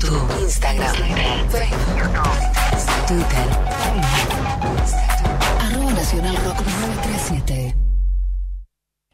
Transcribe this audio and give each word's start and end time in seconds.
YouTube, 0.00 0.42
Instagram, 0.42 0.94
Facebook, 1.50 2.10
Twitter. 3.06 3.46
Arroba 5.60 5.92
Nacional 5.92 6.36
Rock 6.36 6.60
937. 6.60 7.76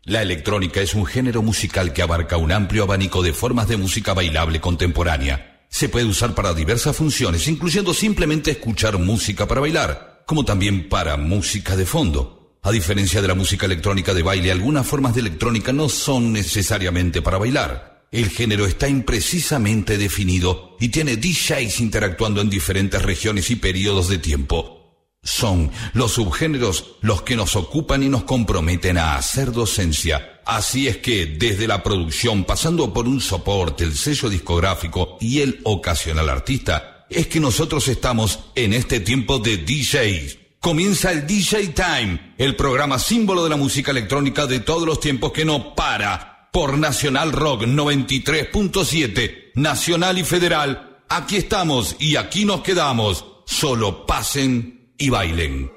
La 0.05 0.23
electrónica 0.23 0.81
es 0.81 0.95
un 0.95 1.05
género 1.05 1.43
musical 1.43 1.93
que 1.93 2.03
abarca 2.03 2.37
un 2.37 2.53
amplio 2.53 2.85
abanico 2.85 3.23
de 3.23 3.33
formas 3.33 3.67
de 3.69 3.77
música 3.77 4.15
bailable 4.15 4.61
contemporánea. 4.61 5.65
Se 5.69 5.89
puede 5.89 6.05
usar 6.05 6.35
para 6.35 6.55
diversas 6.55 6.95
funciones, 6.95 7.49
incluyendo 7.49 7.93
simplemente 7.93 8.53
escuchar 8.53 8.97
música 8.99 9.47
para 9.49 9.61
bailar, 9.61 10.23
como 10.25 10.45
también 10.45 10.89
para 10.89 11.17
música 11.17 11.75
de 11.75 11.87
fondo. 11.87 12.59
A 12.63 12.71
diferencia 12.71 13.21
de 13.21 13.29
la 13.29 13.35
música 13.35 13.67
electrónica 13.67 14.15
de 14.15 14.23
baile, 14.23 14.53
algunas 14.53 14.87
formas 14.87 15.15
de 15.15 15.23
electrónica 15.23 15.73
no 15.73 15.89
son 15.89 16.33
necesariamente 16.33 17.23
para 17.23 17.39
bailar. 17.39 17.96
El 18.13 18.31
género 18.31 18.67
está 18.67 18.89
imprecisamente 18.89 19.99
definido 19.99 20.77
y 20.79 20.89
tiene 20.89 21.17
DJs 21.17 21.81
interactuando 21.81 22.41
en 22.41 22.49
diferentes 22.49 23.03
regiones 23.03 23.51
y 23.51 23.57
periodos 23.57 24.09
de 24.09 24.19
tiempo. 24.19 24.77
Son 25.23 25.73
los 25.93 26.13
subgéneros 26.13 26.97
los 27.01 27.23
que 27.23 27.35
nos 27.35 27.57
ocupan 27.57 28.05
y 28.05 28.09
nos 28.09 28.23
comprometen 28.23 28.97
a 28.97 29.17
hacer 29.17 29.51
docencia. 29.51 30.41
Así 30.47 30.87
es 30.87 30.99
que 30.99 31.27
desde 31.27 31.67
la 31.67 31.83
producción, 31.83 32.45
pasando 32.45 32.93
por 32.95 33.09
un 33.09 33.21
soporte, 33.21 33.83
el 33.83 33.97
sello 33.97 34.29
discográfico 34.29 35.19
y 35.21 35.41
el 35.41 35.61
ocasional 35.65 36.29
artista, 36.29 37.07
es 37.11 37.27
que 37.27 37.41
nosotros 37.41 37.89
estamos 37.89 38.39
en 38.55 38.73
este 38.73 39.01
tiempo 39.01 39.41
de 39.41 39.57
DJs. 39.59 40.39
Comienza 40.61 41.11
el 41.11 41.27
DJ 41.27 41.69
Time, 41.69 42.35
el 42.39 42.55
programa 42.55 43.01
símbolo 43.01 43.43
de 43.43 43.51
la 43.51 43.57
música 43.57 43.91
electrónica 43.91 44.47
de 44.47 44.61
todos 44.61 44.87
los 44.87 45.01
tiempos 45.01 45.33
que 45.33 45.45
no 45.45 45.75
para. 45.75 46.36
Por 46.57 46.79
Nacional 46.79 47.33
Rock 47.33 47.65
93.7, 47.65 49.51
Nacional 49.57 50.17
y 50.17 50.25
Federal. 50.25 51.03
Aquí 51.07 51.37
estamos 51.37 51.97
y 51.99 52.17
aquí 52.17 52.47
nos 52.47 52.63
quedamos. 52.63 53.27
Solo 53.45 54.07
pasen 54.07 54.95
y 54.97 55.11
bailen. 55.11 55.71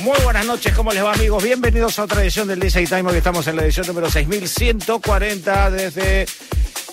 Muy 0.00 0.16
buenas 0.24 0.46
noches, 0.46 0.72
¿cómo 0.72 0.92
les 0.92 1.04
va 1.04 1.12
amigos? 1.12 1.44
Bienvenidos 1.44 1.98
a 1.98 2.04
otra 2.04 2.22
edición 2.22 2.48
del 2.48 2.58
DJ 2.58 2.86
Time, 2.86 3.10
hoy 3.10 3.18
estamos 3.18 3.46
en 3.48 3.56
la 3.56 3.64
edición 3.64 3.86
número 3.86 4.10
6140 4.10 5.70
desde 5.72 6.26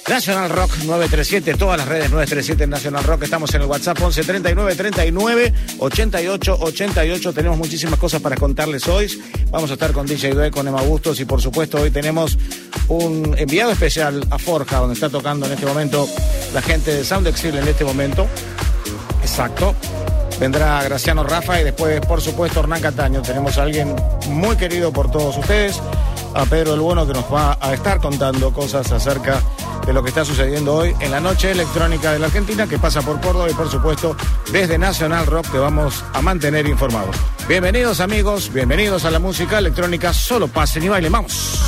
National 0.08 0.52
Rock 0.52 0.72
937, 0.84 1.56
todas 1.56 1.80
las 1.80 1.88
redes 1.88 2.12
937 2.12 2.68
National 2.68 3.04
Rock, 3.04 3.24
estamos 3.24 3.52
en 3.56 3.62
el 3.64 3.68
WhatsApp 3.68 4.00
11 4.00 4.24
39 4.24 4.76
39 4.76 5.54
88 5.80 6.58
88, 6.62 7.34
tenemos 7.34 7.58
muchísimas 7.58 7.98
cosas 7.98 8.22
para 8.22 8.36
contarles 8.36 8.88
hoy, 8.88 9.10
vamos 9.50 9.72
a 9.72 9.74
estar 9.74 9.92
con 9.94 10.06
DJ 10.06 10.36
Due, 10.36 10.52
con 10.52 10.68
Emma 10.68 10.84
Bustos 10.84 11.20
y 11.20 11.26
por 11.26 11.42
supuesto 11.42 11.82
hoy 11.82 11.90
tenemos 11.90 12.38
un 12.88 13.36
enviado 13.36 13.72
especial 13.72 14.24
a 14.30 14.38
Forja, 14.38 14.78
donde 14.78 14.94
está 14.94 15.10
tocando 15.10 15.48
en 15.48 15.54
este 15.54 15.66
momento 15.66 16.08
la 16.54 16.62
gente 16.62 16.94
de 16.94 17.04
Sound 17.04 17.26
Exil 17.26 17.56
en 17.56 17.68
este 17.68 17.84
momento, 17.84 18.28
exacto, 19.24 19.74
vendrá 20.40 20.84
Graciano 20.84 21.24
Rafa 21.24 21.60
y 21.60 21.64
después, 21.64 22.00
por 22.02 22.22
supuesto, 22.22 22.60
Hernán 22.60 22.82
Cataño. 22.82 23.22
Tenemos 23.22 23.58
a 23.58 23.64
alguien 23.64 23.96
muy 24.30 24.56
querido 24.56 24.92
por 24.92 25.12
todos 25.12 25.38
ustedes, 25.38 25.82
a 26.34 26.46
Pedro 26.46 26.74
el 26.74 26.80
Bueno, 26.80 27.06
que 27.08 27.14
nos 27.14 27.26
va 27.34 27.58
a 27.60 27.74
estar 27.74 28.00
contando 28.00 28.52
cosas 28.52 28.92
acerca 28.92 29.42
de 29.86 29.94
lo 29.94 30.02
que 30.04 30.10
está 30.10 30.26
sucediendo 30.26 30.76
hoy 30.76 30.96
en 31.00 31.12
la 31.12 31.20
noche 31.20 31.52
electrónica 31.52 32.12
de 32.12 32.20
la 32.20 32.28
Argentina, 32.28 32.68
que 32.68 32.80
pasa 32.80 33.02
por 33.02 33.22
Córdoba 33.22 33.50
y, 33.50 33.54
por 33.54 33.70
supuesto, 33.70 34.16
desde 34.52 34.78
Nacional 34.78 35.26
Rock 35.26 35.52
te 35.52 35.58
vamos 35.58 36.04
a 36.14 36.22
mantener 36.22 36.68
informados. 36.68 37.16
Bienvenidos, 37.48 38.00
amigos, 38.00 38.52
bienvenidos 38.52 39.06
a 39.06 39.12
la 39.12 39.20
música 39.20 39.60
electrónica. 39.60 40.14
Solo 40.14 40.48
pasen 40.48 40.84
y 40.84 40.90
bailen, 40.90 41.12
vamos. 41.12 41.60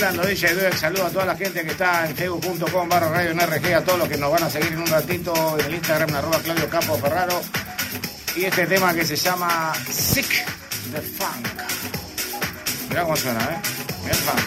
Mezclando 0.00 0.22
DJ 0.22 0.54
Dueck. 0.54 0.76
Saludo 0.76 1.06
a 1.06 1.10
toda 1.10 1.26
la 1.26 1.36
gente 1.36 1.62
que 1.62 1.72
está 1.72 2.08
en 2.08 2.16
facebook.com 2.16 2.88
barra 2.88 3.10
radio 3.10 3.34
NRG, 3.34 3.74
a 3.74 3.84
todos 3.84 3.98
los 3.98 4.08
que 4.08 4.16
nos 4.16 4.32
van 4.32 4.44
a 4.44 4.48
seguir 4.50 4.72
en 4.72 4.80
un 4.80 4.86
ratito 4.86 5.58
en 5.58 5.66
el 5.66 5.74
Instagram, 5.74 6.14
arroba 6.14 6.38
Claudio 6.38 6.70
Capo 6.70 6.96
Ferraro. 6.96 7.42
Y 8.34 8.44
este 8.44 8.66
tema 8.66 8.94
que 8.94 9.04
se 9.04 9.16
llama 9.16 9.74
Sick 9.90 10.46
the 10.92 11.02
Funk. 11.02 11.46
Mirá 12.88 13.02
cómo 13.02 13.16
suena, 13.16 13.40
¿eh? 13.40 13.60
Mirá 14.02 14.14
el 14.14 14.22
funk. 14.22 14.40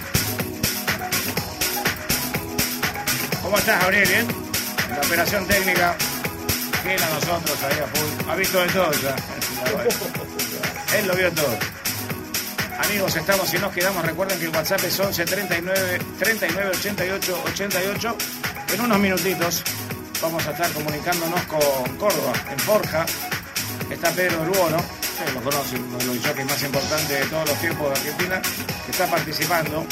¿Cómo 3.44 3.58
estás, 3.60 3.82
Gabriel? 3.82 4.08
¿Bien? 4.08 4.28
En 4.90 4.96
la 4.96 5.02
operación 5.02 5.46
técnica. 5.46 5.96
Fiel 6.82 7.04
a 7.04 7.10
nosotros 7.10 7.58
ahí 7.64 7.80
a 7.80 7.88
full. 7.88 8.30
Ha 8.30 8.36
visto 8.36 8.60
de 8.60 8.68
todo 8.70 8.92
ya. 8.94 9.16
Él 10.98 11.08
lo 11.08 11.16
vio 11.16 11.32
todo. 11.32 11.73
Amigos, 12.86 13.16
estamos 13.16 13.54
y 13.54 13.58
nos 13.58 13.72
quedamos. 13.72 14.06
Recuerden 14.06 14.38
que 14.40 14.46
el 14.46 14.52
WhatsApp 14.52 14.84
es 14.84 15.00
11 15.00 15.26
39 15.26 16.00
39 16.20 16.72
88 16.76 17.44
88. 17.48 18.18
En 18.74 18.82
unos 18.82 19.00
minutitos 19.00 19.64
vamos 20.22 20.46
a 20.48 20.52
estar 20.52 20.70
comunicándonos 20.72 21.42
con 21.44 21.98
Córdoba, 21.98 22.34
en 22.52 22.60
Forja. 22.60 23.06
Está 23.90 24.12
Pedro 24.12 24.42
Urbono, 24.42 24.78
ustedes 24.78 25.34
lo 25.34 25.42
conocen, 25.42 25.84
uno 25.84 25.98
de 25.98 26.06
los 26.06 26.26
jockeys 26.26 26.46
más 26.46 26.64
importantes 26.64 27.20
de 27.20 27.26
todos 27.26 27.50
los 27.50 27.60
tiempos 27.60 27.90
de 27.90 28.00
Argentina, 28.00 28.42
que 28.86 28.92
está 28.92 29.08
participando 29.08 29.86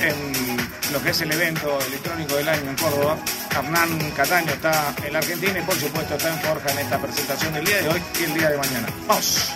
en 0.00 0.92
lo 0.92 1.02
que 1.02 1.10
es 1.10 1.20
el 1.20 1.32
evento 1.32 1.78
electrónico 1.86 2.36
del 2.36 2.48
año 2.48 2.70
en 2.70 2.76
Córdoba. 2.76 3.16
Hernán 3.50 4.10
Cataño 4.16 4.52
está 4.52 4.94
en 5.04 5.12
la 5.12 5.20
Argentina 5.20 5.58
y 5.58 5.62
por 5.62 5.76
supuesto 5.76 6.14
está 6.14 6.28
en 6.28 6.40
Forja 6.40 6.72
en 6.72 6.78
esta 6.80 6.98
presentación 6.98 7.54
del 7.54 7.64
día 7.64 7.82
de 7.82 7.88
hoy 7.88 8.02
y 8.20 8.24
el 8.24 8.34
día 8.34 8.50
de 8.50 8.58
mañana. 8.58 8.88
¡Vamos! 9.06 9.53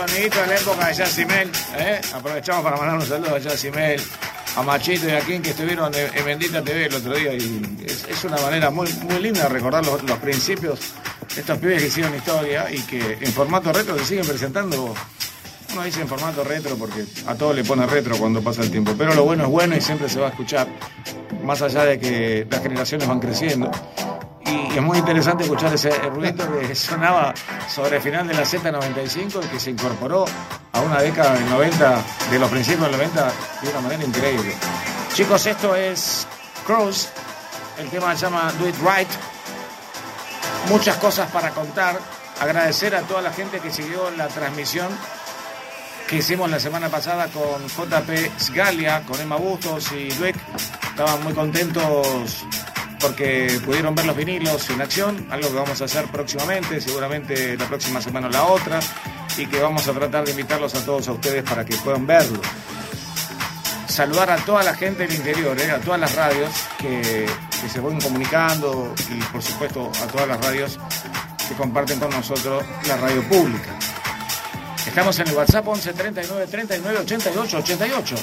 Algunos 0.00 0.10
soniditos 0.10 0.40
de 0.40 0.46
la 0.46 0.60
época 0.60 0.86
de 0.88 0.94
Yacimel. 0.94 1.50
¿eh? 1.78 2.00
Aprovechamos 2.14 2.64
para 2.64 2.76
mandar 2.76 2.96
un 2.96 3.06
saludo 3.06 3.34
a 3.34 3.38
Yacimel, 3.38 4.00
a 4.56 4.62
Machito 4.62 5.08
y 5.08 5.10
a 5.10 5.20
Kim 5.20 5.42
que 5.42 5.50
estuvieron 5.50 5.94
en, 5.94 6.16
en 6.16 6.24
Bendita 6.24 6.62
TV 6.62 6.86
el 6.86 6.94
otro 6.94 7.14
día. 7.14 7.34
Y 7.34 7.86
es, 7.86 8.24
una 8.24 8.38
manera 8.38 8.70
muy, 8.70 8.88
linda 9.20 9.42
de 9.44 9.48
recordar 9.48 9.84
los, 9.84 10.02
los 10.02 10.18
principios 10.18 10.80
de 11.34 11.40
estos 11.40 11.58
pibes 11.58 11.82
que 11.82 11.88
hicieron 11.88 12.14
historia 12.14 12.70
y 12.70 12.80
que 12.80 13.18
en 13.20 13.32
formato 13.32 13.72
retro 13.72 13.98
se 13.98 14.04
siguen 14.04 14.26
presentando. 14.26 14.94
Uno 15.72 15.82
dice 15.84 16.00
en 16.00 16.08
formato 16.08 16.42
retro 16.42 16.76
porque 16.76 17.04
a 17.26 17.34
todo 17.36 17.52
le 17.52 17.62
pone 17.62 17.86
retro 17.86 18.16
cuando 18.16 18.42
pasa 18.42 18.62
el 18.62 18.70
tiempo. 18.70 18.92
Pero 18.96 19.14
lo 19.14 19.24
bueno 19.24 19.44
es 19.44 19.50
bueno 19.50 19.76
y 19.76 19.80
siempre 19.80 20.08
se 20.08 20.18
va 20.18 20.26
a 20.26 20.30
escuchar. 20.30 20.66
Más 21.44 21.62
allá 21.62 21.84
de 21.84 21.98
que 21.98 22.46
las 22.50 22.62
generaciones 22.62 23.06
van 23.06 23.20
creciendo. 23.20 23.70
Y 24.72 24.76
es 24.76 24.82
muy 24.82 24.98
interesante 24.98 25.42
escuchar 25.42 25.74
ese 25.74 25.90
ruido 25.90 26.60
que 26.60 26.74
sonaba 26.74 27.34
sobre 27.68 27.96
el 27.96 28.02
final 28.02 28.28
de 28.28 28.34
la 28.34 28.42
Z95 28.42 29.44
y 29.44 29.48
que 29.48 29.58
se 29.58 29.70
incorporó 29.70 30.24
a 30.72 30.80
una 30.80 31.00
década 31.00 31.34
del 31.34 31.50
90, 31.50 32.04
de 32.30 32.38
los 32.38 32.50
principios 32.50 32.82
del 32.82 32.92
90, 32.92 33.32
de 33.62 33.68
una 33.68 33.80
manera 33.80 34.04
increíble. 34.04 34.54
Chicos, 35.12 35.44
esto 35.46 35.74
es 35.74 36.26
Cross. 36.64 37.08
El 37.78 37.88
tema 37.90 38.14
se 38.14 38.26
llama 38.26 38.52
Do 38.60 38.68
It 38.68 38.76
Right. 38.76 39.08
Muchas 40.68 40.96
cosas 40.98 41.28
para 41.32 41.50
contar. 41.50 41.98
Agradecer 42.40 42.94
a 42.94 43.00
toda 43.02 43.22
la 43.22 43.32
gente 43.32 43.58
que 43.58 43.70
siguió 43.70 44.10
la 44.12 44.28
transmisión 44.28 44.88
que 46.08 46.16
hicimos 46.16 46.50
la 46.50 46.58
semana 46.58 46.88
pasada 46.88 47.28
con 47.28 47.68
JP 47.68 48.38
Sgalia, 48.40 49.02
con 49.06 49.20
Emma 49.20 49.36
Bustos 49.36 49.92
y 49.92 50.10
Luec. 50.12 50.36
Estaban 50.90 51.22
muy 51.22 51.32
contentos 51.32 52.44
porque 53.00 53.60
pudieron 53.64 53.94
ver 53.94 54.04
los 54.04 54.16
vinilos 54.16 54.68
en 54.70 54.80
acción, 54.80 55.26
algo 55.30 55.48
que 55.48 55.54
vamos 55.54 55.80
a 55.80 55.84
hacer 55.84 56.04
próximamente, 56.06 56.80
seguramente 56.80 57.56
la 57.56 57.66
próxima 57.66 58.00
semana 58.00 58.28
la 58.28 58.44
otra, 58.44 58.80
y 59.36 59.46
que 59.46 59.60
vamos 59.60 59.88
a 59.88 59.92
tratar 59.92 60.24
de 60.24 60.32
invitarlos 60.32 60.74
a 60.74 60.84
todos 60.84 61.08
a 61.08 61.12
ustedes 61.12 61.42
para 61.42 61.64
que 61.64 61.76
puedan 61.76 62.06
verlo. 62.06 62.40
Saludar 63.86 64.30
a 64.30 64.36
toda 64.36 64.62
la 64.62 64.74
gente 64.74 65.06
del 65.06 65.16
interior, 65.16 65.58
¿eh? 65.60 65.70
a 65.70 65.80
todas 65.80 65.98
las 65.98 66.14
radios 66.14 66.50
que, 66.78 67.26
que 67.60 67.68
se 67.68 67.80
van 67.80 68.00
comunicando 68.00 68.94
y 69.10 69.20
por 69.24 69.42
supuesto 69.42 69.90
a 70.02 70.06
todas 70.06 70.28
las 70.28 70.40
radios 70.44 70.78
que 71.48 71.54
comparten 71.54 71.98
con 71.98 72.10
nosotros 72.10 72.64
la 72.86 72.96
radio 72.96 73.22
pública. 73.28 73.76
Estamos 74.86 75.18
en 75.18 75.28
el 75.28 75.34
WhatsApp 75.34 75.66
11 75.66 75.92
39 75.92 76.46
39 76.46 76.98
88 77.00 77.58
88. 77.58 78.16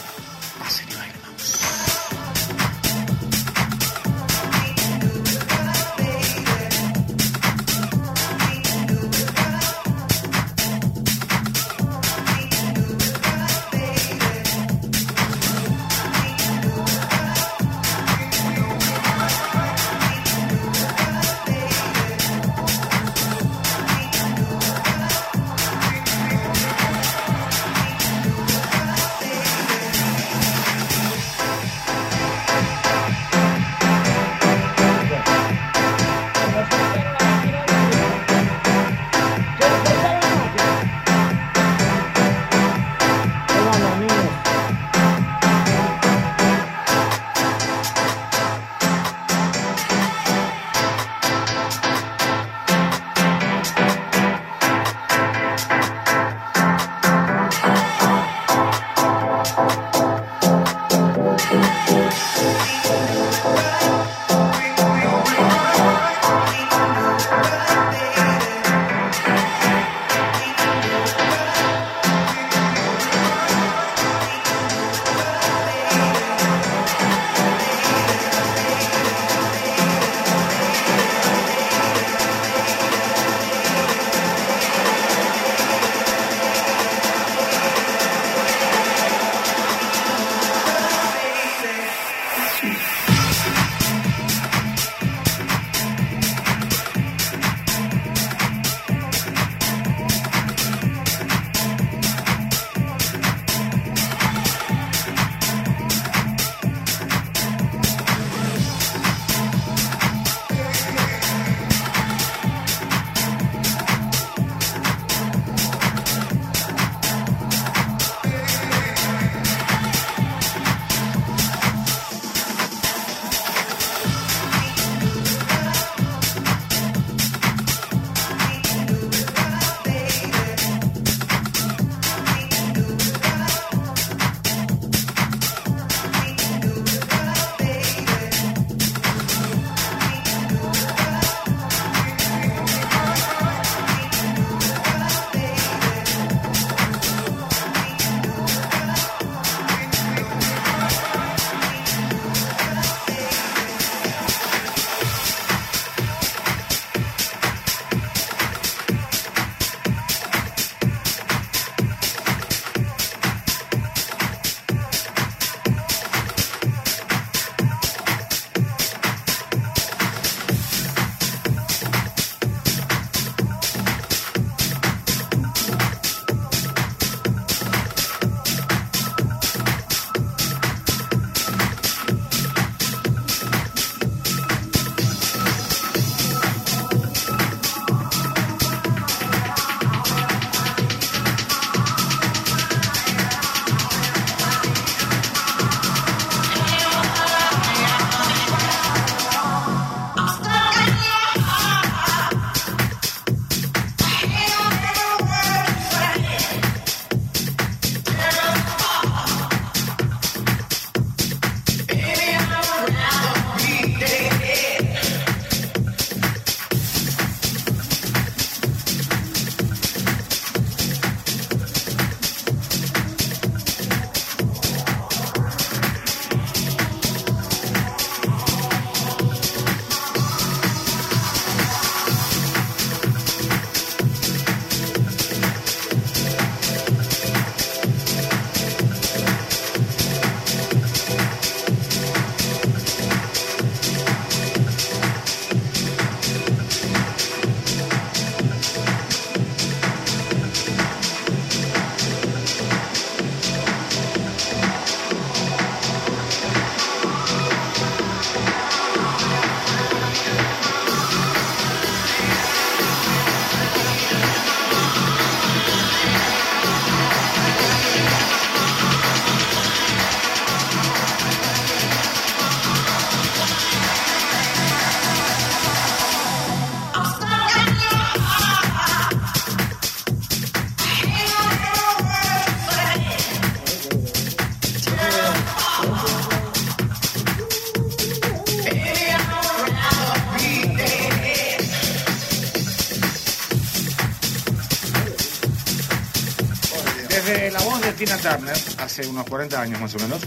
Hace 298.79 299.07
unos 299.07 299.25
40 299.25 299.61
años 299.61 299.79
más 299.79 299.95
o 299.95 299.99
menos, 299.99 300.19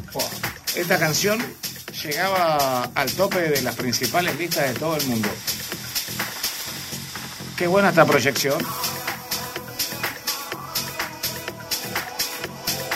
esta 0.75 0.99
canción 0.99 1.39
llegaba 2.03 2.85
al 2.95 3.13
tope 3.13 3.41
de 3.41 3.61
las 3.61 3.75
principales 3.75 4.39
listas 4.39 4.73
de 4.73 4.81
todo 4.81 4.97
el 4.97 5.07
mundo. 5.07 5.29
Qué 7.59 7.67
buena 7.67 7.91
esta 7.91 8.07
proyección. 8.07 8.59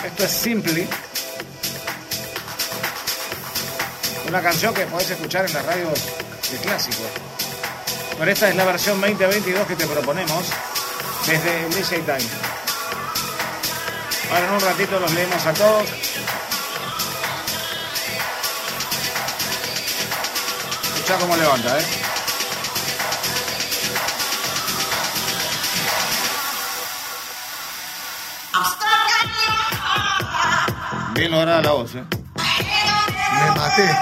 Esto 0.06 0.24
es 0.24 0.30
Simply. 0.30 0.88
Una 4.26 4.40
canción 4.40 4.72
que 4.72 4.86
podés 4.86 5.10
escuchar 5.10 5.44
en 5.44 5.52
las 5.52 5.66
radios 5.66 6.00
de 6.50 6.56
clásicos. 6.58 7.08
Pero 8.18 8.30
esta 8.30 8.48
es 8.48 8.56
la 8.56 8.64
versión 8.64 8.98
2022 9.02 9.66
que 9.66 9.76
te 9.76 9.86
proponemos 9.86 10.46
desde 11.26 11.68
DJ 11.68 11.98
Time. 11.98 12.53
Ahora 14.34 14.48
en 14.48 14.54
un 14.54 14.60
ratito 14.60 14.98
los 14.98 15.12
leemos 15.12 15.46
a 15.46 15.54
todos. 15.54 15.88
Escucha 20.82 21.18
cómo 21.20 21.36
levanta, 21.36 21.78
¿eh? 21.78 21.84
Bien 31.12 31.30
lograda 31.30 31.62
la 31.62 31.70
voz, 31.70 31.94
¿eh? 31.94 32.04
Me 33.34 33.50
maté. 33.56 33.98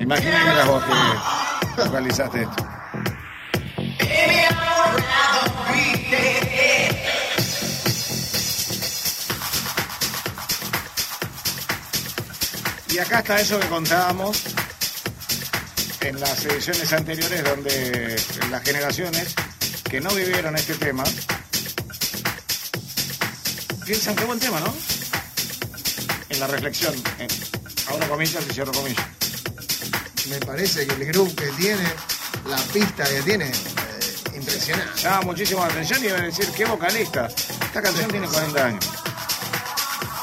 Imagina 0.00 0.44
que 0.44 0.50
eras 0.50 0.66
vos 0.66 0.82
que 1.76 1.84
realizaste 1.90 2.42
esto. 2.42 2.67
Y 12.98 13.00
acá 13.00 13.20
está 13.20 13.40
eso 13.40 13.60
que 13.60 13.68
contábamos 13.68 14.42
en 16.00 16.18
las 16.18 16.44
ediciones 16.46 16.92
anteriores 16.92 17.44
donde 17.44 18.20
las 18.50 18.60
generaciones 18.64 19.36
que 19.88 20.00
no 20.00 20.10
vivieron 20.10 20.56
este 20.56 20.74
tema 20.74 21.04
piensan 23.86 24.16
qué 24.16 24.24
buen 24.24 24.40
tema, 24.40 24.58
¿no? 24.58 24.74
En 26.28 26.40
la 26.40 26.48
reflexión. 26.48 26.92
en- 27.20 27.28
Abro 27.86 28.08
comillas 28.08 28.42
y 28.50 28.52
cierro 28.52 28.72
comillas. 28.72 29.06
Me 30.28 30.40
parece 30.40 30.84
que 30.84 30.94
el 30.94 31.04
grupo 31.06 31.36
que 31.36 31.46
tiene, 31.52 31.84
la 32.48 32.56
pista 32.72 33.04
que 33.04 33.22
tiene, 33.22 33.46
eh, 33.46 34.34
impresionante. 34.34 35.02
llama 35.02 35.20
muchísimo 35.22 35.60
la 35.60 35.66
atención 35.72 36.02
y 36.02 36.08
iban 36.08 36.22
a 36.22 36.24
decir, 36.26 36.48
qué 36.56 36.64
vocalista. 36.64 37.28
Esta 37.28 37.80
canción 37.80 38.10
tiene 38.10 38.26
40 38.26 38.66
años. 38.66 38.84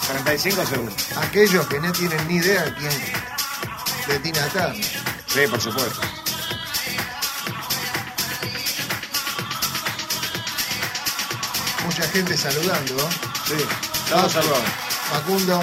35 0.07 0.65
segundos. 0.65 0.95
Aquellos 1.17 1.67
que 1.67 1.79
no 1.79 1.91
tienen 1.91 2.27
ni 2.27 2.35
idea 2.35 2.75
quién 2.77 2.91
de 4.07 4.19
Tina 4.19 4.47
Turner. 4.49 4.85
Sí, 5.27 5.47
por 5.49 5.59
supuesto. 5.59 6.01
Mucha 11.85 12.03
gente 12.09 12.37
saludando. 12.37 12.93
¿no? 12.95 13.09
Sí, 13.45 13.65
todos 14.09 14.31
saludados. 14.31 14.63
Facundo, 15.09 15.61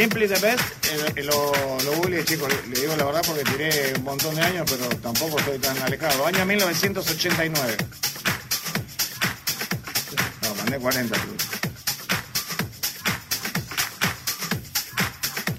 Simply 0.00 0.26
the 0.26 0.38
best, 0.40 0.86
eh, 0.86 1.12
eh, 1.16 1.22
lo, 1.24 1.52
lo 1.84 1.92
googleé, 1.96 2.24
chicos, 2.24 2.48
le, 2.70 2.80
digo 2.80 2.96
la 2.96 3.04
verdad 3.04 3.20
porque 3.26 3.44
tiré 3.44 3.92
un 3.98 4.04
montón 4.04 4.34
de 4.34 4.40
años, 4.40 4.64
pero 4.66 4.88
tampoco 4.96 5.38
estoy 5.40 5.58
tan 5.58 5.76
alejado. 5.82 6.24
Año 6.24 6.46
1989. 6.46 7.76
No, 10.40 10.54
mandé 10.54 10.78
40. 10.78 11.14
pero- 11.14 11.36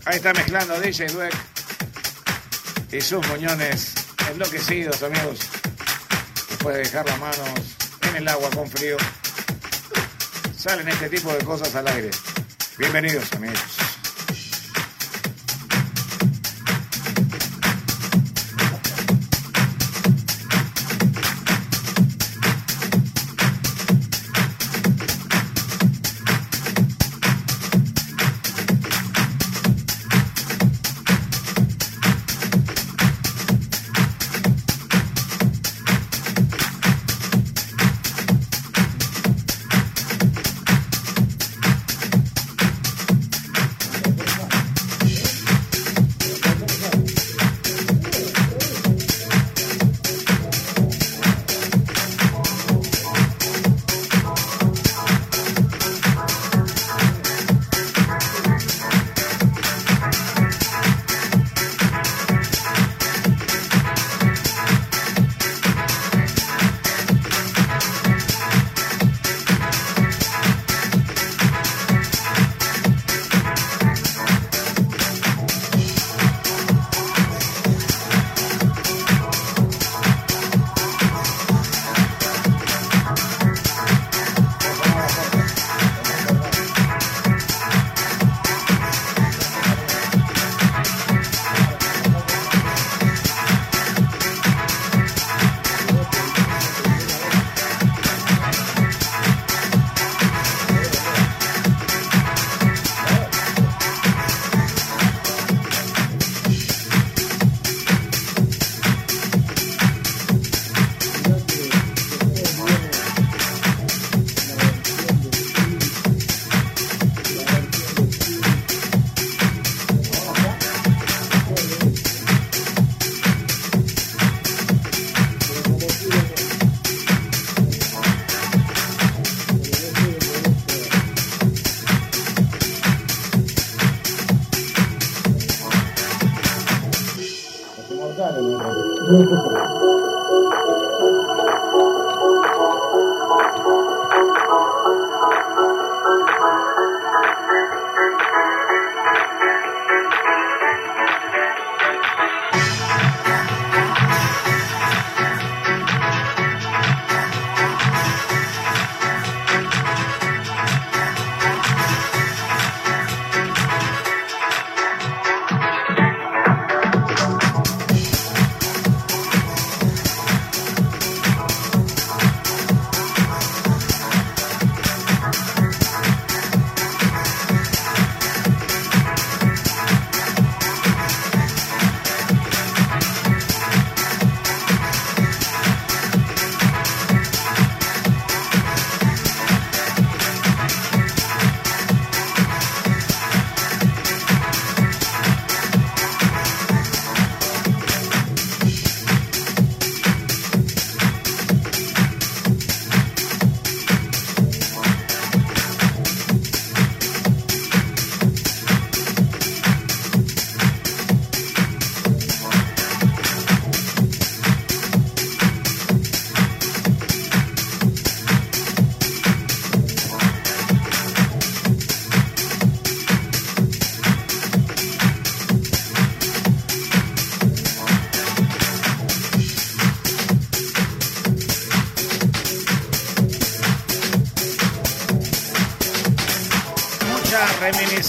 Ahí 0.05 0.15
está 0.15 0.33
mezclando 0.33 0.79
DJ 0.79 1.05
Dweck 1.09 1.35
y 2.93 2.99
sus 2.99 3.27
moñones 3.27 3.93
enloquecidos, 4.31 5.03
amigos. 5.03 5.37
Después 6.49 6.77
de 6.77 6.81
dejar 6.81 7.05
las 7.05 7.19
manos 7.19 7.59
en 8.09 8.15
el 8.15 8.27
agua 8.27 8.49
con 8.49 8.67
frío, 8.67 8.97
salen 10.57 10.87
este 10.87 11.09
tipo 11.09 11.31
de 11.31 11.45
cosas 11.45 11.75
al 11.75 11.87
aire. 11.89 12.09
Bienvenidos, 12.79 13.31
amigos. 13.33 13.59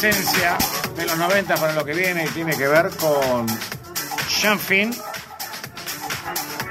Reminiscencia 0.02 0.58
de 0.96 1.06
los 1.06 1.16
90 1.16 1.54
para 1.54 1.72
lo 1.74 1.84
que 1.84 1.94
viene 1.94 2.24
y 2.24 2.28
tiene 2.30 2.56
que 2.56 2.66
ver 2.66 2.90
con 2.96 3.46
Sean 4.28 4.58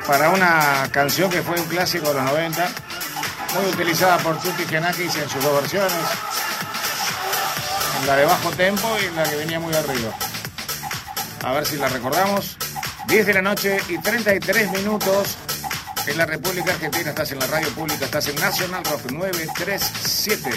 para 0.05 0.29
una 0.31 0.89
canción 0.91 1.29
que 1.29 1.41
fue 1.41 1.57
un 1.57 1.65
clásico 1.67 2.09
de 2.09 2.15
los 2.15 2.23
90, 2.23 2.69
muy 3.55 3.71
utilizada 3.71 4.17
por 4.17 4.37
Tutti 4.39 4.65
Giannakis 4.65 5.15
en 5.15 5.29
sus 5.29 5.41
dos 5.41 5.61
versiones, 5.61 5.93
en 8.01 8.07
la 8.07 8.15
de 8.17 8.25
bajo 8.25 8.49
tempo 8.51 8.97
y 9.01 9.05
en 9.05 9.15
la 9.15 9.23
que 9.23 9.35
venía 9.37 9.59
muy 9.59 9.73
arriba. 9.73 10.13
A 11.43 11.53
ver 11.53 11.65
si 11.65 11.77
la 11.77 11.87
recordamos. 11.87 12.57
10 13.07 13.25
de 13.25 13.33
la 13.33 13.41
noche 13.41 13.77
y 13.87 13.97
33 13.97 14.71
minutos 14.71 15.37
en 16.05 16.17
la 16.17 16.25
República 16.25 16.73
Argentina. 16.73 17.11
Estás 17.11 17.31
en 17.31 17.39
la 17.39 17.47
radio 17.47 17.69
pública, 17.69 18.05
estás 18.05 18.27
en 18.27 18.35
Nacional 18.35 18.83
Rock 18.83 19.11
937. 19.11 20.51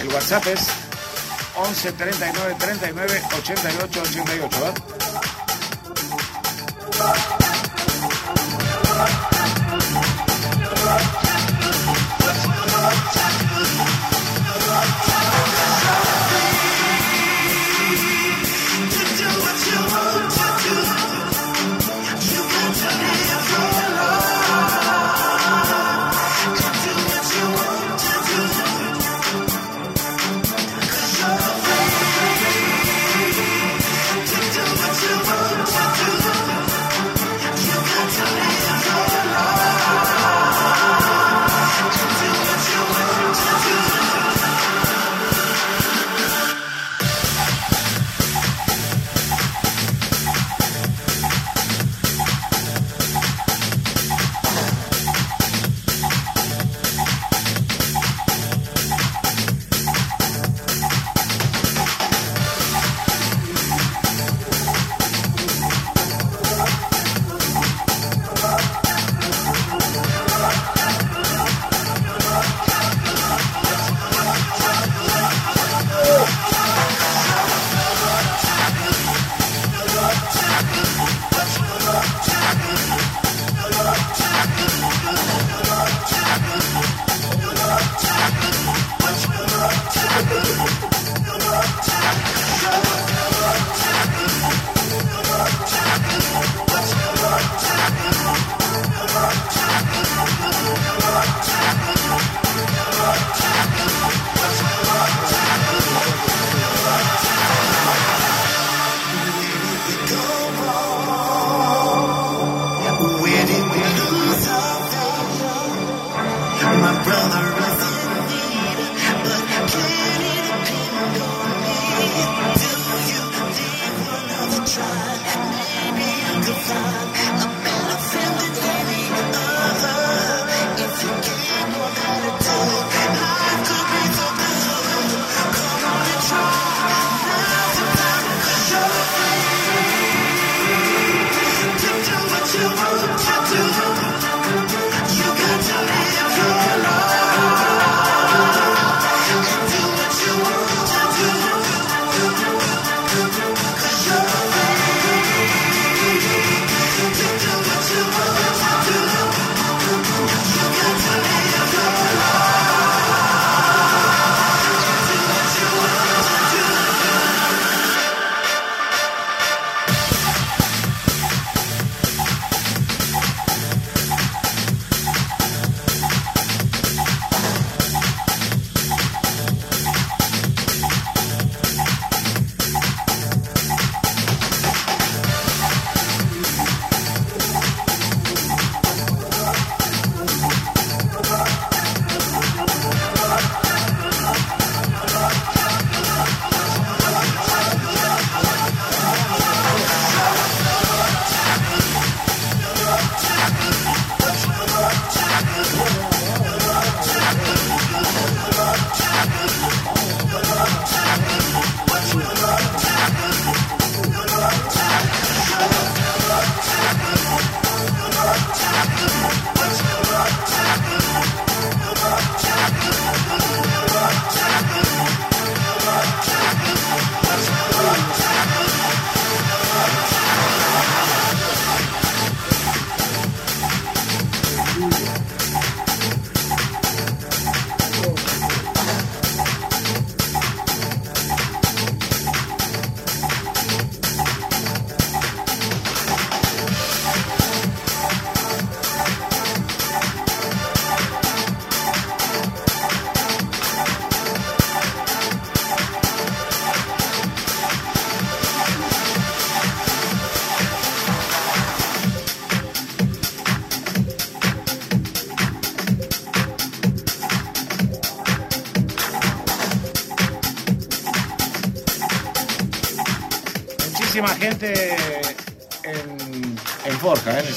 El 0.00 0.08
WhatsApp 0.08 0.46
es 0.46 0.68
11 1.60 1.92
39 1.92 2.56
39 2.58 3.22
88 3.36 4.00
88. 4.00 4.48
¿verdad? 4.50 4.74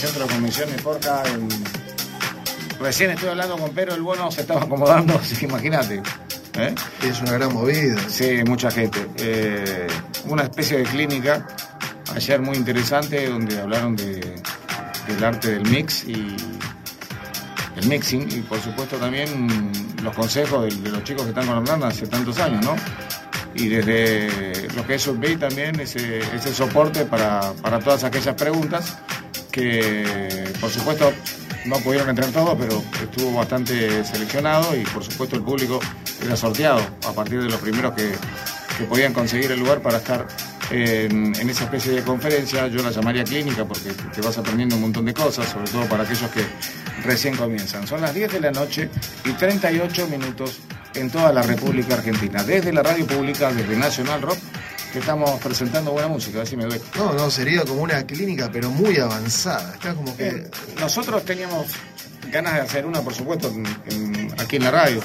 Centro 0.08 0.26
de 0.28 0.34
convenciones 0.34 0.76
en- 1.34 1.48
Recién 2.80 3.12
estoy 3.12 3.30
hablando 3.30 3.58
con 3.58 3.70
Pedro, 3.72 3.96
el 3.96 4.02
bono 4.02 4.30
se 4.32 4.42
estaba 4.42 4.64
acomodando, 4.64 5.18
así 5.22 5.36
que 5.38 5.46
imagínate. 5.46 6.02
¿eh? 6.58 6.76
Es 7.04 7.22
una 7.22 7.32
gran 7.34 7.54
movida. 7.54 7.98
Sí, 8.10 8.42
mucha 8.46 8.70
gente. 8.70 9.08
Eh, 9.18 9.88
una 10.26 10.44
especie 10.44 10.80
de 10.80 10.84
clínica 10.84 11.48
ayer 12.14 12.42
muy 12.42 12.58
interesante 12.58 13.30
donde 13.30 13.60
hablaron 13.62 13.96
de, 13.96 14.36
del 15.08 15.24
arte 15.24 15.52
del 15.54 15.64
mix 15.70 16.04
y 16.04 16.36
el 17.78 17.88
mixing 17.88 18.28
y 18.32 18.42
por 18.42 18.62
supuesto 18.62 18.98
también 18.98 19.72
los 20.04 20.14
consejos 20.16 20.66
de, 20.66 20.82
de 20.82 20.90
los 20.92 21.04
chicos 21.04 21.24
que 21.24 21.30
están 21.30 21.48
con 21.48 21.58
Hernán 21.66 21.84
hace 21.84 22.06
tantos 22.08 22.38
años, 22.40 22.64
¿no? 22.66 22.76
Y 23.56 23.70
desde 23.70 24.68
lo 24.76 24.86
que 24.86 24.96
es 24.96 25.02
Subway 25.02 25.38
también 25.38 25.80
ese, 25.80 26.20
ese 26.20 26.54
soporte 26.54 27.06
para, 27.06 27.54
para 27.62 27.80
todas 27.80 28.04
aquellas 28.04 28.36
preguntas 28.36 28.98
que 29.54 30.52
por 30.60 30.72
supuesto 30.72 31.14
no 31.66 31.78
pudieron 31.78 32.10
entrar 32.10 32.30
todos, 32.32 32.58
pero 32.60 32.84
estuvo 33.02 33.38
bastante 33.38 34.04
seleccionado 34.04 34.76
y 34.76 34.84
por 34.84 35.04
supuesto 35.04 35.36
el 35.36 35.44
público 35.44 35.80
era 36.26 36.36
sorteado 36.36 36.82
a 37.08 37.14
partir 37.14 37.40
de 37.40 37.50
los 37.50 37.62
primeros 37.62 37.94
que, 37.94 38.12
que 38.78 38.84
podían 38.86 39.14
conseguir 39.14 39.52
el 39.52 39.60
lugar 39.60 39.82
para 39.82 40.00
estar 40.00 40.28
en, 40.72 41.36
en 41.40 41.50
esa 41.50 41.66
especie 41.66 41.94
de 41.94 42.02
conferencia. 42.02 42.68
Yo 42.68 42.82
la 42.82 42.90
llamaría 42.90 43.24
clínica 43.24 43.64
porque 43.64 43.92
te 43.92 44.22
vas 44.22 44.38
aprendiendo 44.40 44.76
un 44.76 44.82
montón 44.82 45.06
de 45.06 45.14
cosas, 45.14 45.48
sobre 45.48 45.70
todo 45.70 45.86
para 45.86 46.04
aquellos 46.04 46.30
que 46.32 46.42
recién 47.06 47.38
comienzan. 47.38 47.86
Son 47.86 48.02
las 48.02 48.14
10 48.14 48.34
de 48.34 48.42
la 48.42 48.52
noche 48.52 48.90
y 49.24 49.32
38 49.34 50.08
minutos 50.08 50.62
en 50.96 51.12
toda 51.12 51.32
la 51.32 51.44
República 51.44 51.94
Argentina. 51.94 52.44
Desde 52.44 52.74
la 52.74 52.82
radio 52.82 53.06
pública, 53.06 53.52
desde 53.54 53.76
National 53.76 54.22
Rock, 54.24 54.38
que 54.94 55.00
estamos 55.00 55.40
presentando 55.42 55.92
buena 55.92 56.08
música, 56.08 56.38
a 56.38 56.40
ver 56.42 56.48
si 56.48 56.56
me 56.56 56.66
doy. 56.66 56.80
No, 56.96 57.14
no, 57.14 57.30
sería 57.32 57.64
como 57.66 57.82
una 57.82 58.06
clínica, 58.06 58.50
pero 58.54 58.70
muy 58.70 58.98
avanzada. 59.00 59.74
Está 59.74 59.94
como 59.96 60.16
que. 60.16 60.28
Eh, 60.28 60.48
nosotros 60.80 61.26
teníamos 61.26 61.66
ganas 62.32 62.54
de 62.54 62.62
hacer 62.62 62.86
una, 62.86 63.02
por 63.02 63.14
supuesto, 63.14 63.48
en- 63.50 63.66
en- 63.92 64.36
aquí 64.40 64.58
en 64.58 64.64
la 64.66 64.72
radio, 64.72 65.02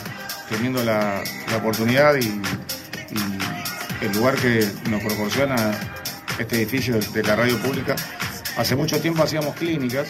teniendo 0.51 0.85
la, 0.85 1.23
la 1.51 1.57
oportunidad 1.57 2.15
y, 2.17 2.27
y 2.27 4.05
el 4.05 4.13
lugar 4.13 4.35
que 4.37 4.69
nos 4.91 5.03
proporciona 5.03 5.73
este 6.39 6.57
edificio 6.57 6.95
de, 7.01 7.07
de 7.09 7.23
la 7.23 7.35
radio 7.37 7.59
pública. 7.59 7.97
Hace 8.59 8.77
mucho 8.77 9.01
tiempo 9.01 9.23
hacíamos 9.23 9.57
clínicas 9.57 10.07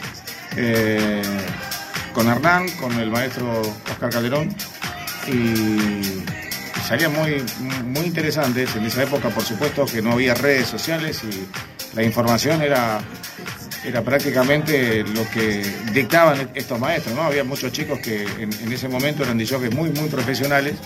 eh, 0.57 1.23
con 2.12 2.27
Hernán, 2.29 2.69
con 2.81 2.93
el 2.99 3.11
maestro 3.11 3.61
Oscar 3.91 4.11
Calderón 4.11 4.55
y 5.27 6.25
salían 6.88 7.12
muy, 7.12 7.44
muy 7.85 8.07
interesantes. 8.07 8.74
En 8.74 8.87
esa 8.87 9.03
época, 9.03 9.29
por 9.29 9.44
supuesto, 9.44 9.85
que 9.85 10.01
no 10.01 10.12
había 10.12 10.33
redes 10.33 10.68
sociales 10.68 11.20
y 11.22 11.46
la 11.94 12.03
información 12.03 12.62
era, 12.62 12.98
era 13.85 14.03
prácticamente 14.03 15.05
lo 15.05 15.29
que 15.29 15.62
dictaban 15.92 16.51
estos 16.55 16.81
maestros. 16.81 17.14
¿no? 17.14 17.22
Había 17.22 17.44
muchos 17.44 17.72
chicos 17.72 17.98
que 17.98 18.22
en, 18.22 18.72
ese 18.72 18.88
momento 18.88 19.22
eran 19.22 19.37
DJs 19.37 19.74
muy, 19.74 19.90
muy 19.90 20.09
profesionales. 20.09 20.77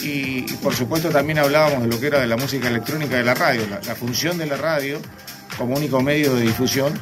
Y, 0.00 0.44
y, 0.52 0.58
por 0.62 0.74
supuesto 0.74 1.08
también 1.08 1.38
hablábamos 1.38 1.82
de 1.82 1.88
lo 1.88 1.98
que 1.98 2.06
era 2.06 2.20
de 2.20 2.26
la 2.26 2.36
música 2.36 2.68
electrónica 2.68 3.16
de 3.16 3.24
la 3.24 3.34
radio, 3.34 3.66
la, 3.68 3.80
la 3.84 3.94
función 3.96 4.38
de 4.38 4.46
la 4.46 4.56
radio 4.56 5.00
como 5.56 5.74
único 5.74 6.00
medio 6.02 6.36
de 6.36 6.42
difusión 6.42 6.92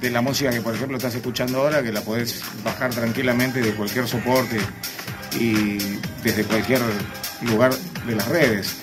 de 0.00 0.10
la 0.10 0.20
música 0.20 0.50
que 0.50 0.60
por 0.60 0.74
ejemplo 0.74 0.96
estás 0.96 1.14
escuchando 1.14 1.60
ahora, 1.60 1.80
que 1.80 1.92
la 1.92 2.00
podés 2.00 2.40
bajar 2.64 2.90
tranquilamente 2.92 3.60
de 3.60 3.72
cualquier 3.74 4.08
soporte 4.08 4.58
y 5.38 5.78
desde 6.24 6.42
cualquier 6.42 6.80
lugar 7.44 7.72
de 8.06 8.14
las 8.16 8.28
redes. 8.28 8.76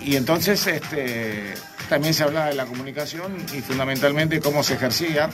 Y 0.00 0.16
entonces 0.16 0.66
este, 0.66 1.54
también 1.88 2.12
se 2.14 2.24
hablaba 2.24 2.46
de 2.46 2.54
la 2.54 2.66
comunicación 2.66 3.36
y 3.54 3.60
fundamentalmente 3.60 4.40
cómo 4.40 4.62
se 4.62 4.74
ejercía 4.74 5.30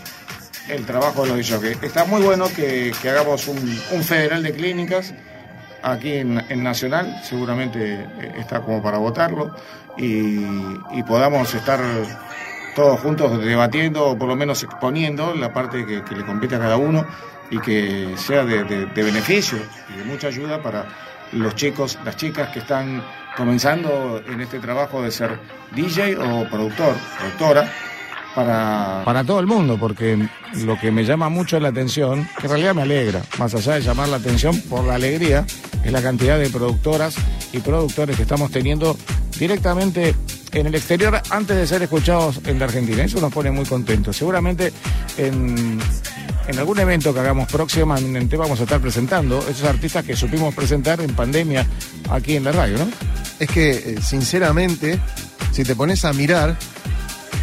el 0.69 0.85
trabajo 0.85 1.25
de 1.25 1.29
los 1.37 1.49
DJs. 1.49 1.83
Está 1.83 2.05
muy 2.05 2.21
bueno 2.23 2.47
que, 2.55 2.93
que 3.01 3.09
hagamos 3.11 3.49
un, 3.49 3.59
un 3.93 4.03
federal 4.05 4.43
de 4.43 4.53
clínicas 4.53 5.15
aquí 5.83 6.15
en, 6.15 6.45
en 6.51 6.63
Nacional, 6.63 7.21
seguramente 7.25 7.95
eh, 7.95 8.33
está 8.39 8.61
como 8.61 8.83
para 8.83 8.99
votarlo, 8.99 9.55
y, 9.97 10.41
y 10.93 11.03
podamos 11.07 11.55
estar 11.55 11.81
todos 12.75 13.01
juntos 13.01 13.43
debatiendo 13.43 14.05
o 14.07 14.19
por 14.19 14.29
lo 14.29 14.37
menos 14.37 14.63
exponiendo 14.63 15.35
la 15.35 15.53
parte 15.53 15.87
que, 15.87 16.03
que 16.05 16.15
le 16.15 16.25
compete 16.27 16.57
a 16.57 16.59
cada 16.59 16.77
uno 16.77 17.07
y 17.51 17.59
que 17.61 18.15
sea 18.19 18.45
de, 18.45 18.63
de- 18.65 18.87
de 18.87 19.03
beneficio 19.03 19.59
y 19.95 19.99
de 19.99 20.05
mucha 20.05 20.27
ayuda 20.29 20.63
para 20.63 20.87
los 21.33 21.55
chicos, 21.55 21.99
las 22.05 22.17
chicas 22.17 22.51
que 22.51 22.61
están 22.61 23.03
comenzando 23.37 24.23
en 24.27 24.41
este 24.41 24.59
trabajo 24.59 25.03
de 25.03 25.11
ser 25.11 25.39
DJ 25.75 26.17
o 26.17 26.49
productor, 26.49 26.95
productora, 27.19 27.71
para... 28.35 29.03
Para 29.05 29.25
todo 29.25 29.41
el 29.41 29.47
mundo, 29.47 29.79
porque 29.79 30.29
lo 30.65 30.79
que 30.79 30.91
me 30.91 31.05
llama 31.05 31.29
mucho 31.29 31.59
la 31.61 31.69
atención, 31.69 32.29
que 32.39 32.47
en 32.47 32.51
realidad 32.51 32.75
me 32.75 32.83
alegra, 32.83 33.23
más 33.39 33.55
allá 33.55 33.75
de 33.75 33.81
llamar 33.81 34.09
la 34.09 34.17
atención 34.17 34.61
por 34.63 34.85
la 34.85 34.95
alegría, 34.95 35.45
es 35.85 35.93
la 35.93 36.03
cantidad 36.03 36.39
de 36.39 36.51
productoras 36.51 37.17
y 37.53 37.59
productores 37.59 38.17
que 38.17 38.23
estamos 38.23 38.51
teniendo 38.51 38.97
directamente 39.39 40.15
en 40.53 40.67
el 40.67 40.75
exterior 40.75 41.21
antes 41.31 41.57
de 41.57 41.67
ser 41.67 41.83
escuchados 41.83 42.41
en 42.47 42.59
la 42.59 42.67
Argentina. 42.67 43.05
Eso 43.05 43.21
nos 43.21 43.33
pone 43.33 43.51
muy 43.51 43.65
contentos. 43.65 44.17
Seguramente 44.17 44.73
en, 45.17 45.79
en 46.49 46.59
algún 46.59 46.79
evento 46.81 47.13
que 47.13 47.21
hagamos 47.21 47.47
próximamente 47.53 48.37
vamos 48.37 48.59
a 48.61 48.63
estar 48.63 48.81
presentando 48.81 49.39
esos 49.49 49.65
artistas 49.65 50.05
que 50.05 50.17
supimos 50.17 50.55
presentar 50.55 51.01
en 51.01 51.15
pandemia 51.15 51.67
aquí 52.11 52.37
en 52.37 52.45
la 52.45 52.53
radio, 52.53 52.79
¿no? 52.79 52.89
Es 53.39 53.49
que, 53.49 53.71
eh, 53.71 53.99
sinceramente, 54.03 54.99
si 55.53 55.63
te 55.63 55.77
pones 55.77 56.07
a 56.07 56.13
mirar, 56.15 56.57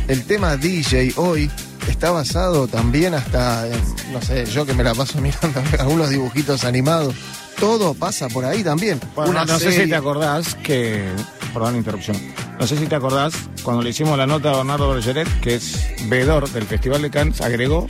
el 0.07 0.23
tema 0.25 0.57
DJ 0.57 1.13
hoy 1.17 1.49
está 1.87 2.09
basado 2.09 2.67
también 2.67 3.13
hasta, 3.13 3.67
en, 3.67 3.79
no 4.11 4.21
sé, 4.21 4.45
yo 4.47 4.65
que 4.65 4.73
me 4.73 4.83
la 4.83 4.95
paso 4.95 5.21
mirando 5.21 5.61
algunos 5.79 6.09
dibujitos 6.09 6.63
animados. 6.63 7.13
Todo 7.59 7.93
pasa 7.93 8.27
por 8.27 8.43
ahí 8.43 8.63
también. 8.63 8.99
Bueno, 9.15 9.31
Una 9.31 9.45
no, 9.45 9.53
no 9.53 9.59
sé 9.59 9.71
si 9.71 9.87
te 9.87 9.95
acordás 9.95 10.55
que. 10.55 11.05
Perdón 11.53 11.73
la 11.73 11.77
interrupción. 11.77 12.17
No 12.59 12.67
sé 12.67 12.75
si 12.75 12.85
te 12.87 12.95
acordás 12.95 13.33
cuando 13.63 13.81
le 13.81 13.91
hicimos 13.91 14.17
la 14.17 14.27
nota 14.27 14.51
a 14.51 14.57
Bernardo 14.57 14.89
Bergeret, 14.89 15.39
que 15.39 15.55
es 15.55 15.87
veedor 16.09 16.49
del 16.49 16.65
Festival 16.65 17.01
de 17.01 17.11
Cannes, 17.11 17.39
agregó 17.39 17.87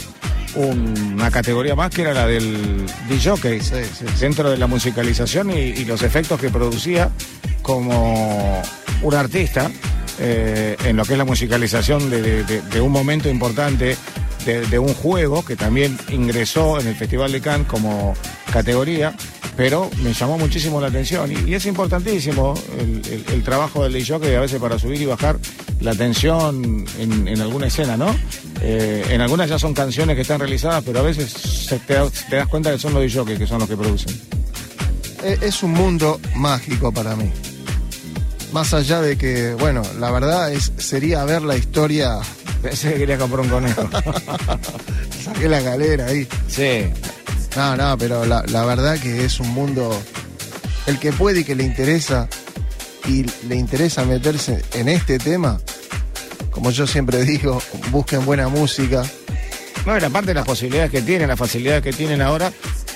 una 0.55 1.31
categoría 1.31 1.75
más 1.75 1.89
que 1.91 2.01
era 2.01 2.13
la 2.13 2.27
del 2.27 2.85
DJ, 3.09 3.35
Sí, 3.35 3.59
sí, 3.61 4.05
dentro 4.19 4.49
de 4.49 4.57
la 4.57 4.67
musicalización 4.67 5.51
y, 5.51 5.85
los 5.85 6.01
efectos 6.01 6.39
que 6.39 6.49
producía 6.49 7.09
como 7.61 8.61
un 9.01 9.13
artista 9.13 9.69
eh, 10.19 10.77
en 10.85 10.97
lo 10.97 11.03
que 11.05 11.13
es 11.13 11.17
la 11.17 11.25
musicalización 11.25 12.09
de 12.09 12.81
un 12.81 12.91
momento 12.91 13.29
importante 13.29 13.97
de, 14.45 14.65
de 14.65 14.79
un 14.79 14.93
juego 14.93 15.43
que 15.43 15.55
también 15.55 15.97
ingresó 16.09 16.79
en 16.79 16.87
el 16.87 16.95
Festival 16.95 17.31
de 17.31 17.41
Cannes 17.41 17.67
como 17.67 18.13
categoría, 18.51 19.13
pero 19.57 19.89
me 20.03 20.13
llamó 20.13 20.37
muchísimo 20.37 20.81
la 20.81 20.87
atención 20.87 21.31
y, 21.31 21.49
y 21.49 21.53
es 21.55 21.65
importantísimo 21.65 22.53
el, 22.79 23.01
el- 23.11 23.25
el 23.33 23.43
trabajo 23.43 23.83
del 23.83 23.93
DJ 23.93 24.15
a 24.37 24.41
veces 24.41 24.59
para 24.59 24.77
subir 24.79 25.01
y 25.01 25.05
bajar 25.05 25.37
la 25.81 25.93
tensión 25.95 26.85
en, 26.99 27.27
en 27.27 27.41
alguna 27.41 27.67
escena, 27.67 27.95
¿no? 27.97 28.15
Eh, 28.61 29.05
en 29.09 29.21
algunas 29.21 29.49
ya 29.49 29.59
son 29.59 29.73
canciones 29.73 30.15
que 30.15 30.21
están 30.23 30.39
realizadas, 30.39 30.83
pero 30.85 30.99
a 30.99 31.03
veces 31.03 31.31
se 31.31 31.77
te, 31.79 31.93
da- 31.95 32.09
te 32.29 32.35
das 32.37 32.47
cuenta 32.47 32.71
que 32.71 32.79
son 32.79 32.93
los 32.93 33.03
DJs 33.03 33.37
que 33.37 33.47
son 33.47 33.59
los 33.59 33.69
que 33.69 33.77
producen. 33.77 34.19
Eh, 35.23 35.37
Es 35.41 35.63
un 35.63 35.71
mundo 35.71 36.19
mágico 36.35 36.91
para 36.91 37.15
mí. 37.15 37.31
Más 38.51 38.73
allá 38.73 39.01
de 39.01 39.17
que, 39.17 39.53
bueno, 39.55 39.81
la 39.99 40.11
verdad 40.11 40.51
es 40.53 40.71
sería 40.77 41.23
ver 41.25 41.41
la 41.41 41.57
historia. 41.57 42.19
Pensé 42.61 42.93
que 42.93 42.99
quería 42.99 43.17
comprar 43.17 43.41
un 43.41 43.49
conejo. 43.49 43.89
Saqué 45.23 45.49
la 45.49 45.61
galera 45.61 46.05
ahí. 46.07 46.27
sí. 46.47 46.85
No, 47.55 47.77
no, 47.77 47.97
pero 47.97 48.25
la, 48.25 48.65
verdad 48.65 48.99
que 48.99 49.23
es 49.23 49.39
un 49.39 49.49
mundo. 49.49 49.97
El 50.87 50.99
que 50.99 51.11
puede 51.13 51.39
y 51.39 51.43
que 51.43 51.55
le 51.55 51.63
interesa 51.63 52.27
y 53.07 53.23
le 53.47 53.55
interesa 53.55 54.03
meterse 54.03 54.63
en 54.73 54.89
este 54.89 55.17
tema, 55.17 55.59
como 56.51 56.69
yo 56.71 56.85
siempre 56.85 57.23
digo, 57.23 57.61
busquen 57.91 58.25
buena 58.25 58.49
música. 58.49 59.03
No, 59.85 59.97
y 59.97 60.03
aparte 60.03 60.27
de 60.27 60.33
las 60.33 60.45
posibilidades 60.45 60.91
que 60.91 61.01
tienen, 61.01 61.27
las 61.27 61.39
facilidades 61.39 61.81
que 61.81 61.93
tienen 61.93 62.21
ahora, 62.21 62.51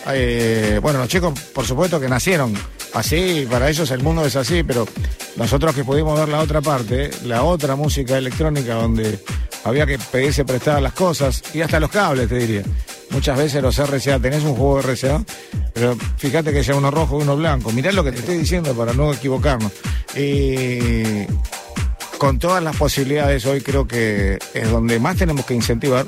eh, 0.08 0.80
bueno, 0.82 1.00
los 1.00 1.08
chicos, 1.08 1.40
por 1.54 1.66
supuesto 1.66 2.00
que 2.00 2.10
nacieron 2.10 2.54
así, 2.94 3.48
para 3.50 3.70
ellos 3.70 3.90
el 3.92 4.02
mundo 4.02 4.26
es 4.26 4.36
así, 4.36 4.64
pero 4.64 4.88
nosotros 5.36 5.74
que 5.76 5.84
pudimos 5.84 6.20
ver 6.20 6.30
la 6.30 6.40
otra 6.40 6.62
parte, 6.62 7.12
la 7.26 7.44
otra 7.44 7.76
música 7.76 8.18
electrónica 8.18 8.74
donde 8.74 9.20
había 9.64 9.86
que 9.86 10.00
pedirse 10.00 10.46
prestadas 10.46 10.82
las 10.82 10.94
cosas 10.94 11.44
y 11.54 11.62
hasta 11.62 11.80
los 11.80 11.92
cables, 11.92 12.28
te 12.28 12.36
diría. 12.36 12.64
Muchas 13.12 13.38
veces 13.38 13.62
los 13.62 13.78
RCA, 13.78 14.20
tenés 14.20 14.44
un 14.44 14.56
juego 14.56 14.82
de 14.82 14.94
RCA, 14.94 15.24
pero 15.74 15.98
fíjate 16.18 16.54
que 16.54 16.64
sea 16.64 16.76
uno 16.76 16.92
rojo 16.92 17.20
y 17.20 17.24
uno 17.24 17.36
blanco. 17.36 17.72
Mirá 17.72 17.92
lo 17.92 18.04
que 18.04 18.12
te 18.12 18.20
estoy 18.20 18.38
diciendo 18.38 18.74
para 18.76 18.94
no 18.94 19.12
equivocarnos. 19.14 19.72
Y 20.16 21.26
con 22.18 22.38
todas 22.38 22.62
las 22.64 22.76
posibilidades 22.76 23.46
hoy 23.46 23.62
creo 23.62 23.88
que 23.88 24.38
es 24.54 24.70
donde 24.70 25.00
más 25.00 25.16
tenemos 25.16 25.46
que 25.46 25.54
incentivar 25.54 26.06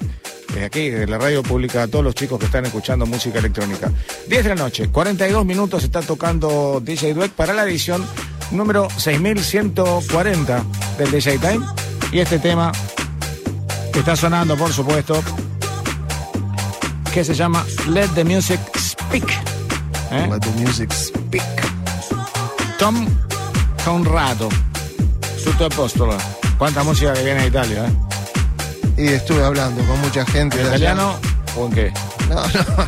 desde 0.49 0.65
aquí, 0.65 0.89
desde 0.89 1.07
la 1.07 1.17
radio 1.17 1.41
pública, 1.41 1.83
a 1.83 1.87
todos 1.87 2.03
los 2.03 2.13
chicos 2.13 2.37
que 2.37 2.45
están 2.45 2.65
escuchando 2.65 3.05
música 3.05 3.39
electrónica. 3.39 3.91
10 4.27 4.43
de 4.43 4.49
la 4.49 4.55
noche, 4.55 4.89
42 4.89 5.45
minutos 5.45 5.83
está 5.83 6.01
tocando 6.01 6.81
DJ 6.83 7.13
Dweck 7.13 7.31
para 7.31 7.53
la 7.53 7.63
edición 7.63 8.05
número 8.51 8.89
6140 8.89 10.63
del 10.97 11.11
DJ 11.11 11.39
Time. 11.39 11.65
Y 12.11 12.19
este 12.19 12.39
tema 12.39 12.71
está 13.93 14.15
sonando, 14.15 14.57
por 14.57 14.73
supuesto, 14.73 15.23
que 17.13 17.23
se 17.25 17.33
llama 17.33 17.65
Let 17.89 18.09
the 18.15 18.23
Music 18.23 18.59
Speak. 18.77 19.29
¿eh? 20.11 20.27
Let 20.29 20.39
the 20.39 20.51
music 20.61 20.91
speak. 20.93 21.43
Tom 22.79 23.05
Conrado, 23.83 24.49
tutto 25.43 25.65
apostolo. 25.65 26.17
Cuánta 26.57 26.83
música 26.83 27.13
que 27.13 27.23
viene 27.23 27.41
de 27.41 27.47
Italia, 27.47 27.85
¿eh? 27.87 27.93
Y 28.97 29.07
estuve 29.07 29.43
hablando 29.43 29.83
con 29.85 29.99
mucha 30.01 30.25
gente. 30.25 30.57
¿En 30.57 30.63
de 30.69 30.69
allá. 30.75 30.91
italiano 30.91 31.15
o 31.57 31.65
en 31.67 31.71
qué? 31.73 31.93
No, 32.29 32.35
no. 32.35 32.87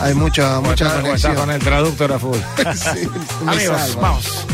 Hay 0.00 0.14
mucha, 0.14 0.60
mucha 0.60 0.84
o 0.84 0.88
está 0.88 1.00
conexión. 1.02 1.34
con 1.34 1.50
el 1.50 1.60
traductor 1.60 2.12
a 2.12 2.18
full. 2.18 2.36
Sí, 2.74 3.08
Amigos, 3.46 3.80
salva. 3.80 4.00
vamos. 4.02 4.46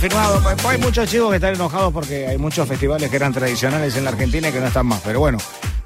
Confirmado. 0.00 0.40
Hay 0.66 0.78
muchos 0.78 1.10
chicos 1.10 1.28
que 1.28 1.36
están 1.36 1.54
enojados 1.54 1.92
porque 1.92 2.26
hay 2.26 2.38
muchos 2.38 2.66
festivales 2.66 3.10
que 3.10 3.16
eran 3.16 3.32
tradicionales 3.34 3.94
en 3.96 4.04
la 4.04 4.10
Argentina 4.10 4.48
y 4.48 4.52
que 4.52 4.60
no 4.60 4.66
están 4.66 4.86
más. 4.86 5.00
Pero 5.04 5.20
bueno, 5.20 5.36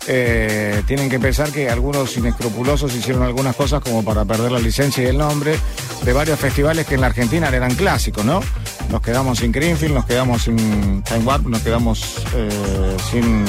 eh, 0.07 0.83
tienen 0.87 1.11
que 1.11 1.19
pensar 1.19 1.51
que 1.51 1.69
algunos 1.69 2.17
inescrupulosos 2.17 2.95
hicieron 2.95 3.25
algunas 3.25 3.57
cosas 3.57 3.83
como 3.83 4.05
para 4.05 4.25
perder 4.25 4.53
la 4.53 4.61
licencia 4.61 5.03
y 5.03 5.07
el 5.07 5.19
nombre 5.19 5.59
de 6.05 6.13
varios 6.13 6.39
festivales 6.39 6.87
que 6.87 6.95
en 6.95 7.01
la 7.01 7.09
Argentina 7.09 7.49
eran 7.49 7.75
clásicos, 7.75 8.25
¿no? 8.25 8.41
Nos 8.89 9.03
quedamos 9.03 9.39
sin 9.39 9.51
Greenfield, 9.51 9.95
nos 9.95 10.05
quedamos 10.05 10.43
sin 10.43 11.03
Time 11.03 11.25
Warp, 11.25 11.47
nos 11.47 11.63
quedamos 11.63 12.23
eh, 12.37 12.97
sin 13.11 13.45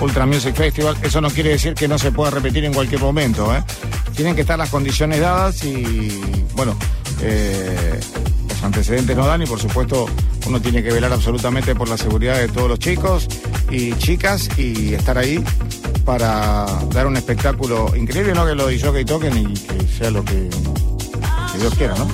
Ultra 0.00 0.26
Music 0.26 0.54
Festival. 0.54 0.98
Eso 1.02 1.22
no 1.22 1.30
quiere 1.30 1.50
decir 1.50 1.74
que 1.74 1.88
no 1.88 1.98
se 1.98 2.12
pueda 2.12 2.30
repetir 2.30 2.64
en 2.66 2.74
cualquier 2.74 3.00
momento, 3.00 3.54
¿eh? 3.54 3.64
Tienen 4.14 4.34
que 4.34 4.42
estar 4.42 4.58
las 4.58 4.68
condiciones 4.68 5.20
dadas 5.20 5.64
y, 5.64 6.22
bueno, 6.54 6.76
eh, 7.22 7.98
antecedentes 8.64 9.16
no 9.16 9.26
dan 9.26 9.42
y 9.42 9.46
por 9.46 9.60
supuesto 9.60 10.06
uno 10.46 10.60
tiene 10.60 10.82
que 10.82 10.92
velar 10.92 11.12
absolutamente 11.12 11.74
por 11.74 11.88
la 11.88 11.96
seguridad 11.96 12.38
de 12.38 12.48
todos 12.48 12.68
los 12.68 12.78
chicos 12.78 13.28
y 13.70 13.92
chicas 13.94 14.48
y 14.58 14.94
estar 14.94 15.18
ahí 15.18 15.42
para 16.04 16.66
dar 16.92 17.06
un 17.06 17.16
espectáculo 17.16 17.94
increíble, 17.96 18.34
no 18.34 18.46
que 18.46 18.54
los 18.54 18.72
y 18.72 19.04
toquen 19.04 19.36
y 19.36 19.54
que 19.54 19.86
sea 19.86 20.10
lo 20.10 20.24
que, 20.24 20.50
que 21.52 21.58
Dios 21.58 21.74
quiera, 21.74 21.94
¿no? 21.96 22.08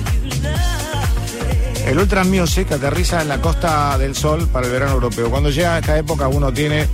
El 1.85 1.97
Ultra 1.97 2.23
Music 2.23 2.71
aterriza 2.71 3.21
en 3.21 3.27
la 3.27 3.41
Costa 3.41 3.97
del 3.97 4.15
Sol 4.15 4.47
para 4.47 4.67
el 4.67 4.71
verano 4.71 4.93
europeo. 4.93 5.29
Cuando 5.29 5.49
llega 5.49 5.75
a 5.75 5.79
esta 5.79 5.97
época 5.97 6.27
uno 6.27 6.53
tiene 6.53 6.87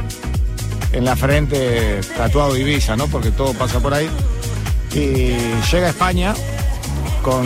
en 0.92 1.06
la 1.06 1.16
frente 1.16 2.00
tatuado 2.16 2.58
Ibiza, 2.58 2.96
¿no? 2.96 3.08
Porque 3.08 3.32
todo 3.32 3.54
pasa 3.54 3.80
por 3.80 3.94
ahí. 3.94 4.10
Y 4.94 5.36
llega 5.72 5.88
a 5.88 5.90
España 5.90 6.34
con 7.22 7.46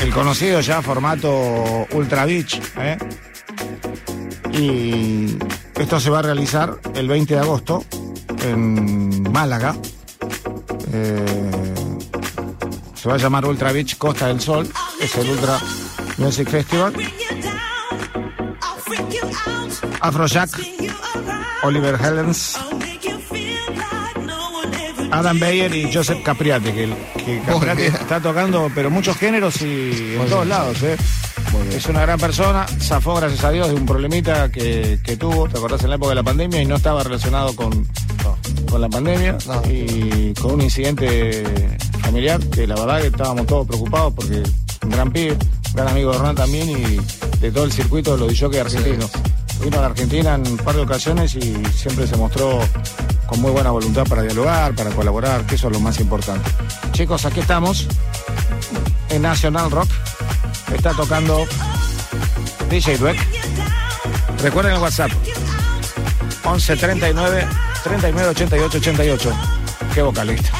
el 0.00 0.12
conocido 0.12 0.60
ya 0.60 0.82
formato 0.82 1.86
Ultra 1.92 2.24
Beach, 2.24 2.60
¿eh? 2.78 2.98
Y 4.52 5.36
Esto 5.80 5.98
se 6.00 6.10
va 6.10 6.18
a 6.18 6.22
realizar 6.22 6.78
el 6.94 7.08
20 7.08 7.34
de 7.34 7.40
agosto 7.40 7.84
en 8.42 9.22
Málaga. 9.32 9.74
Eh, 10.92 11.98
se 12.94 13.08
va 13.08 13.14
a 13.14 13.18
llamar 13.18 13.46
Ultra 13.46 13.72
Beach 13.72 13.96
Costa 13.96 14.26
del 14.26 14.40
Sol. 14.40 14.68
Es 15.00 15.16
el 15.16 15.30
Ultra 15.30 15.58
Music 16.18 16.48
Festival. 16.50 16.92
Afrojack, 20.00 20.50
Oliver 21.62 21.98
Helens, 22.02 22.58
Adam 25.20 25.38
Beyer 25.38 25.74
y 25.74 25.92
Joseph 25.92 26.22
Capriati, 26.22 26.72
que, 26.72 26.88
que 27.24 27.40
Capriati 27.46 27.82
está 27.82 28.20
tocando, 28.20 28.70
pero 28.74 28.90
muchos 28.90 29.16
géneros 29.16 29.60
y 29.62 30.16
en 30.18 30.26
todos 30.28 30.46
lados. 30.46 30.82
¿eh? 30.82 30.96
Es 31.74 31.86
una 31.86 32.02
gran 32.02 32.18
persona, 32.18 32.66
zafó 32.80 33.14
gracias 33.16 33.44
a 33.44 33.50
Dios 33.50 33.68
de 33.68 33.74
un 33.74 33.84
problemita 33.86 34.50
que, 34.50 34.98
que 35.04 35.16
tuvo, 35.16 35.48
te 35.48 35.58
acordás 35.58 35.82
en 35.82 35.90
la 35.90 35.96
época 35.96 36.10
de 36.10 36.14
la 36.16 36.22
pandemia 36.22 36.62
y 36.62 36.66
no 36.66 36.76
estaba 36.76 37.02
relacionado 37.02 37.54
con, 37.54 37.86
con 38.70 38.80
la 38.80 38.88
pandemia 38.88 39.36
No. 39.46 39.62
y 39.68 40.32
con 40.40 40.52
un 40.52 40.62
incidente 40.62 41.42
familiar 42.00 42.40
que 42.48 42.66
la 42.66 42.74
verdad 42.76 43.00
que 43.00 43.08
estábamos 43.08 43.46
todos 43.46 43.66
preocupados 43.66 44.12
porque 44.14 44.42
un 44.82 44.90
gran 44.90 45.10
pibe, 45.12 45.32
un 45.32 45.74
gran 45.74 45.88
amigo 45.88 46.10
de 46.12 46.16
Hernán 46.18 46.34
también 46.36 46.70
y 46.70 47.36
de 47.40 47.50
todo 47.52 47.64
el 47.64 47.72
circuito 47.72 48.12
de 48.16 48.18
los 48.26 48.28
DJ 48.28 48.60
argentinos. 48.60 49.10
Vino 49.62 49.76
a 49.78 49.80
la 49.82 49.86
Argentina 49.88 50.34
en 50.36 50.46
un 50.46 50.56
par 50.56 50.74
de 50.74 50.82
ocasiones 50.82 51.34
y 51.34 51.54
siempre 51.74 52.06
se 52.06 52.16
mostró 52.16 52.60
con 53.30 53.40
muy 53.40 53.52
buena 53.52 53.70
voluntad 53.70 54.04
para 54.08 54.22
dialogar, 54.22 54.74
para 54.74 54.90
colaborar, 54.90 55.46
que 55.46 55.54
eso 55.54 55.68
es 55.68 55.72
lo 55.72 55.80
más 55.80 56.00
importante. 56.00 56.50
Chicos, 56.90 57.24
aquí 57.24 57.38
estamos 57.38 57.86
en 59.08 59.22
National 59.22 59.70
Rock. 59.70 59.88
Está 60.74 60.92
tocando 60.92 61.46
DJ 62.68 62.98
Dweck. 62.98 63.18
Recuerden 64.42 64.74
el 64.74 64.80
WhatsApp 64.80 65.12
11 66.44 66.76
39 66.76 67.46
39 67.84 68.28
88 68.30 68.78
88. 68.78 69.32
Qué 69.94 70.02
vocalista. 70.02 70.50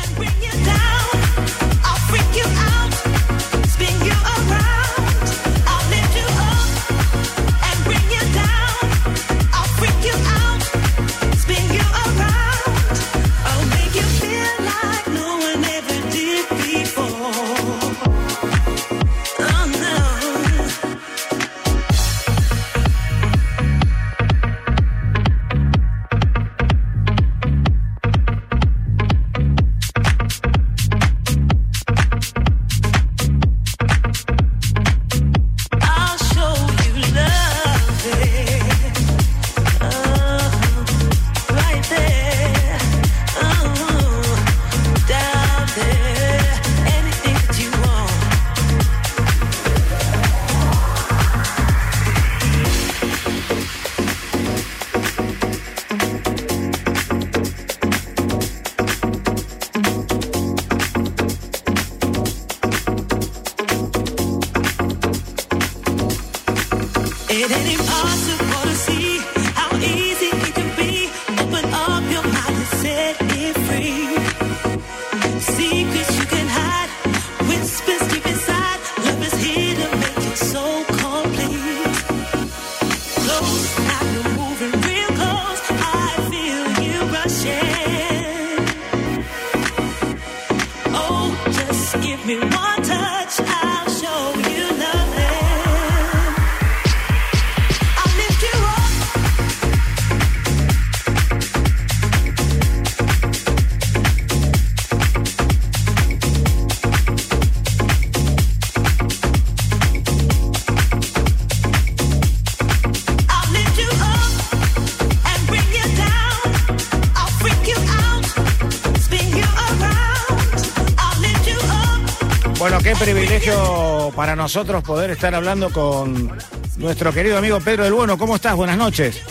Para 124.21 124.37
nosotros 124.37 124.85
poder 124.85 125.13
estar 125.13 125.35
hablando 125.35 125.73
con 125.73 126.31
nuestro 126.77 127.11
querido 127.11 127.39
amigo 127.39 127.59
Pedro 127.59 127.85
del 127.85 127.95
Bueno. 127.95 128.19
¿Cómo 128.19 128.37
estás? 128.37 128.55
Buenas 128.55 128.77
noches. 128.77 129.23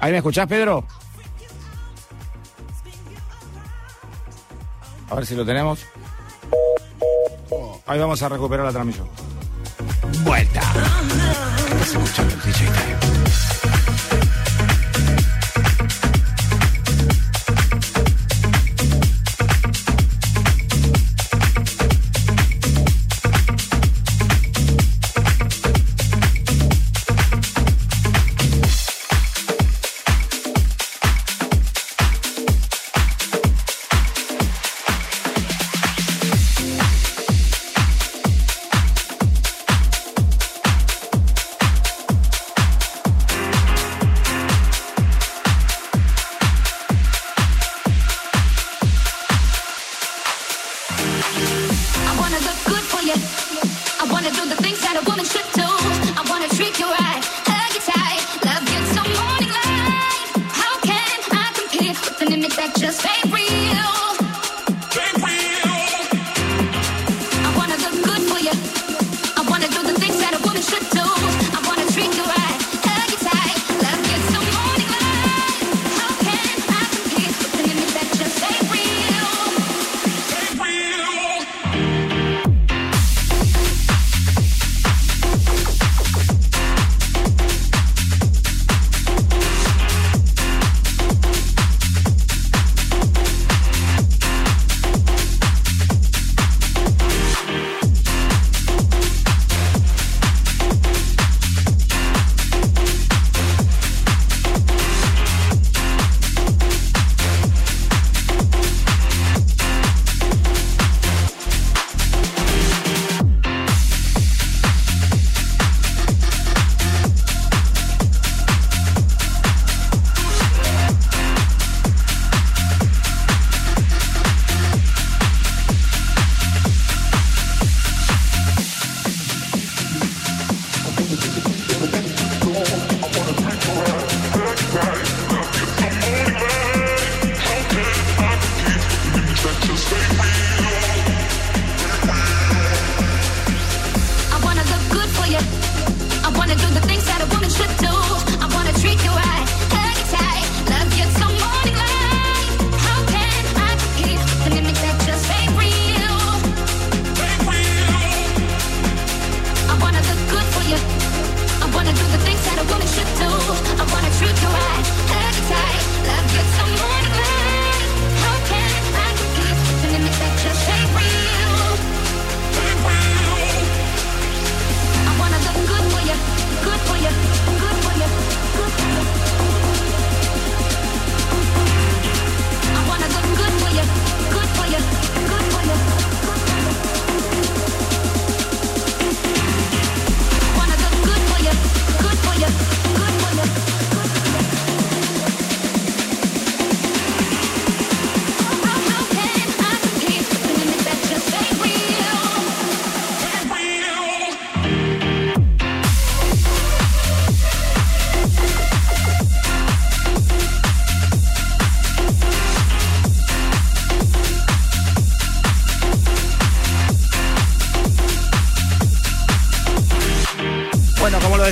¿Ahí 0.00 0.10
me 0.10 0.16
escuchás, 0.16 0.46
Pedro? 0.46 0.82
A 5.10 5.14
ver 5.16 5.26
si 5.26 5.34
lo 5.34 5.44
tenemos. 5.44 5.84
Ahí 7.84 7.98
vamos 7.98 8.22
a 8.22 8.28
recuperar 8.30 8.64
la 8.64 8.72
transmisión. 8.72 9.06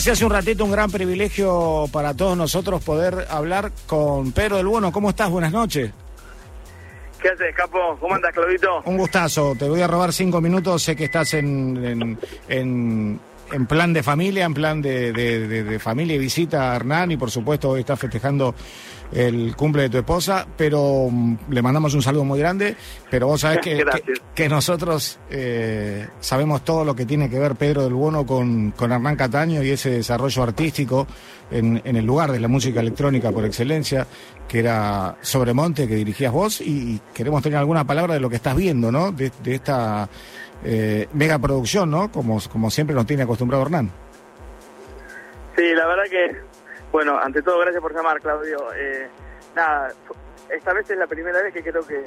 Decía 0.05 0.13
hace 0.13 0.25
un 0.27 0.33
ratito, 0.33 0.65
un 0.67 0.71
gran 0.71 0.91
privilegio 0.91 1.87
para 1.91 2.13
todos 2.13 2.37
nosotros 2.37 2.85
poder 2.85 3.27
hablar 3.31 3.73
con 3.87 4.33
Pedro 4.33 4.57
del 4.59 4.67
Bueno. 4.67 4.93
¿Cómo 4.93 5.09
estás? 5.09 5.31
Buenas 5.31 5.51
noches. 5.51 5.93
¿Qué 7.23 7.29
haces, 7.31 7.55
capo? 7.57 7.79
¿Cómo 7.99 8.15
andas, 8.15 8.31
Claudito? 8.35 8.83
Un 8.85 8.99
gustazo. 8.99 9.55
Te 9.59 9.67
voy 9.67 9.81
a 9.81 9.87
robar 9.87 10.13
cinco 10.13 10.43
minutos. 10.43 10.83
Sé 10.83 10.95
que 10.95 11.05
estás 11.05 11.33
en, 11.33 11.83
en, 11.83 12.19
en- 12.51 13.21
en 13.53 13.67
plan 13.67 13.93
de 13.95 14.03
familia, 14.03 14.45
en 14.45 14.53
plan 14.53 14.83
de, 14.83 15.13
de- 15.13 15.47
de- 15.49 15.65
de 15.65 15.79
familia 15.79 16.17
y 16.17 16.19
visita 16.19 16.73
a 16.73 16.77
Hernán 16.77 17.13
y 17.13 17.17
por 17.17 17.31
supuesto 17.31 17.71
hoy 17.71 17.81
estás 17.81 17.99
festejando 17.99 18.55
el 19.13 19.55
cumple 19.57 19.83
de 19.83 19.89
tu 19.91 19.99
esposa, 19.99 20.47
pero 20.57 21.09
mm, 21.11 21.37
le 21.51 21.63
mandamos 21.63 21.95
un 21.95 22.03
saludo 22.03 22.25
muy 22.25 22.39
grande, 22.39 22.75
pero 23.11 23.27
vos 23.29 23.41
sabés 23.43 23.61
que, 23.61 23.77
que. 23.77 24.03
Que 24.35 24.49
nosotros 24.49 25.21
eh, 25.31 26.09
sabemos 26.19 26.65
todo 26.65 26.85
lo 26.85 26.97
que 26.97 27.07
tiene 27.07 27.31
que 27.31 27.39
ver 27.39 27.55
Pedro 27.55 27.85
del 27.85 27.95
Bueno 27.95 28.27
con, 28.27 28.73
con 28.73 28.91
Hernán 28.91 29.15
Cataño 29.15 29.63
y 29.63 29.71
ese 29.71 29.91
desarrollo 29.91 30.43
artístico 30.43 31.07
en, 31.51 31.81
en 31.85 31.97
el 31.97 32.05
lugar 32.05 32.33
de 32.33 32.41
la 32.41 32.49
música 32.49 32.81
electrónica 32.81 33.31
por 33.31 33.45
excelencia, 33.45 34.07
que 34.49 34.59
era 34.59 35.17
Sobremonte, 35.21 35.87
que 35.87 35.95
dirigías 35.95 36.33
vos, 36.33 36.61
y 36.61 37.01
queremos 37.15 37.43
tener 37.43 37.59
alguna 37.59 37.85
palabra 37.85 38.15
de 38.15 38.21
lo 38.21 38.29
que 38.29 38.37
estás 38.37 38.57
viendo, 38.57 38.91
¿no? 38.91 39.13
De, 39.13 39.31
de 39.43 39.55
esta 39.55 40.09
eh, 40.65 41.07
mega 41.13 41.39
producción, 41.39 41.91
¿no? 41.91 42.11
Como, 42.11 42.41
como 42.51 42.71
siempre 42.71 42.97
nos 42.97 43.07
tiene 43.07 43.23
acostumbrado 43.23 43.63
Hernán. 43.63 43.91
Sí, 45.57 45.63
la 45.75 45.87
verdad 45.87 46.05
que, 46.11 46.37
bueno, 46.91 47.17
ante 47.19 47.41
todo, 47.41 47.61
gracias 47.61 47.81
por 47.81 47.95
llamar, 47.95 48.21
Claudio. 48.21 48.59
Eh, 48.77 49.07
nada, 49.55 49.93
esta 50.51 50.73
vez 50.73 50.89
es 50.91 50.99
la 50.99 51.07
primera 51.07 51.43
vez 51.43 51.53
que 51.53 51.63
creo 51.63 51.87
que, 51.87 52.05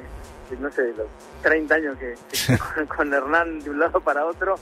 no 0.58 0.70
sé, 0.70 0.92
los 0.96 1.06
30 1.42 1.74
años 1.74 1.98
que, 1.98 2.14
que 2.30 2.58
con, 2.74 2.86
con 2.86 3.14
Hernán 3.14 3.60
de 3.60 3.70
un 3.70 3.78
lado 3.80 4.00
para 4.00 4.24
otro, 4.26 4.54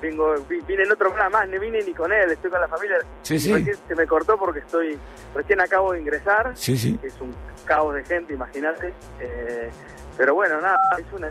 vengo, 0.00 0.34
vi- 0.48 0.60
vine 0.62 0.82
en 0.84 0.92
otro 0.92 1.08
programa 1.10 1.40
más, 1.40 1.48
no 1.48 1.60
vine 1.60 1.82
ni 1.82 1.94
con 1.94 2.12
él, 2.12 2.30
estoy 2.30 2.50
con 2.50 2.60
la 2.60 2.68
familia. 2.68 2.96
Sí, 3.22 3.38
sí. 3.38 3.54
se 3.88 3.94
me 3.94 4.06
cortó 4.06 4.36
porque 4.38 4.60
estoy, 4.60 4.98
recién 5.34 5.60
acabo 5.60 5.92
de 5.92 6.00
ingresar, 6.00 6.52
Sí, 6.56 6.76
sí. 6.76 6.98
es 7.02 7.14
un 7.20 7.34
caos 7.64 7.94
de 7.94 8.04
gente, 8.04 8.34
imagínate. 8.34 8.92
Eh, 9.20 9.70
pero 10.16 10.34
bueno, 10.34 10.60
nada, 10.60 10.78
es 10.98 11.06
una... 11.12 11.30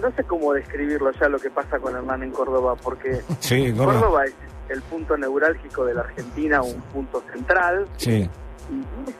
No 0.00 0.10
sé 0.12 0.22
cómo 0.22 0.52
describirlo 0.52 1.10
ya 1.10 1.28
lo 1.28 1.38
que 1.40 1.50
pasa 1.50 1.78
con 1.80 1.96
Hernán 1.96 2.22
en 2.22 2.30
Córdoba, 2.30 2.76
porque 2.76 3.22
Sí, 3.40 3.72
Córdoba. 3.72 3.94
Córdoba 4.00 4.24
es 4.26 4.34
el 4.68 4.82
punto 4.82 5.16
neurálgico 5.16 5.84
de 5.84 5.94
la 5.94 6.02
Argentina, 6.02 6.62
un 6.62 6.80
punto 6.82 7.22
central, 7.32 7.88
Sí, 7.96 8.30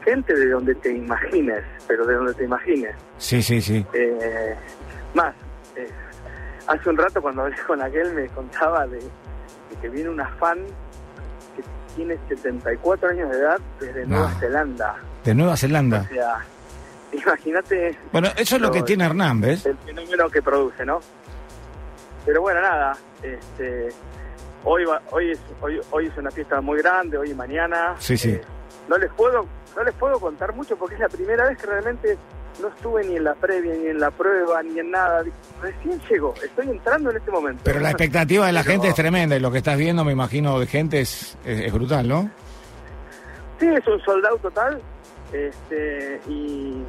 gente 0.03 0.33
de 0.35 0.49
donde 0.49 0.75
te 0.75 0.91
imagines, 0.93 1.63
pero 1.87 2.05
de 2.05 2.15
donde 2.15 2.33
te 2.33 2.43
imagines. 2.45 2.95
sí, 3.17 3.41
sí, 3.41 3.61
sí. 3.61 3.85
Eh, 3.93 4.55
más, 5.13 5.33
eh, 5.75 5.87
hace 6.67 6.89
un 6.89 6.97
rato 6.97 7.21
cuando 7.21 7.43
hablé 7.43 7.55
con 7.67 7.81
aquel 7.81 8.13
me 8.13 8.27
contaba 8.29 8.87
de, 8.87 8.97
de 8.99 9.75
que 9.81 9.89
viene 9.89 10.09
una 10.09 10.27
fan 10.35 10.59
que 11.55 11.63
tiene 11.95 12.17
74 12.29 13.09
años 13.09 13.29
de 13.31 13.37
edad 13.37 13.59
desde 13.79 14.05
No. 14.05 14.17
Nueva 14.17 14.31
Zelanda. 14.39 14.95
De 15.23 15.35
Nueva 15.35 15.57
Zelanda. 15.57 16.01
O 16.09 16.13
sea, 16.13 16.45
imagínate 17.11 17.97
Bueno, 18.11 18.29
eso 18.37 18.55
es 18.55 18.61
lo 18.61 18.71
que 18.71 18.83
tiene 18.83 19.05
Hernán, 19.05 19.41
¿ves? 19.41 19.65
el 19.65 19.77
fenómeno 19.79 20.29
que 20.29 20.41
produce, 20.41 20.85
¿no? 20.85 20.99
Pero 22.25 22.41
bueno, 22.41 22.61
nada, 22.61 22.95
este, 23.23 23.89
hoy 24.63 24.85
va, 24.85 25.01
hoy 25.11 25.31
es 25.31 25.39
hoy, 25.59 25.81
hoy 25.89 26.07
es 26.07 26.17
una 26.17 26.29
fiesta 26.31 26.61
muy 26.61 26.77
grande, 26.77 27.17
hoy 27.17 27.31
y 27.31 27.33
mañana. 27.33 27.95
Sí, 27.97 28.15
sí. 28.15 28.29
Eh, 28.29 28.41
no 28.89 28.97
les 28.97 29.11
puedo 29.13 29.45
no 29.75 29.83
les 29.83 29.93
puedo 29.95 30.19
contar 30.19 30.53
mucho 30.53 30.75
porque 30.75 30.95
es 30.95 31.01
la 31.01 31.09
primera 31.09 31.47
vez 31.47 31.57
que 31.57 31.65
realmente 31.67 32.17
no 32.61 32.67
estuve 32.67 33.05
ni 33.05 33.15
en 33.15 33.23
la 33.23 33.33
previa, 33.33 33.73
ni 33.73 33.87
en 33.87 33.99
la 33.99 34.11
prueba, 34.11 34.61
ni 34.61 34.77
en 34.77 34.91
nada. 34.91 35.23
Recién 35.61 35.99
llego, 36.09 36.33
estoy 36.43 36.69
entrando 36.69 37.09
en 37.09 37.17
este 37.17 37.31
momento. 37.31 37.61
Pero 37.63 37.79
la 37.79 37.89
expectativa 37.91 38.45
de 38.45 38.51
la 38.51 38.61
Pero- 38.61 38.71
gente 38.73 38.87
es 38.89 38.95
tremenda 38.95 39.35
y 39.37 39.39
lo 39.39 39.49
que 39.51 39.59
estás 39.59 39.77
viendo, 39.77 40.03
me 40.03 40.11
imagino, 40.11 40.59
de 40.59 40.67
gente 40.67 40.99
es, 40.99 41.37
es, 41.45 41.61
es 41.61 41.73
brutal, 41.73 42.07
¿no? 42.07 42.29
Sí, 43.59 43.67
es 43.67 43.87
un 43.87 43.99
soldado 44.01 44.37
total. 44.37 44.81
Este, 45.31 46.19
y 46.27 46.83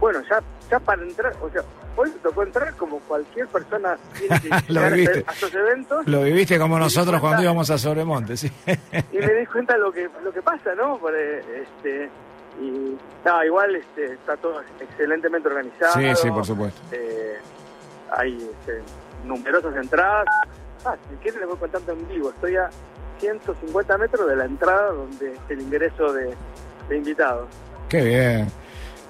bueno, 0.00 0.20
ya, 0.30 0.40
ya 0.70 0.80
para 0.80 1.02
entrar, 1.02 1.34
o 1.42 1.50
sea, 1.50 1.62
hoy 1.96 2.10
me 2.10 2.16
tocó 2.18 2.42
entrar 2.42 2.74
como 2.76 2.98
cualquier 3.00 3.46
persona 3.48 3.96
tiene 4.18 4.40
que 4.40 4.50
Lo 4.72 4.90
viviste. 4.90 5.24
a 5.26 5.32
estos 5.32 5.54
eventos. 5.54 6.06
Lo 6.06 6.22
viviste 6.22 6.58
como 6.58 6.78
nosotros 6.78 7.06
cuenta- 7.20 7.20
cuando 7.20 7.42
íbamos 7.42 7.70
a 7.70 7.78
Sobremonte, 7.78 8.36
sí. 8.36 8.50
y 9.12 9.18
me 9.18 9.32
di 9.34 9.46
cuenta 9.46 9.76
lo 9.76 9.92
que 9.92 10.08
lo 10.24 10.32
que 10.32 10.42
pasa, 10.42 10.74
¿no? 10.74 10.98
Por, 10.98 11.14
eh, 11.14 11.40
este 11.62 12.10
y 12.60 12.96
no, 13.24 13.44
igual 13.44 13.74
este, 13.76 14.12
está 14.14 14.36
todo 14.36 14.60
excelentemente 14.80 15.48
organizado. 15.48 15.94
Sí, 15.94 16.14
sí, 16.16 16.30
por 16.30 16.44
supuesto. 16.44 16.80
Eh, 16.92 17.38
hay 18.10 18.36
este, 18.36 18.82
numerosas 19.24 19.74
entradas. 19.76 20.26
Ah, 20.84 20.96
si 21.10 21.16
quieren 21.16 21.40
les 21.40 21.48
voy 21.48 21.58
contando 21.58 21.92
en 21.92 22.08
vivo. 22.08 22.28
Estoy 22.30 22.56
a 22.56 22.68
150 23.20 23.96
metros 23.98 24.28
de 24.28 24.36
la 24.36 24.44
entrada 24.44 24.90
donde 24.90 25.32
es 25.32 25.38
el 25.48 25.60
ingreso 25.62 26.12
de, 26.12 26.34
de 26.88 26.96
invitados. 26.96 27.48
Qué 27.88 28.02
bien. 28.02 28.48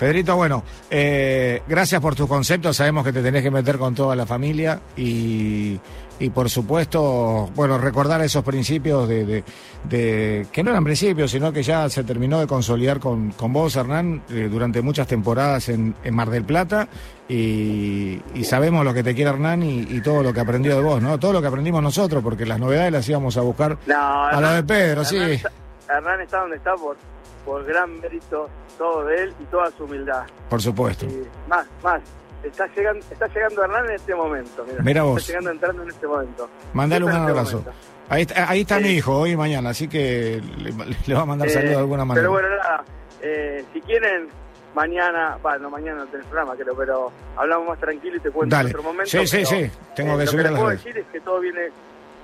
Pedrito, 0.02 0.34
bueno, 0.34 0.64
eh, 0.90 1.62
gracias 1.68 2.00
por 2.00 2.16
tus 2.16 2.26
conceptos. 2.26 2.76
Sabemos 2.76 3.04
que 3.04 3.12
te 3.12 3.22
tenés 3.22 3.40
que 3.40 3.52
meter 3.52 3.78
con 3.78 3.94
toda 3.94 4.16
la 4.16 4.26
familia 4.26 4.80
y, 4.96 5.78
y 6.18 6.30
por 6.30 6.50
supuesto, 6.50 7.48
bueno, 7.54 7.78
recordar 7.78 8.20
esos 8.20 8.42
principios 8.42 9.08
de, 9.08 9.24
de- 9.24 9.44
de- 9.84 10.46
que 10.50 10.64
no 10.64 10.70
eran 10.72 10.82
principios, 10.82 11.30
sino 11.30 11.52
que 11.52 11.62
ya 11.62 11.88
se 11.88 12.02
terminó 12.02 12.40
de 12.40 12.48
consolidar 12.48 12.98
con, 12.98 13.30
con 13.30 13.52
vos, 13.52 13.76
Hernán, 13.76 14.24
eh, 14.30 14.48
durante 14.50 14.82
muchas 14.82 15.06
temporadas 15.06 15.68
en, 15.68 15.94
en 16.02 16.14
Mar 16.16 16.30
del 16.30 16.42
Plata 16.44 16.88
y, 17.28 18.20
y 18.34 18.42
sabemos 18.44 18.84
lo 18.84 18.92
que 18.92 19.04
te 19.04 19.14
quiere 19.14 19.30
Hernán 19.30 19.62
y, 19.62 19.82
y 19.82 20.00
todo 20.00 20.24
lo 20.24 20.32
que 20.32 20.40
aprendió 20.40 20.74
de 20.74 20.82
vos, 20.82 21.00
¿no? 21.00 21.16
Todo 21.20 21.32
lo 21.34 21.40
que 21.40 21.46
aprendimos 21.46 21.80
nosotros, 21.80 22.24
porque 22.24 22.44
las 22.44 22.58
novedades 22.58 22.90
las 22.90 23.08
íbamos 23.08 23.36
a 23.36 23.40
buscar 23.42 23.78
No, 23.86 24.24
a 24.26 24.40
lo 24.40 24.50
de 24.50 24.64
Pedro, 24.64 25.02
Hernán 25.02 25.06
sí. 25.06 25.16
está, 25.34 25.52
Hernán 25.88 26.20
está 26.22 26.40
donde 26.40 26.56
está 26.56 26.74
por, 26.74 26.96
por 27.44 27.64
gran 27.64 28.00
mérito 28.00 28.48
todo 28.78 29.04
de 29.04 29.22
él 29.24 29.34
y 29.40 29.44
toda 29.44 29.70
su 29.72 29.84
humildad. 29.84 30.24
Por 30.48 30.60
supuesto. 30.62 31.06
Y 31.06 31.26
más, 31.48 31.66
más. 31.82 32.00
Está 32.42 32.66
llegando, 32.74 33.04
está 33.10 33.28
llegando 33.28 33.62
Hernán 33.62 33.84
en 33.86 33.92
este 33.92 34.14
momento. 34.14 34.64
Mira, 34.68 34.82
Mira 34.82 35.02
vos. 35.04 35.20
Está 35.20 35.32
llegando 35.32 35.50
entrando 35.50 35.82
en 35.84 35.88
este 35.90 36.06
momento. 36.06 36.48
Mandale 36.72 37.04
un 37.04 37.10
gran 37.10 37.22
este 37.22 37.30
abrazo. 37.38 37.64
Ahí 38.08 38.22
está, 38.22 38.50
ahí 38.50 38.60
está 38.62 38.78
Eh, 38.78 38.82
mi 38.82 38.88
hijo, 38.90 39.16
hoy 39.16 39.30
y 39.30 39.36
mañana, 39.36 39.70
así 39.70 39.86
que 39.88 40.42
le, 40.58 40.72
le 41.06 41.14
va 41.14 41.20
a 41.22 41.24
mandar 41.24 41.48
Eh, 41.48 41.50
saludos 41.52 41.70
de 41.70 41.78
alguna 41.78 42.04
manera. 42.04 42.22
Pero 42.22 42.32
bueno, 42.32 42.48
nada, 42.48 42.84
eh, 43.20 43.64
si 43.72 43.80
quieren, 43.82 44.28
mañana, 44.74 45.38
bueno, 45.40 45.70
mañana 45.70 46.00
no 46.00 46.06
tenés 46.06 46.26
programa, 46.26 46.56
creo, 46.56 46.74
pero 46.76 47.12
hablamos 47.36 47.68
más 47.68 47.78
tranquilo 47.78 48.16
y 48.16 48.20
te 48.20 48.30
cuento 48.30 48.56
Dale. 48.56 48.70
en 48.70 48.74
otro 48.76 48.82
momento. 48.90 49.10
Sí, 49.10 49.26
sí, 49.26 49.36
pero, 49.36 49.48
sí. 49.48 49.70
Tengo 49.94 50.18
que 50.18 50.24
lo 50.24 50.30
subir 50.30 50.46
a 50.46 50.48
que 50.48 50.52
les 50.54 50.60
puedo 50.60 50.70
decir 50.76 50.98
es 50.98 51.06
que 51.12 51.20
todo 51.20 51.40
viene 51.40 51.68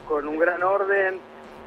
con 0.09 0.27
un 0.27 0.39
gran 0.39 0.63
orden, 0.65 1.21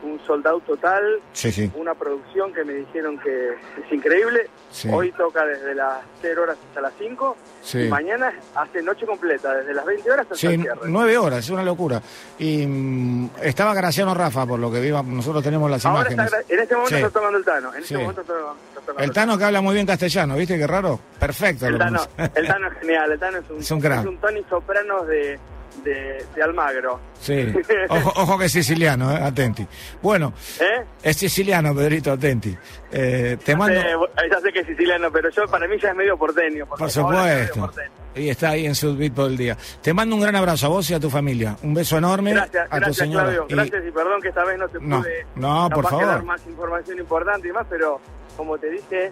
un 0.03 0.19
soldado 0.25 0.59
total, 0.61 1.19
Sí, 1.33 1.51
sí. 1.51 1.71
una 1.75 1.93
producción 1.93 2.53
que 2.53 2.63
me 2.63 2.73
dijeron 2.73 3.17
que 3.19 3.49
es 3.53 3.91
increíble. 3.91 4.49
Sí. 4.71 4.89
Hoy 4.91 5.11
toca 5.11 5.45
desde 5.45 5.75
las 5.75 5.99
0 6.21 6.43
horas 6.43 6.57
hasta 6.69 6.81
las 6.81 6.93
5 6.97 7.35
Sí. 7.61 7.81
y 7.81 7.89
mañana 7.89 8.33
hace 8.55 8.81
noche 8.81 9.05
completa, 9.05 9.53
desde 9.55 9.73
las 9.73 9.85
20 9.85 10.09
horas 10.11 10.27
hasta 10.31 10.47
el 10.47 10.61
cierre. 10.61 10.79
nueve 10.87 11.17
horas, 11.17 11.39
es 11.39 11.49
una 11.49 11.63
locura. 11.63 12.01
Y 12.39 12.65
mm, 12.65 13.29
estaba 13.43 13.73
Graciano 13.73 14.13
Rafa, 14.13 14.45
por 14.45 14.59
lo 14.59 14.71
que 14.71 14.79
viva, 14.79 15.03
nosotros 15.03 15.43
tenemos 15.43 15.69
las 15.69 15.85
Ahora 15.85 16.11
imágenes. 16.11 16.45
en 16.49 16.59
este 16.59 16.75
momento 16.75 16.95
Sí. 16.97 17.03
está 17.03 17.09
tomando 17.19 17.37
el 17.37 17.45
Tano. 17.45 17.67
En 17.73 17.83
Sí. 17.83 17.93
este 17.93 17.97
momento 17.97 18.21
está, 18.21 18.33
está 18.33 18.81
tomando 18.81 19.03
El 19.03 19.11
Tano 19.11 19.37
que 19.37 19.43
habla 19.43 19.61
muy 19.61 19.73
bien 19.75 19.85
castellano, 19.85 20.35
¿viste 20.35 20.57
qué 20.57 20.67
raro? 20.67 20.99
Perfecto. 21.19 21.67
El 21.67 21.77
Tano, 21.77 22.01
el 22.35 22.47
Tano 22.47 22.67
es 22.67 22.73
genial, 22.79 23.11
el 23.11 23.19
Tano 23.19 23.37
es 23.39 23.49
un, 23.49 23.59
Es 23.59 23.71
un 23.71 23.81
crack. 23.81 24.19
Tony 24.21 24.43
Sopranos 24.49 25.07
de, 25.07 25.37
de, 25.84 26.26
de 26.36 26.43
Almagro. 26.43 26.99
Sí. 27.19 27.53
Ojo, 27.89 28.13
ojo 28.22 28.38
que 28.39 28.45
es 28.45 28.51
siciliano, 28.51 29.11
eh, 29.11 29.19
atenti. 29.22 29.65
Bueno, 30.01 30.34
¿Eh? 30.59 30.84
es 31.03 31.17
siciliano, 31.17 31.74
Pedrito, 31.76 32.11
atenti. 32.11 32.55
Eh, 32.91 33.38
te 33.43 33.55
mando, 33.55 33.80
Eh, 33.80 33.95
ya 34.30 34.39
sé 34.39 34.51
que 34.51 34.59
es 34.59 34.67
siciliano, 34.67 35.11
pero 35.11 35.30
yo 35.30 35.45
para 35.47 35.67
mí 35.67 35.76
ya 35.82 35.89
es 35.89 35.95
medio 35.95 36.17
porteño. 36.17 36.65
por 36.65 36.82
es 36.88 36.93
supuesto. 36.93 37.59
porteño. 37.59 37.91
Y 38.15 38.30
está 38.30 38.49
ahí 38.49 38.65
en 38.65 38.76
Sudbit 38.76 39.13
todo 39.15 39.28
el 39.28 39.38
día. 39.38 39.57
Te 39.82 39.93
mando 39.93 40.15
un 40.15 40.22
gran 40.22 40.36
abrazo 40.36 40.65
a 40.65 40.69
vos 40.69 40.89
y 40.89 40.93
a 40.93 40.99
tu 40.99 41.09
familia. 41.09 41.55
Un 41.63 41.74
beso 41.74 41.97
enorme 41.97 42.34
Gracias, 42.34 42.63
a 42.65 42.69
tu 42.69 42.76
gracias 42.78 42.97
señora. 42.97 43.24
Claudio. 43.26 43.45
Y- 43.47 43.53
Gracias 43.55 43.84
y 43.88 43.91
perdón 43.91 44.22
que 44.22 44.28
esta 44.30 44.43
vez 44.43 44.57
no 44.59 44.67
te 44.67 44.80
No, 44.82 44.99
pude 45.01 45.26
no, 45.36 45.69
por 45.74 45.88
favor. 45.88 46.05
dar 46.07 46.24
más 46.24 46.45
información 46.45 46.99
importante 46.99 47.47
y 47.47 47.51
más, 47.51 47.65
pero 47.69 47.99
como 48.36 48.57
te 48.57 48.69
dije... 48.69 49.11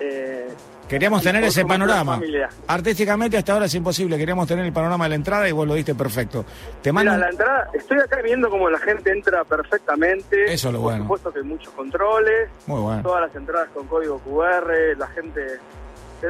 Eh, 0.00 0.48
Queríamos 0.88 1.22
tener 1.22 1.44
ese 1.44 1.64
panorama. 1.64 2.20
Artísticamente 2.66 3.36
hasta 3.36 3.52
ahora 3.52 3.66
es 3.66 3.74
imposible. 3.74 4.16
Queríamos 4.16 4.46
tener 4.48 4.64
el 4.64 4.72
panorama 4.72 5.04
de 5.04 5.08
la 5.10 5.14
entrada 5.16 5.48
y 5.48 5.52
vos 5.52 5.66
lo 5.66 5.74
diste 5.74 5.94
perfecto. 5.94 6.44
Te 6.82 6.92
mando. 6.92 7.12
Mira, 7.12 7.24
la 7.26 7.30
entrada, 7.30 7.68
estoy 7.74 7.98
acá 7.98 8.18
viendo 8.22 8.48
cómo 8.50 8.68
la 8.70 8.78
gente 8.78 9.10
entra 9.12 9.44
perfectamente. 9.44 10.44
Eso 10.52 10.68
es 10.68 10.72
lo 10.74 10.80
Por 10.80 10.90
bueno. 10.90 11.04
supuesto 11.04 11.32
que 11.32 11.38
hay 11.40 11.44
muchos 11.44 11.72
controles, 11.74 12.48
Muy 12.66 12.80
bueno. 12.80 13.02
todas 13.02 13.26
las 13.26 13.36
entradas 13.36 13.68
con 13.74 13.86
código 13.86 14.18
QR, 14.20 14.96
la 14.98 15.06
gente 15.08 15.40
se, 16.20 16.28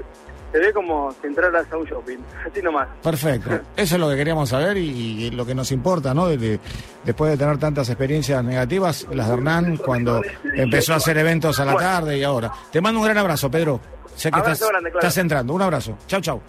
se 0.52 0.58
ve 0.58 0.72
como 0.72 1.12
si 1.20 1.26
entraras 1.28 1.66
a 1.70 1.76
un 1.76 1.84
shopping, 1.84 2.18
así 2.50 2.60
nomás. 2.62 2.88
Perfecto. 3.02 3.50
Eso 3.76 3.94
es 3.94 4.00
lo 4.00 4.08
que 4.10 4.16
queríamos 4.16 4.48
saber 4.48 4.76
y, 4.76 4.88
y 5.26 5.30
lo 5.30 5.46
que 5.46 5.54
nos 5.54 5.70
importa, 5.72 6.12
¿no? 6.14 6.26
Desde- 6.28 6.58
después 7.04 7.30
de 7.30 7.38
tener 7.38 7.56
tantas 7.58 7.88
experiencias 7.88 8.42
negativas, 8.44 9.06
las 9.12 9.28
de 9.28 9.34
Hernán, 9.34 9.76
cuando 9.78 10.20
empezó 10.54 10.92
a 10.92 10.96
hacer 10.96 11.16
eventos 11.16 11.58
a 11.60 11.64
la 11.64 11.74
tarde 11.76 12.18
y 12.18 12.22
ahora. 12.24 12.52
Te 12.70 12.80
mando 12.82 13.00
un 13.00 13.06
gran 13.06 13.16
abrazo, 13.18 13.50
Pedro. 13.50 13.80
Sé 14.18 14.30
que 14.30 14.36
Abrazo 14.36 14.52
estás, 14.52 14.68
grande, 14.70 14.90
claro. 14.90 15.06
estás 15.08 15.16
entrando. 15.18 15.52
Un 15.54 15.62
abrazo. 15.62 15.96
Chau, 16.06 16.20
chau. 16.20 16.42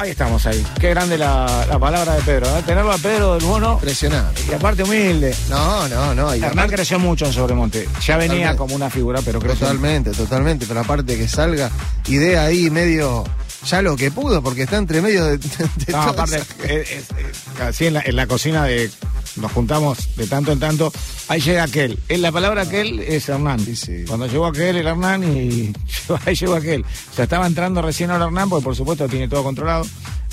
Ahí 0.00 0.10
estamos 0.10 0.46
ahí. 0.46 0.64
Qué 0.78 0.90
grande 0.90 1.18
la, 1.18 1.66
la 1.68 1.76
palabra 1.76 2.14
de 2.14 2.22
Pedro. 2.22 2.46
¿eh? 2.56 2.62
Tenerlo 2.64 2.92
a 2.92 2.98
Pedro 2.98 3.34
del 3.34 3.42
Mono. 3.42 3.72
Impresionante. 3.74 4.42
Y 4.48 4.54
aparte 4.54 4.84
humilde. 4.84 5.34
No, 5.50 5.88
no, 5.88 6.14
no. 6.14 6.32
y 6.36 6.38
Hernán 6.38 6.52
aparte- 6.52 6.76
creció 6.76 7.00
mucho 7.00 7.26
en 7.26 7.32
Sobremonte. 7.32 7.88
Ya 8.06 8.16
venía 8.16 8.28
Totalmente. 8.52 8.56
como 8.58 8.74
una 8.76 8.90
figura, 8.90 9.20
pero 9.24 9.40
creció. 9.40 9.66
Totalmente, 9.66 10.12
totalmente. 10.12 10.66
Pero 10.68 10.80
aparte 10.80 11.16
que 11.18 11.26
salga 11.26 11.68
idea 12.06 12.44
ahí 12.44 12.70
medio. 12.70 13.24
Ya 13.66 13.82
lo 13.82 13.96
que 13.96 14.12
pudo, 14.12 14.40
porque 14.40 14.62
está 14.62 14.76
entre 14.76 15.02
medio 15.02 15.24
de, 15.24 15.38
de 15.38 15.48
No, 15.88 16.00
aparte, 16.02 16.36
es- 16.62 16.70
es- 16.70 16.90
es- 17.10 17.60
así 17.60 17.86
en 17.86 17.94
la, 17.94 18.02
en 18.02 18.14
la 18.14 18.28
cocina 18.28 18.62
de. 18.66 18.88
Nos 19.36 19.52
juntamos 19.52 20.16
de 20.16 20.26
tanto 20.26 20.52
en 20.52 20.60
tanto. 20.60 20.92
Ahí 21.28 21.40
llega 21.40 21.62
aquel. 21.62 21.98
En 22.08 22.22
la 22.22 22.32
palabra 22.32 22.62
aquel 22.62 23.00
es 23.00 23.28
Hernán. 23.28 23.60
Sí, 23.60 23.76
sí. 23.76 24.04
Cuando 24.06 24.26
llegó 24.26 24.46
aquel, 24.46 24.76
el 24.76 24.86
Hernán 24.86 25.24
y 25.24 25.72
ahí 26.26 26.34
llegó 26.34 26.54
aquel. 26.54 26.82
O 26.82 27.14
sea, 27.14 27.24
estaba 27.24 27.46
entrando 27.46 27.82
recién 27.82 28.10
ahora 28.10 28.26
Hernán, 28.26 28.48
porque 28.48 28.64
por 28.64 28.76
supuesto 28.76 29.08
tiene 29.08 29.28
todo 29.28 29.42
controlado. 29.42 29.84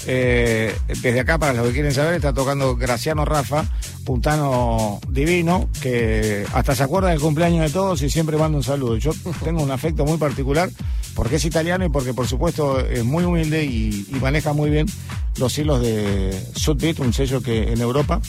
Eh, 0.08 0.76
desde 0.88 1.20
acá, 1.20 1.38
para 1.38 1.54
los 1.54 1.68
que 1.68 1.74
quieren 1.74 1.94
saber, 1.94 2.16
está 2.16 2.34
tocando 2.34 2.76
Graciano 2.76 3.26
Rafa, 3.26 3.66
puntano 4.04 5.00
divino, 5.10 5.70
que 5.82 6.46
hasta 6.54 6.76
se 6.76 6.84
acuerda 6.84 7.10
del 7.10 7.20
cumpleaños 7.20 7.62
de 7.62 7.70
todos 7.70 8.02
y 8.02 8.10
siempre 8.10 8.38
manda 8.38 8.58
un 8.58 8.64
saludo. 8.64 8.98
Yo 8.98 9.12
tengo 9.44 9.64
un 9.64 9.72
afecto 9.72 10.06
muy 10.06 10.18
particular 10.18 10.70
porque 11.16 11.38
es 11.38 11.46
italiano 11.46 11.86
y 11.86 11.90
porque 11.90 12.14
por 12.14 12.28
supuesto 12.28 12.80
es 12.80 13.04
muy 13.04 13.24
humilde 13.24 13.64
y, 13.64 14.06
y 14.12 14.16
maneja 14.20 14.54
muy 14.54 14.70
bien 14.70 14.86
los 15.38 15.58
hilos 15.58 15.82
de 15.82 16.38
Sudbeat, 16.56 17.00
un 17.00 17.14
sello 17.14 17.42
que 17.42 17.72
en 17.72 17.82
Europa 17.82 18.22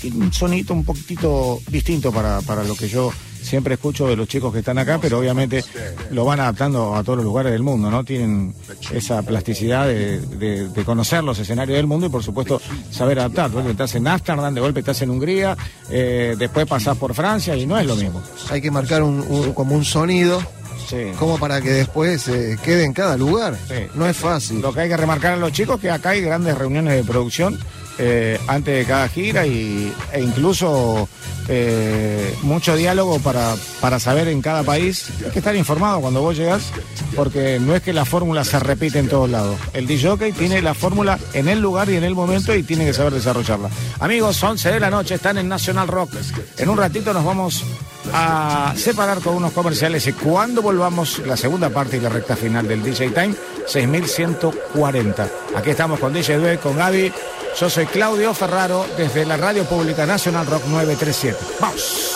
tiene 0.00 0.16
un 0.16 0.32
sonito 0.32 0.74
un 0.74 0.84
poquitito 0.84 1.60
distinto 1.68 2.12
para, 2.12 2.40
para 2.42 2.64
lo 2.64 2.74
que 2.74 2.88
yo 2.88 3.12
siempre 3.42 3.74
escucho 3.74 4.06
de 4.06 4.16
los 4.16 4.28
chicos 4.28 4.52
que 4.52 4.60
están 4.60 4.78
acá, 4.78 4.98
pero 5.00 5.18
obviamente 5.18 5.64
lo 6.10 6.24
van 6.24 6.40
adaptando 6.40 6.94
a 6.94 7.02
todos 7.02 7.16
los 7.18 7.24
lugares 7.24 7.52
del 7.52 7.62
mundo, 7.62 7.90
¿no? 7.90 8.04
Tienen 8.04 8.54
esa 8.92 9.22
plasticidad 9.22 9.86
de, 9.86 10.20
de- 10.20 10.68
de 10.68 10.84
conocer 10.84 11.22
los 11.24 11.38
escenarios 11.38 11.76
del 11.76 11.86
mundo 11.86 12.06
y 12.06 12.08
por 12.08 12.22
supuesto 12.22 12.60
saber 12.90 13.18
adaptar. 13.18 13.50
De 13.50 13.56
golpe 13.56 13.70
estás 13.72 13.94
en 13.96 14.06
Ámsterdam, 14.06 14.54
de 14.54 14.60
golpe 14.60 14.80
estás 14.80 15.02
en 15.02 15.10
Hungría, 15.10 15.56
eh, 15.90 16.34
después 16.38 16.66
pasás 16.66 16.96
por 16.96 17.14
Francia 17.14 17.56
y 17.56 17.66
no 17.66 17.78
es 17.78 17.86
lo 17.86 17.96
mismo. 17.96 18.22
hay 18.50 18.60
que 18.60 18.70
marcar 18.70 19.02
un, 19.02 19.20
un- 19.20 19.52
como 19.52 19.74
un 19.74 19.84
sonido, 19.84 20.42
Sí. 20.88 21.12
como 21.18 21.38
para 21.38 21.60
que 21.62 21.70
después 21.70 22.26
eh, 22.28 22.58
quede 22.62 22.84
en 22.84 22.92
cada 22.92 23.16
lugar. 23.16 23.56
Sí. 23.68 23.74
No 23.94 24.06
es 24.06 24.16
fácil. 24.16 24.60
Lo 24.60 24.72
que 24.74 24.80
hay 24.80 24.88
que 24.88 24.96
remarcar 24.96 25.32
a 25.34 25.36
los 25.36 25.52
chicos 25.52 25.80
que 25.80 25.88
acá 25.90 26.10
hay 26.10 26.20
grandes 26.20 26.58
reuniones 26.58 26.94
de 26.96 27.04
producción 27.04 27.58
eh, 27.98 28.38
antes 28.46 28.78
de 28.78 28.84
cada 28.84 29.08
gira 29.08 29.46
y, 29.46 29.92
e 30.12 30.20
incluso 30.20 31.08
eh, 31.48 32.34
mucho 32.42 32.76
diálogo 32.76 33.18
para, 33.18 33.54
para 33.80 33.98
saber 33.98 34.28
en 34.28 34.40
cada 34.40 34.62
país. 34.62 35.10
Hay 35.24 35.30
que 35.30 35.38
estar 35.38 35.56
informado 35.56 36.00
cuando 36.00 36.20
vos 36.22 36.36
llegás 36.36 36.72
porque 37.16 37.58
no 37.60 37.74
es 37.74 37.82
que 37.82 37.92
la 37.92 38.04
fórmula 38.04 38.44
se 38.44 38.58
repite 38.58 38.98
en 38.98 39.08
todos 39.08 39.28
lados. 39.28 39.58
El 39.72 39.86
DJ 39.86 40.32
tiene 40.32 40.62
la 40.62 40.74
fórmula 40.74 41.18
en 41.32 41.48
el 41.48 41.60
lugar 41.60 41.90
y 41.90 41.96
en 41.96 42.04
el 42.04 42.14
momento 42.14 42.54
y 42.54 42.62
tiene 42.62 42.84
que 42.84 42.92
saber 42.92 43.12
desarrollarla. 43.12 43.68
Amigos, 44.00 44.42
11 44.42 44.72
de 44.72 44.80
la 44.80 44.90
noche, 44.90 45.14
están 45.14 45.38
en 45.38 45.48
National 45.48 45.88
Rock. 45.88 46.14
En 46.58 46.68
un 46.68 46.78
ratito 46.78 47.12
nos 47.12 47.24
vamos 47.24 47.64
a 48.12 48.74
separar 48.76 49.20
con 49.20 49.34
unos 49.34 49.52
comerciales 49.52 50.06
y 50.06 50.12
cuando 50.12 50.62
volvamos 50.62 51.20
la 51.20 51.36
segunda 51.36 51.70
parte 51.70 51.96
y 51.96 52.00
la 52.00 52.08
recta 52.08 52.36
final 52.36 52.66
del 52.66 52.82
DJ 52.82 53.10
Time 53.10 53.34
6140. 53.66 55.28
Aquí 55.54 55.70
estamos 55.70 56.00
con 56.00 56.12
DJ 56.12 56.38
Due, 56.38 56.58
con 56.58 56.76
Gaby. 56.76 57.12
Yo 57.58 57.68
soy 57.68 57.86
Claudio 57.86 58.32
Ferraro 58.34 58.86
desde 58.96 59.26
la 59.26 59.36
Radio 59.36 59.64
Pública 59.64 60.06
Nacional 60.06 60.46
Rock 60.46 60.64
937. 60.66 61.38
Vamos. 61.60 62.12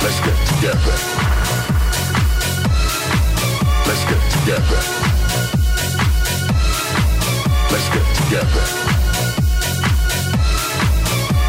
Let's 0.00 0.20
get 0.20 0.36
together. 0.46 1.27
Together. 4.48 4.80
Let's 7.70 7.88
get 7.92 8.06
together. 8.16 8.64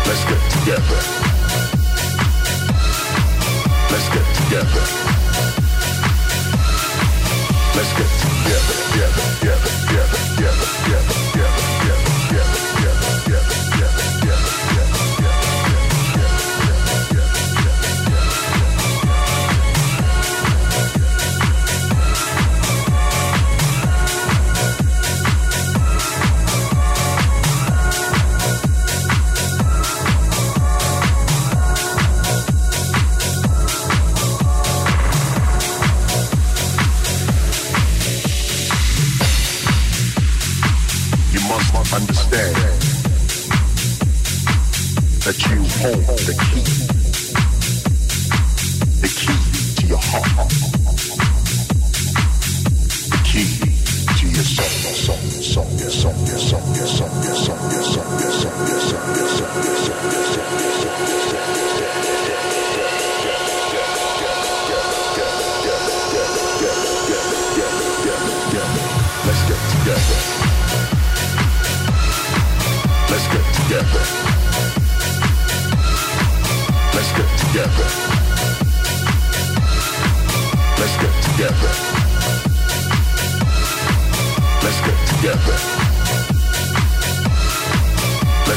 Let's 0.05 0.23
get 0.25 0.41
together. 0.51 0.99
Let's 3.89 4.09
get 4.09 4.25
together. 4.35 4.83
Let's 7.75 7.93
get 7.95 8.09
together. 8.19 8.79
Let's 8.99 9.48
that 45.29 45.45
you 45.51 45.57
hold 45.83 46.17
the 46.25 46.33
key, 46.49 46.88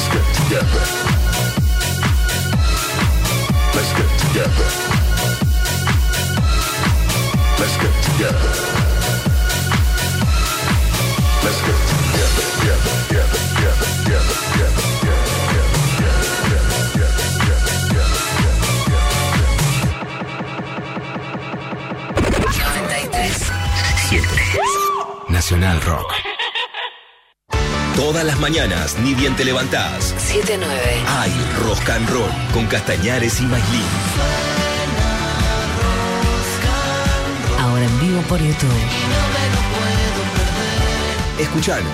Let's 0.02 0.14
get 0.14 0.26
together. 0.34 0.82
Let's 3.72 3.92
get 3.92 4.10
together. 4.18 4.68
Let's 7.60 7.76
get 7.76 7.94
together. 8.02 8.52
Let's 11.44 11.60
get 11.62 11.78
together, 11.86 12.44
together, 12.58 12.92
together, 13.06 13.38
together, 13.54 13.86
together, 14.02 14.34
together, 14.42 14.92
Nacional 25.30 25.78
Rock. 25.86 26.21
Todas 28.12 28.26
las 28.26 28.38
mañanas, 28.40 28.98
ni 28.98 29.14
bien 29.14 29.34
te 29.36 29.42
levantás. 29.42 30.14
7-9. 30.18 30.60
Hay 31.18 31.32
Rock 31.64 31.88
and 31.88 32.06
Roll 32.10 32.30
con 32.52 32.66
Castañares 32.66 33.40
y 33.40 33.44
Mailín. 33.44 33.86
Ahora 37.58 37.86
en 37.86 38.00
vivo 38.00 38.20
por 38.28 38.38
YouTube. 38.38 38.68
Escuchanos. 41.38 41.88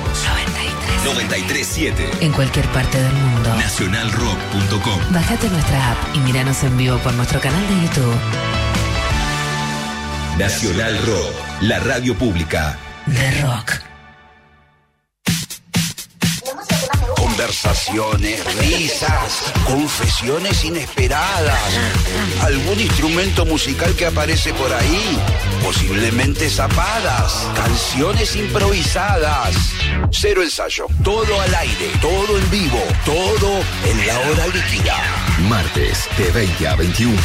937 1.04 2.10
En 2.20 2.32
cualquier 2.32 2.66
parte 2.70 3.00
del 3.00 3.12
mundo. 3.12 3.54
nacionalrock.com. 3.54 5.00
Bájate 5.10 5.48
nuestra 5.50 5.92
app 5.92 5.98
y 6.16 6.18
míranos 6.18 6.64
en 6.64 6.76
vivo 6.76 6.98
por 6.98 7.14
nuestro 7.14 7.40
canal 7.40 7.62
de 7.68 7.86
YouTube. 7.86 8.18
Nacional 10.36 10.98
Rock, 11.06 11.32
la 11.60 11.78
radio 11.78 12.18
pública. 12.18 12.76
De 13.06 13.40
Rock. 13.40 13.77
Conversaciones, 17.60 18.54
risas, 18.54 19.52
confesiones 19.66 20.64
inesperadas. 20.64 21.58
¿Algún 22.42 22.78
instrumento 22.78 23.44
musical 23.44 23.96
que 23.96 24.06
aparece 24.06 24.54
por 24.54 24.72
ahí? 24.72 25.18
Posiblemente 25.64 26.50
zapadas, 26.50 27.48
canciones 27.56 28.36
improvisadas. 28.36 29.56
Cero 30.12 30.44
ensayo, 30.44 30.86
todo 31.02 31.40
al 31.40 31.52
aire, 31.56 31.90
todo 32.00 32.38
en 32.38 32.48
vivo, 32.48 32.80
todo 33.04 33.60
en 33.84 34.06
la 34.06 34.20
hora 34.20 34.46
líquida. 34.46 34.94
Martes 35.48 36.08
de 36.16 36.30
20 36.30 36.68
a 36.68 36.76
21. 36.76 37.20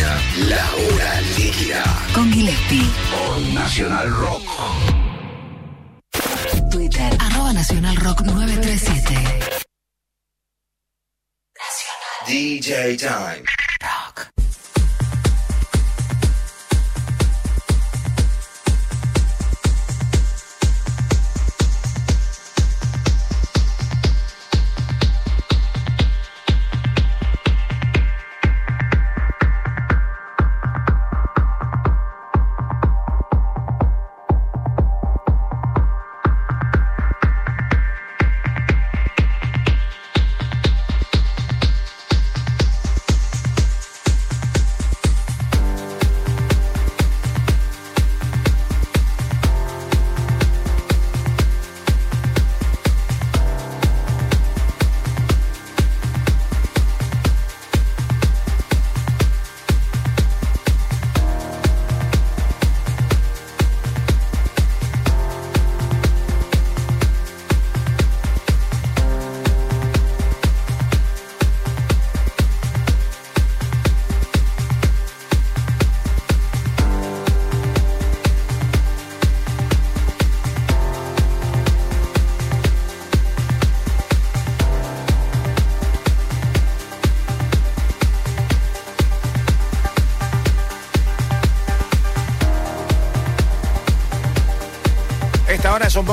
La 0.48 0.68
hora 0.74 1.22
líquida. 1.38 1.84
Con 2.12 2.34
Gillespie. 2.34 2.90
Por 3.12 3.40
Nacional 3.54 4.10
Rock. 4.10 4.42
Twitter. 6.72 7.16
Arroba 7.20 7.54
Nacional 7.54 7.96
Rock 7.98 8.22
937. 8.22 9.73
DJ 12.26 12.98
Time. 12.98 13.63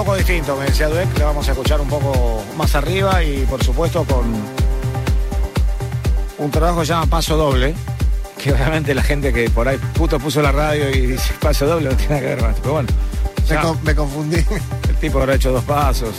Poco 0.05 0.16
distinto, 0.16 0.57
me 0.57 0.64
decía 0.64 0.88
Dueck, 0.88 1.18
le 1.18 1.24
vamos 1.24 1.46
a 1.46 1.53
escuchar 1.53 1.78
un 1.80 1.88
poco 1.88 2.42
más 2.57 2.74
arriba 2.74 3.22
y 3.22 3.44
por 3.44 3.62
supuesto 3.62 4.03
con 4.05 4.24
un 6.38 6.51
trabajo 6.51 6.80
que 6.80 6.86
se 6.86 6.92
llama 6.94 7.07
Paso 7.07 7.36
Doble, 7.36 7.74
que 8.38 8.53
obviamente 8.53 8.94
la 8.94 9.03
gente 9.03 9.30
que 9.32 9.51
por 9.51 9.68
ahí 9.68 9.76
puto 9.94 10.18
puso 10.18 10.40
la 10.40 10.53
radio 10.53 10.88
y 10.88 11.07
dice 11.07 11.34
Paso 11.40 11.66
Doble 11.66 11.90
no 11.90 11.96
tiene 11.96 12.14
nada 12.14 12.20
que 12.22 12.26
ver 12.28 12.38
con 12.38 12.48
esto, 12.51 12.62
pero 12.62 12.74
bueno. 12.74 12.88
Me, 13.48 13.55
ya, 13.57 13.61
con- 13.62 13.84
me 13.84 13.94
confundí. 13.94 14.36
el 14.88 14.96
tipo 15.01 15.18
habrá 15.18 15.34
hecho 15.34 15.53
dos 15.53 15.64
pasos, 15.64 16.14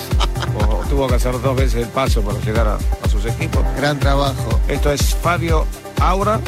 o 0.60 0.76
tuvo 0.90 1.08
que 1.08 1.16
hacer 1.16 1.40
dos 1.42 1.56
veces 1.56 1.82
el 1.84 1.88
paso 1.90 2.22
para 2.22 2.38
llegar 2.40 2.68
a, 2.68 2.76
a 2.76 3.10
sus 3.10 3.26
equipos. 3.26 3.64
Gran 3.78 3.98
trabajo. 4.00 4.60
Esto 4.68 4.92
es 4.92 5.16
Fabio 5.16 5.66
Aura 6.00 6.40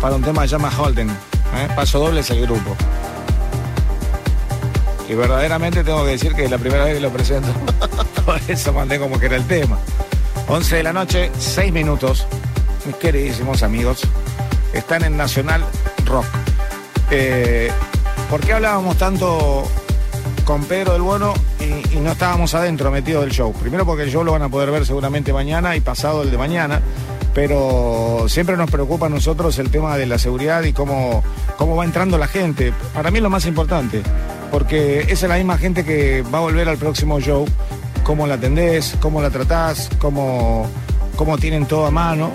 para 0.00 0.14
un 0.14 0.22
tema 0.22 0.42
que 0.42 0.48
se 0.48 0.52
llama 0.56 0.70
Holden. 0.78 1.10
¿eh? 1.10 1.68
Paso 1.74 1.98
doble 1.98 2.20
es 2.20 2.30
el 2.30 2.42
grupo. 2.42 2.76
Y 5.08 5.14
verdaderamente 5.14 5.84
tengo 5.84 6.04
que 6.04 6.10
decir 6.12 6.34
que 6.34 6.44
es 6.44 6.50
la 6.50 6.58
primera 6.58 6.84
vez 6.84 6.94
que 6.94 7.00
lo 7.00 7.10
presento. 7.10 7.48
Por 8.24 8.40
eso 8.48 8.72
mandé 8.72 8.98
como 8.98 9.18
que 9.18 9.26
era 9.26 9.36
el 9.36 9.46
tema. 9.46 9.78
11 10.48 10.76
de 10.76 10.82
la 10.82 10.92
noche, 10.92 11.30
6 11.38 11.72
minutos. 11.72 12.26
Mis 12.86 12.96
queridísimos 12.96 13.62
amigos. 13.62 14.02
Están 14.72 15.04
en 15.04 15.16
Nacional 15.16 15.64
Rock. 16.06 16.26
Eh, 17.10 17.70
¿Por 18.30 18.40
qué 18.40 18.54
hablábamos 18.54 18.96
tanto 18.96 19.64
con 20.44 20.64
Pedro 20.64 20.92
del 20.94 21.02
Bueno 21.02 21.34
y, 21.60 21.96
y 21.96 22.00
no 22.00 22.12
estábamos 22.12 22.54
adentro 22.54 22.90
metidos 22.90 23.22
del 23.22 23.32
show? 23.32 23.52
Primero 23.52 23.86
porque 23.86 24.02
el 24.02 24.10
show 24.10 24.24
lo 24.24 24.32
van 24.32 24.42
a 24.42 24.48
poder 24.48 24.70
ver 24.70 24.84
seguramente 24.84 25.32
mañana 25.32 25.76
y 25.76 25.80
pasado 25.80 26.22
el 26.22 26.32
de 26.32 26.38
mañana, 26.38 26.80
pero 27.32 28.26
siempre 28.28 28.56
nos 28.56 28.70
preocupa 28.70 29.06
a 29.06 29.08
nosotros 29.08 29.58
el 29.58 29.70
tema 29.70 29.96
de 29.96 30.06
la 30.06 30.18
seguridad 30.18 30.62
y 30.64 30.72
cómo, 30.72 31.22
cómo 31.56 31.76
va 31.76 31.84
entrando 31.84 32.18
la 32.18 32.26
gente. 32.26 32.72
Para 32.92 33.10
mí 33.10 33.18
es 33.18 33.22
lo 33.22 33.30
más 33.30 33.46
importante, 33.46 34.02
porque 34.50 35.00
esa 35.00 35.26
es 35.26 35.28
la 35.28 35.36
misma 35.36 35.58
gente 35.58 35.84
que 35.84 36.22
va 36.22 36.38
a 36.38 36.42
volver 36.42 36.68
al 36.68 36.78
próximo 36.78 37.20
show, 37.20 37.46
cómo 38.04 38.26
la 38.26 38.34
atendés, 38.34 38.96
cómo 39.00 39.20
la 39.20 39.30
tratás, 39.30 39.90
cómo, 39.98 40.68
cómo 41.16 41.38
tienen 41.38 41.66
todo 41.66 41.86
a 41.86 41.90
mano. 41.90 42.30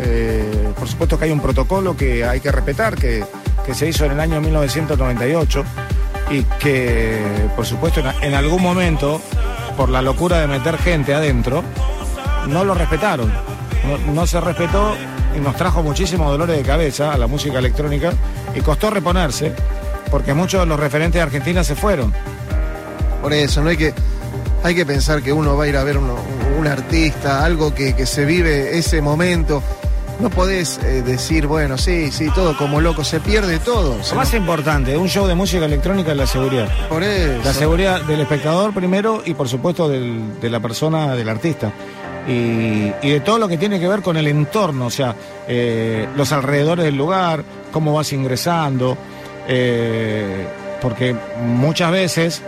Eh, 0.00 0.68
por 0.78 0.88
supuesto 0.88 1.18
que 1.18 1.24
hay 1.24 1.30
un 1.30 1.40
protocolo 1.40 1.96
que 1.96 2.24
hay 2.24 2.40
que 2.40 2.52
respetar, 2.52 2.96
que, 2.96 3.24
que 3.64 3.74
se 3.74 3.88
hizo 3.88 4.04
en 4.04 4.12
el 4.12 4.20
año 4.20 4.40
1998 4.40 5.64
y 6.30 6.42
que, 6.60 7.20
por 7.54 7.66
supuesto, 7.66 8.02
en, 8.22 8.34
algún 8.34 8.62
momento, 8.62 9.20
por 9.76 9.88
la 9.88 10.02
locura 10.02 10.40
de 10.40 10.46
meter 10.46 10.78
gente 10.78 11.14
adentro, 11.14 11.62
no 12.48 12.64
lo 12.64 12.74
respetaron. 12.74 13.32
No 14.12 14.26
se 14.26 14.40
respetó 14.40 14.96
y 15.36 15.40
nos 15.40 15.56
trajo 15.56 15.82
muchísimos 15.82 16.30
dolores 16.30 16.56
de 16.56 16.62
cabeza 16.62 17.12
a 17.12 17.18
la 17.18 17.26
música 17.26 17.58
electrónica 17.58 18.12
y 18.54 18.60
costó 18.60 18.90
reponerse 18.90 19.52
porque 20.10 20.34
muchos 20.34 20.60
de 20.60 20.66
los 20.66 20.78
referentes 20.78 21.18
de 21.18 21.22
Argentina 21.22 21.62
se 21.64 21.74
fueron. 21.74 22.12
Por 23.22 23.32
eso, 23.32 23.62
no 23.62 23.70
hay 23.70 23.76
que, 23.76 23.92
hay 24.62 24.74
que 24.74 24.86
pensar 24.86 25.22
que 25.22 25.32
uno 25.32 25.56
va 25.56 25.64
a 25.64 25.68
ir 25.68 25.76
a 25.76 25.84
ver 25.84 25.98
uno- 25.98 26.16
un 26.58 26.66
artista, 26.66 27.44
algo 27.44 27.74
que, 27.74 27.94
que 27.94 28.06
se 28.06 28.24
vive 28.24 28.78
ese 28.78 29.00
momento. 29.02 29.62
No 30.18 30.30
podés 30.30 30.78
eh, 30.82 31.02
decir, 31.02 31.46
bueno, 31.46 31.76
sí, 31.76 32.10
sí, 32.10 32.30
todo 32.34 32.56
como 32.56 32.80
loco, 32.80 33.04
se 33.04 33.20
pierde 33.20 33.58
todo. 33.58 33.98
Lo 34.08 34.14
más 34.16 34.32
importante 34.32 34.96
un 34.96 35.08
show 35.08 35.26
de 35.26 35.34
música 35.34 35.66
electrónica 35.66 36.12
es 36.12 36.16
la 36.16 36.26
seguridad. 36.26 36.68
Por 36.88 37.02
eso. 37.02 37.42
La 37.44 37.52
seguridad 37.52 38.00
del 38.02 38.20
espectador 38.22 38.72
primero 38.72 39.22
y 39.26 39.34
por 39.34 39.46
supuesto 39.48 39.88
del- 39.88 40.40
de 40.40 40.48
la 40.48 40.60
persona, 40.60 41.14
del 41.14 41.28
artista. 41.28 41.70
Y, 42.26 42.92
y 43.02 43.10
de 43.10 43.20
todo 43.20 43.38
lo 43.38 43.46
que 43.46 43.58
tiene 43.58 43.78
que 43.78 43.86
ver 43.88 44.00
con 44.02 44.16
el 44.16 44.26
entorno, 44.26 44.86
o 44.86 44.90
sea, 44.90 45.14
eh, 45.46 46.08
los 46.16 46.32
alrededores 46.32 46.84
del 46.86 46.96
lugar, 46.96 47.44
cómo 47.70 47.92
vas 47.92 48.12
ingresando, 48.12 48.96
eh, 49.48 50.46
porque 50.80 51.14
muchas 51.40 51.90
veces, 51.90 52.42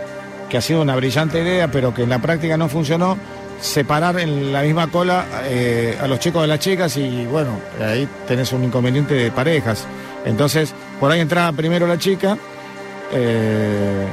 que 0.49 0.57
ha 0.57 0.61
sido 0.61 0.81
una 0.81 0.95
brillante 0.95 1.41
idea, 1.41 1.69
pero 1.69 1.93
que 1.93 2.03
en 2.03 2.09
la 2.09 2.19
práctica 2.19 2.57
no 2.57 2.69
funcionó, 2.69 3.17
separar 3.61 4.19
en 4.19 4.53
la 4.53 4.61
misma 4.61 4.87
cola 4.87 5.25
eh, 5.43 5.97
a 6.01 6.07
los 6.07 6.19
chicos 6.19 6.41
de 6.41 6.47
las 6.47 6.59
chicas 6.59 6.95
y 6.97 7.25
bueno, 7.25 7.59
ahí 7.81 8.07
tenés 8.27 8.51
un 8.53 8.63
inconveniente 8.63 9.13
de 9.13 9.31
parejas. 9.31 9.85
Entonces, 10.25 10.73
por 10.99 11.11
ahí 11.11 11.19
entraba 11.19 11.51
primero 11.51 11.87
la 11.87 11.97
chica, 11.97 12.37
eh, 13.11 14.07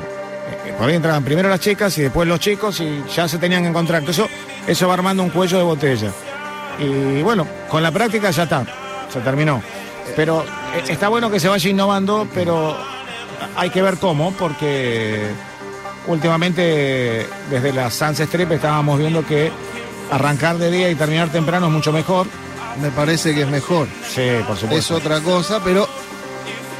por 0.78 0.88
ahí 0.88 0.96
entraban 0.96 1.24
primero 1.24 1.48
las 1.48 1.60
chicas 1.60 1.96
y 1.98 2.02
después 2.02 2.28
los 2.28 2.40
chicos 2.40 2.80
y 2.80 3.02
ya 3.14 3.28
se 3.28 3.38
tenían 3.38 3.62
que 3.62 3.68
encontrar. 3.68 4.02
Eso, 4.08 4.28
eso 4.66 4.88
va 4.88 4.94
armando 4.94 5.22
un 5.22 5.30
cuello 5.30 5.58
de 5.58 5.64
botella. 5.64 6.10
Y 6.78 7.22
bueno, 7.22 7.46
con 7.68 7.82
la 7.82 7.90
práctica 7.90 8.30
ya 8.30 8.42
está, 8.44 8.64
se 9.12 9.20
terminó. 9.20 9.62
Pero 10.14 10.42
eh, 10.74 10.84
está 10.88 11.08
bueno 11.08 11.30
que 11.30 11.40
se 11.40 11.48
vaya 11.48 11.68
innovando, 11.70 12.28
pero 12.32 12.76
hay 13.56 13.70
que 13.70 13.82
ver 13.82 13.96
cómo, 13.98 14.32
porque 14.32 15.28
últimamente 16.06 17.26
desde 17.50 17.72
la 17.72 17.90
Sunset 17.90 18.28
Strip 18.28 18.52
estábamos 18.52 18.98
viendo 18.98 19.26
que 19.26 19.50
arrancar 20.10 20.58
de 20.58 20.70
día 20.70 20.90
y 20.90 20.94
terminar 20.94 21.28
temprano 21.30 21.66
es 21.66 21.72
mucho 21.72 21.92
mejor. 21.92 22.26
Me 22.80 22.90
parece 22.90 23.34
que 23.34 23.42
es 23.42 23.48
mejor. 23.48 23.88
Sí, 24.14 24.28
por 24.46 24.56
supuesto. 24.56 24.74
Es 24.96 25.02
otra 25.02 25.20
cosa, 25.20 25.60
pero 25.64 25.88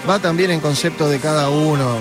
va 0.09 0.19
también 0.19 0.51
en 0.51 0.61
concepto 0.61 1.09
de 1.09 1.19
cada 1.19 1.49
uno. 1.49 1.97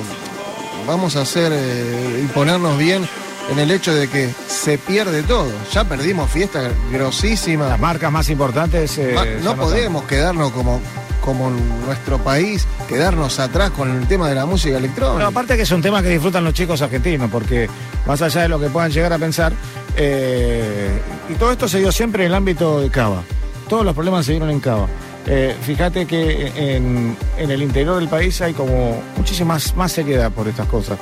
Vamos 0.85 1.15
a 1.15 1.21
hacer 1.21 1.51
eh, 1.55 2.21
y 2.23 2.27
ponernos 2.27 2.77
bien 2.77 3.07
en 3.49 3.59
el 3.59 3.71
hecho 3.71 3.93
de 3.93 4.07
que 4.09 4.29
se 4.47 4.77
pierde 4.77 5.23
todo. 5.23 5.47
Ya 5.73 5.83
perdimos 5.85 6.29
fiestas 6.29 6.71
grosísimas. 6.91 7.69
Las 7.69 7.79
marcas 7.79 8.11
más 8.11 8.29
importantes. 8.29 8.97
eh, 8.97 9.13
Ma- 9.15 9.25
no 9.43 9.55
podemos 9.55 10.03
quedarnos 10.03 10.51
como, 10.51 10.81
como 11.25 11.49
nuestro 11.85 12.19
país, 12.19 12.65
quedarnos 12.87 13.39
atrás 13.39 13.71
con 13.71 13.89
el 13.89 14.07
tema 14.07 14.29
de 14.29 14.35
la 14.35 14.45
música 14.45 14.75
Pero 14.75 14.85
electrónica. 14.85 15.27
aparte 15.27 15.55
que 15.57 15.63
es 15.63 15.71
un 15.71 15.81
tema 15.81 16.01
que 16.03 16.09
disfrutan 16.09 16.43
los 16.43 16.53
chicos 16.53 16.81
argentinos, 16.81 17.29
porque 17.31 17.67
más 18.05 18.21
allá 18.21 18.43
de 18.43 18.49
lo 18.49 18.59
que 18.59 18.67
puedan 18.69 18.91
llegar 18.91 19.11
a 19.11 19.17
pensar, 19.17 19.51
Eh, 19.97 20.89
y 21.29 21.35
todo 21.35 21.51
esto 21.53 21.67
se 21.69 21.79
dio 21.79 21.89
siempre 21.89 22.23
en 22.25 22.31
el 22.31 22.35
ámbito 22.35 22.81
de 22.81 22.89
Cava. 22.89 23.23
Todos 23.69 23.85
los 23.85 23.93
problemas 23.93 24.25
se 24.25 24.33
dieron 24.33 24.49
en 24.49 24.59
Cava. 24.59 24.87
Eh, 25.25 25.55
fíjate 25.61 26.05
que 26.05 26.51
en, 26.75 27.15
en 27.37 27.49
el 27.49 27.61
interior 27.63 27.95
del 27.95 28.09
país 28.09 28.41
hay 28.41 28.53
como 28.53 29.01
muchísima 29.15 29.57
más, 29.75 29.91
seriedad 29.93 30.31
por 30.31 30.49
estas 30.49 30.67
cosas. 30.67 30.99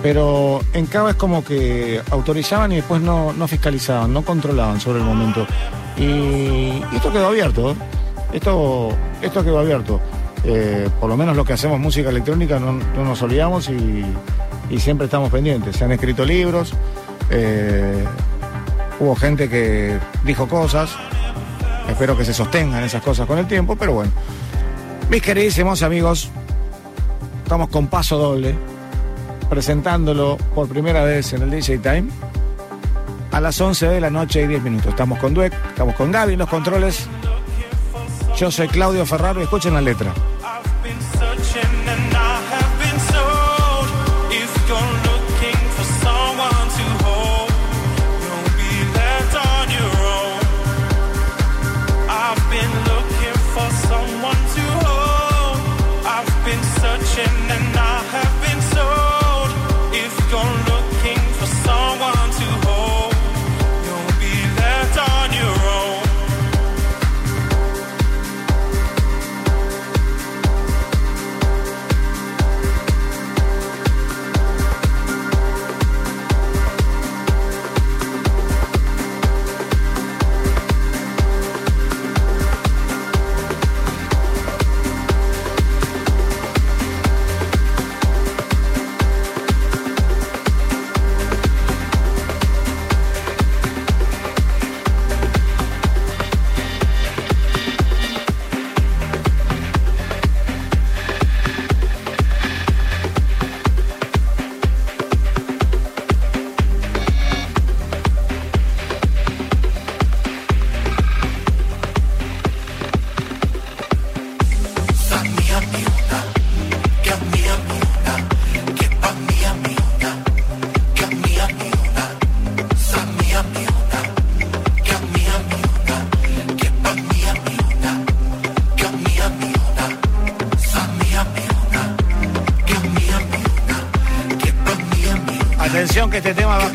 Pero 0.00 0.60
en 0.74 0.86
Cava 0.86 1.10
es 1.10 1.16
como 1.16 1.44
que 1.44 2.00
autorizaban 2.10 2.70
y 2.70 2.76
después 2.76 3.02
no, 3.02 3.32
no 3.32 3.48
fiscalizaban, 3.48 4.12
no 4.12 4.22
controlaban 4.22 4.80
sobre 4.80 5.00
el 5.00 5.04
momento. 5.04 5.44
Y, 5.96 6.02
y 6.04 6.82
esto 6.94 7.12
quedó 7.12 7.26
abierto. 7.26 7.74
Esto, 8.36 8.90
esto 9.22 9.42
quedó 9.42 9.60
abierto. 9.60 9.98
Eh, 10.44 10.90
por 11.00 11.08
lo 11.08 11.16
menos 11.16 11.34
los 11.34 11.46
que 11.46 11.54
hacemos 11.54 11.80
música 11.80 12.10
electrónica 12.10 12.60
no, 12.60 12.72
no 12.72 13.02
nos 13.02 13.22
olvidamos 13.22 13.70
y, 13.70 14.04
y 14.68 14.78
siempre 14.78 15.06
estamos 15.06 15.30
pendientes. 15.30 15.74
Se 15.74 15.84
han 15.84 15.92
escrito 15.92 16.22
libros, 16.22 16.74
eh, 17.30 18.04
hubo 19.00 19.16
gente 19.16 19.48
que 19.48 19.98
dijo 20.22 20.46
cosas, 20.48 20.90
espero 21.88 22.14
que 22.14 22.26
se 22.26 22.34
sostengan 22.34 22.84
esas 22.84 23.02
cosas 23.02 23.26
con 23.26 23.38
el 23.38 23.46
tiempo, 23.46 23.74
pero 23.74 23.94
bueno. 23.94 24.12
Mis 25.08 25.22
queridísimos 25.22 25.82
amigos, 25.82 26.28
estamos 27.42 27.70
con 27.70 27.86
paso 27.86 28.18
doble, 28.18 28.54
presentándolo 29.48 30.36
por 30.54 30.68
primera 30.68 31.04
vez 31.04 31.32
en 31.32 31.40
el 31.40 31.50
DJ 31.50 31.78
Time. 31.78 32.08
A 33.32 33.40
las 33.40 33.58
11 33.58 33.88
de 33.88 34.00
la 34.00 34.10
noche 34.10 34.42
y 34.42 34.46
10 34.46 34.62
minutos. 34.62 34.88
Estamos 34.88 35.18
con 35.20 35.32
Dueck, 35.32 35.54
estamos 35.70 35.94
con 35.94 36.12
Gaby 36.12 36.34
en 36.34 36.38
los 36.40 36.48
controles. 36.50 37.08
Yo 38.36 38.50
soy 38.50 38.68
Claudio 38.68 39.06
Ferraro 39.06 39.40
escuchen 39.40 39.72
la 39.72 39.80
letra. 39.80 40.12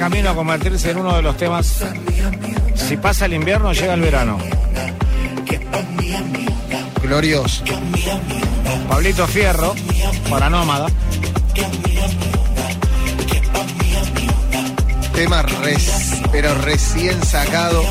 Camino 0.01 0.31
a 0.31 0.33
convertirse 0.33 0.89
en 0.89 0.97
uno 0.97 1.15
de 1.15 1.21
los 1.21 1.37
temas. 1.37 1.83
Si 2.73 2.97
pasa 2.97 3.25
el 3.25 3.33
invierno, 3.33 3.71
llega 3.71 3.93
el 3.93 4.01
verano. 4.01 4.39
Glorioso. 7.03 7.63
Pablito 8.89 9.27
Fierro, 9.27 9.75
para 10.27 10.49
Nómada. 10.49 10.87
Tema 15.13 15.43
res- 15.43 16.19
pero 16.31 16.55
recién 16.55 17.23
sacado. 17.23 17.83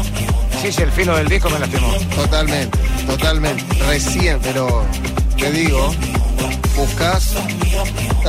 Sí, 0.60 0.72
sí, 0.72 0.82
el 0.82 0.90
filo 0.90 1.16
del 1.16 1.28
disco 1.28 1.48
me 1.48 1.60
lastimó. 1.60 1.92
Totalmente, 2.16 2.76
totalmente. 3.06 3.64
Recién, 3.86 4.40
pero 4.42 4.84
te 5.38 5.52
digo, 5.52 5.94
buscas, 6.76 7.34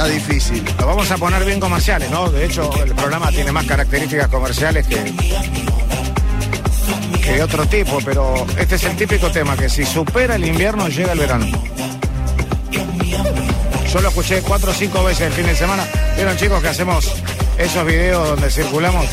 está 0.02 0.08
difícil. 0.08 0.64
Lo 0.80 0.88
vamos 0.88 1.12
a 1.12 1.18
poner 1.18 1.46
bien 1.46 1.60
comerciales, 1.60 2.10
¿no? 2.10 2.30
De 2.30 2.46
hecho, 2.46 2.70
el 2.84 2.94
programa 2.96 3.30
tiene 3.30 3.52
más 3.52 3.66
características 3.66 4.28
comerciales 4.30 4.88
que, 4.88 5.14
que 7.24 7.44
otro 7.44 7.66
tipo, 7.68 8.00
pero 8.04 8.46
este 8.58 8.76
es 8.76 8.84
el 8.86 8.96
típico 8.96 9.30
tema 9.32 9.56
que 9.56 9.70
si 9.70 9.86
supera 9.86 10.36
el 10.36 10.46
invierno 10.46 10.88
llega 10.88 11.12
el 11.14 11.20
verano. 11.20 11.46
Yo 13.94 14.02
lo 14.02 14.10
escuché 14.10 14.42
cuatro 14.42 14.72
o 14.72 14.74
cinco 14.74 15.04
veces 15.04 15.28
el 15.28 15.34
fin 15.34 15.46
de 15.46 15.56
semana. 15.56 15.86
¿Vieron 16.16 16.36
chicos 16.38 16.62
que 16.62 16.70
hacemos 16.70 17.12
esos 17.58 17.86
videos 17.86 18.28
donde 18.30 18.50
circulamos? 18.50 19.06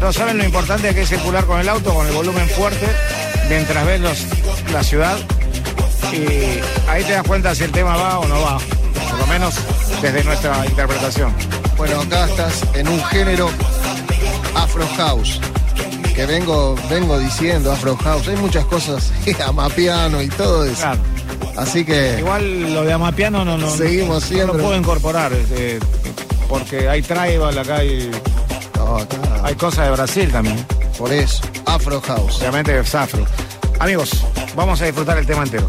No 0.00 0.12
saben 0.12 0.38
lo 0.38 0.44
importante 0.44 0.94
que 0.94 1.02
es 1.02 1.08
circular 1.08 1.44
con 1.44 1.60
el 1.60 1.68
auto, 1.68 1.92
con 1.92 2.06
el 2.06 2.12
volumen 2.14 2.48
fuerte, 2.48 2.86
mientras 3.48 3.84
ves 3.84 4.00
los- 4.00 4.26
la 4.72 4.82
ciudad. 4.82 5.18
Y 6.12 6.60
ahí 6.88 7.04
te 7.04 7.12
das 7.12 7.24
cuenta 7.26 7.54
si 7.54 7.64
el 7.64 7.72
tema 7.72 7.96
va 7.96 8.20
o 8.20 8.26
no 8.26 8.40
va. 8.40 8.58
Menos 9.30 9.54
desde 10.02 10.24
nuestra 10.24 10.66
interpretación. 10.66 11.32
Bueno, 11.76 12.00
acá 12.00 12.26
estás 12.26 12.62
en 12.74 12.88
un 12.88 13.02
género 13.04 13.48
Afro 14.54 14.86
House. 14.96 15.40
Que 16.14 16.26
vengo, 16.26 16.74
vengo 16.90 17.18
diciendo 17.18 17.72
Afro 17.72 17.96
House. 17.96 18.28
Hay 18.28 18.36
muchas 18.36 18.64
cosas, 18.66 19.12
amapiano 19.46 20.20
y 20.20 20.28
todo 20.28 20.64
eso. 20.64 20.82
Claro. 20.82 21.00
Así 21.56 21.84
que 21.84 22.16
Igual 22.18 22.74
lo 22.74 22.84
de 22.84 22.92
Amapiano 22.92 23.44
no, 23.44 23.56
no, 23.58 23.70
Seguimos 23.70 24.22
no 24.22 24.28
siempre. 24.28 24.56
lo 24.56 24.62
puedo 24.64 24.76
incorporar, 24.76 25.32
eh, 25.32 25.78
porque 26.48 26.88
hay 26.88 27.02
tribal 27.02 27.56
acá, 27.58 27.80
no, 28.76 28.96
acá, 28.98 29.16
hay 29.42 29.54
cosas 29.54 29.86
de 29.86 29.90
Brasil 29.92 30.30
también. 30.30 30.64
por 30.98 31.12
eso, 31.12 31.42
Afro 31.66 32.00
House. 32.00 32.38
Obviamente 32.40 32.78
es 32.78 32.94
afro. 32.94 33.24
Amigos, 33.78 34.24
vamos 34.54 34.80
a 34.80 34.86
disfrutar 34.86 35.18
el 35.18 35.26
tema 35.26 35.42
entero. 35.42 35.68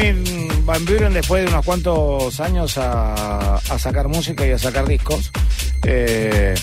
Armin 0.00 0.64
Van 0.64 0.84
Buren 0.84 1.12
después 1.12 1.44
de 1.44 1.50
unos 1.50 1.64
cuantos 1.64 2.40
años 2.40 2.78
a, 2.78 3.56
a 3.56 3.78
sacar 3.78 4.08
música 4.08 4.46
y 4.46 4.50
a 4.50 4.58
sacar 4.58 4.86
discos. 4.86 5.30
Eh, 5.84 6.54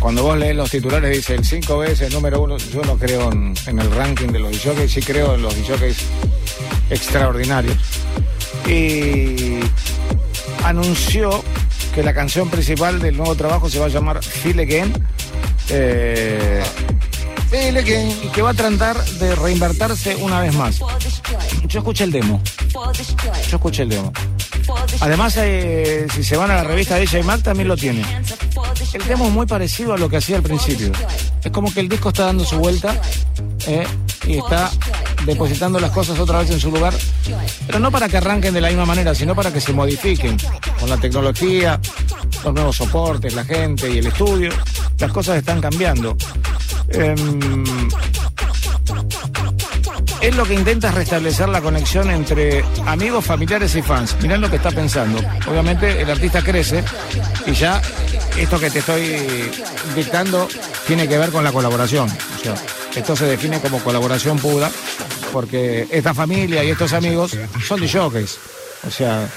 cuando 0.00 0.22
vos 0.22 0.38
lees 0.38 0.56
los 0.56 0.70
titulares 0.70 1.14
dice 1.14 1.34
el 1.34 1.44
5 1.44 1.78
veces 1.78 2.12
número 2.12 2.40
uno, 2.40 2.56
yo 2.56 2.82
no 2.82 2.96
creo 2.96 3.30
en, 3.32 3.54
en 3.66 3.78
el 3.78 3.90
ranking 3.90 4.28
de 4.28 4.38
los 4.38 4.62
jockeys, 4.62 4.92
sí 4.92 5.00
creo 5.00 5.34
en 5.34 5.42
los 5.42 5.54
jockeys 5.66 6.06
extraordinarios. 6.90 7.76
Y 8.66 9.60
anunció 10.64 11.44
que 11.94 12.02
la 12.02 12.14
canción 12.14 12.48
principal 12.48 13.00
del 13.00 13.16
nuevo 13.16 13.34
trabajo 13.34 13.68
se 13.68 13.78
va 13.78 13.86
a 13.86 13.90
llamar 13.90 14.22
Feel 14.22 14.60
Again. 14.60 14.92
Eh, 15.68 16.62
y 17.52 18.28
que 18.28 18.42
va 18.42 18.50
a 18.50 18.54
tratar 18.54 19.02
de 19.04 19.34
reinvertirse 19.34 20.16
una 20.16 20.40
vez 20.40 20.54
más. 20.54 20.80
Yo 21.74 21.80
escuché 21.80 22.04
el 22.04 22.12
demo. 22.12 22.40
Yo 23.50 23.56
escuché 23.56 23.82
el 23.82 23.88
demo. 23.88 24.12
Además, 25.00 25.36
eh, 25.38 26.06
si 26.14 26.22
se 26.22 26.36
van 26.36 26.48
a 26.52 26.54
la 26.54 26.62
revista 26.62 26.94
DJ 26.94 27.24
Mac, 27.24 27.42
también 27.42 27.66
lo 27.66 27.76
tiene. 27.76 28.04
El 28.92 29.04
demo 29.08 29.26
es 29.26 29.32
muy 29.32 29.44
parecido 29.44 29.92
a 29.92 29.98
lo 29.98 30.08
que 30.08 30.18
hacía 30.18 30.36
al 30.36 30.44
principio. 30.44 30.92
Es 31.42 31.50
como 31.50 31.74
que 31.74 31.80
el 31.80 31.88
disco 31.88 32.10
está 32.10 32.26
dando 32.26 32.44
su 32.44 32.58
vuelta 32.58 32.94
eh, 33.66 33.84
y 34.24 34.38
está 34.38 34.70
depositando 35.26 35.80
las 35.80 35.90
cosas 35.90 36.16
otra 36.20 36.38
vez 36.38 36.50
en 36.52 36.60
su 36.60 36.70
lugar, 36.70 36.94
pero 37.66 37.80
no 37.80 37.90
para 37.90 38.08
que 38.08 38.18
arranquen 38.18 38.54
de 38.54 38.60
la 38.60 38.68
misma 38.68 38.86
manera, 38.86 39.12
sino 39.12 39.34
para 39.34 39.52
que 39.52 39.60
se 39.60 39.72
modifiquen 39.72 40.36
con 40.78 40.88
la 40.88 40.96
tecnología, 40.96 41.80
los 42.44 42.54
nuevos 42.54 42.76
soportes, 42.76 43.34
la 43.34 43.44
gente 43.44 43.90
y 43.90 43.98
el 43.98 44.06
estudio. 44.06 44.52
Las 45.00 45.10
cosas 45.10 45.38
están 45.38 45.60
cambiando. 45.60 46.16
Em, 46.90 47.83
él 50.24 50.36
lo 50.36 50.44
que 50.44 50.54
intenta 50.54 50.88
es 50.88 50.94
restablecer 50.94 51.50
la 51.50 51.60
conexión 51.60 52.10
entre 52.10 52.64
amigos, 52.86 53.26
familiares 53.26 53.74
y 53.76 53.82
fans. 53.82 54.16
Mirá 54.22 54.38
lo 54.38 54.48
que 54.48 54.56
está 54.56 54.70
pensando. 54.70 55.20
Obviamente 55.46 56.00
el 56.00 56.10
artista 56.10 56.40
crece 56.42 56.82
y 57.46 57.52
ya 57.52 57.82
esto 58.38 58.58
que 58.58 58.70
te 58.70 58.78
estoy 58.78 59.50
dictando 59.94 60.48
tiene 60.86 61.06
que 61.06 61.18
ver 61.18 61.30
con 61.30 61.44
la 61.44 61.52
colaboración. 61.52 62.08
O 62.08 62.42
sea, 62.42 62.54
esto 62.96 63.14
se 63.14 63.26
define 63.26 63.60
como 63.60 63.80
colaboración 63.80 64.38
pura 64.38 64.70
porque 65.30 65.86
esta 65.90 66.14
familia 66.14 66.64
y 66.64 66.70
estos 66.70 66.94
amigos 66.94 67.36
son 67.66 67.80
de 67.82 67.88
jockeys. 67.88 68.38
O 68.86 68.90
sea, 68.90 69.28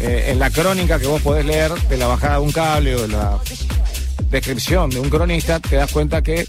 eh, 0.00 0.26
en 0.28 0.38
la 0.38 0.50
crónica 0.50 0.98
que 0.98 1.06
vos 1.06 1.22
podés 1.22 1.46
leer 1.46 1.72
de 1.72 1.96
la 1.96 2.08
bajada 2.08 2.34
de 2.34 2.40
un 2.40 2.52
cable 2.52 2.94
o 2.94 3.02
de 3.02 3.08
la 3.08 3.38
descripción 4.30 4.90
de 4.90 5.00
un 5.00 5.08
cronista, 5.08 5.60
te 5.60 5.76
das 5.76 5.90
cuenta 5.90 6.20
que 6.20 6.46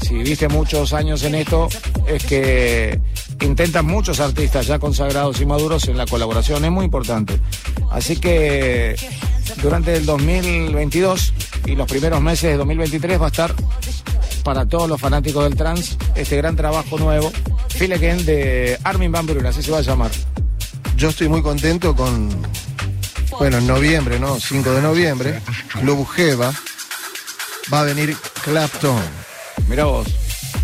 si 0.00 0.14
viste 0.14 0.48
muchos 0.48 0.94
años 0.94 1.22
en 1.24 1.34
esto, 1.34 1.68
es 2.06 2.24
que 2.24 2.98
intentan 3.40 3.86
muchos 3.86 4.20
artistas 4.20 4.66
ya 4.66 4.78
consagrados 4.78 5.40
y 5.40 5.46
maduros 5.46 5.88
en 5.88 5.96
la 5.96 6.06
colaboración, 6.06 6.64
es 6.64 6.70
muy 6.70 6.84
importante. 6.84 7.40
Así 7.90 8.16
que 8.16 8.96
durante 9.62 9.96
el 9.96 10.06
2022 10.06 11.34
y 11.66 11.74
los 11.74 11.88
primeros 11.88 12.20
meses 12.20 12.50
de 12.50 12.56
2023 12.56 13.20
va 13.20 13.26
a 13.26 13.28
estar 13.28 13.54
para 14.44 14.66
todos 14.66 14.88
los 14.88 15.00
fanáticos 15.00 15.44
del 15.44 15.56
trans 15.56 15.98
este 16.14 16.36
gran 16.36 16.56
trabajo 16.56 16.98
nuevo, 16.98 17.30
Feel 17.68 17.92
Again 17.92 18.24
de 18.24 18.78
Armin 18.84 19.12
Van 19.12 19.26
Buren, 19.26 19.46
así 19.46 19.62
se 19.62 19.70
va 19.70 19.78
a 19.78 19.82
llamar. 19.82 20.10
Yo 20.96 21.10
estoy 21.10 21.28
muy 21.28 21.42
contento 21.42 21.94
con, 21.94 22.30
bueno, 23.38 23.58
en 23.58 23.66
noviembre, 23.66 24.18
¿no? 24.18 24.38
5 24.40 24.70
de 24.70 24.82
noviembre, 24.82 25.40
Club 25.80 26.08
Jeva, 26.08 26.52
va 27.72 27.80
a 27.80 27.84
venir 27.84 28.16
Clapton. 28.42 29.02
Mira 29.68 29.84
vos. 29.84 30.08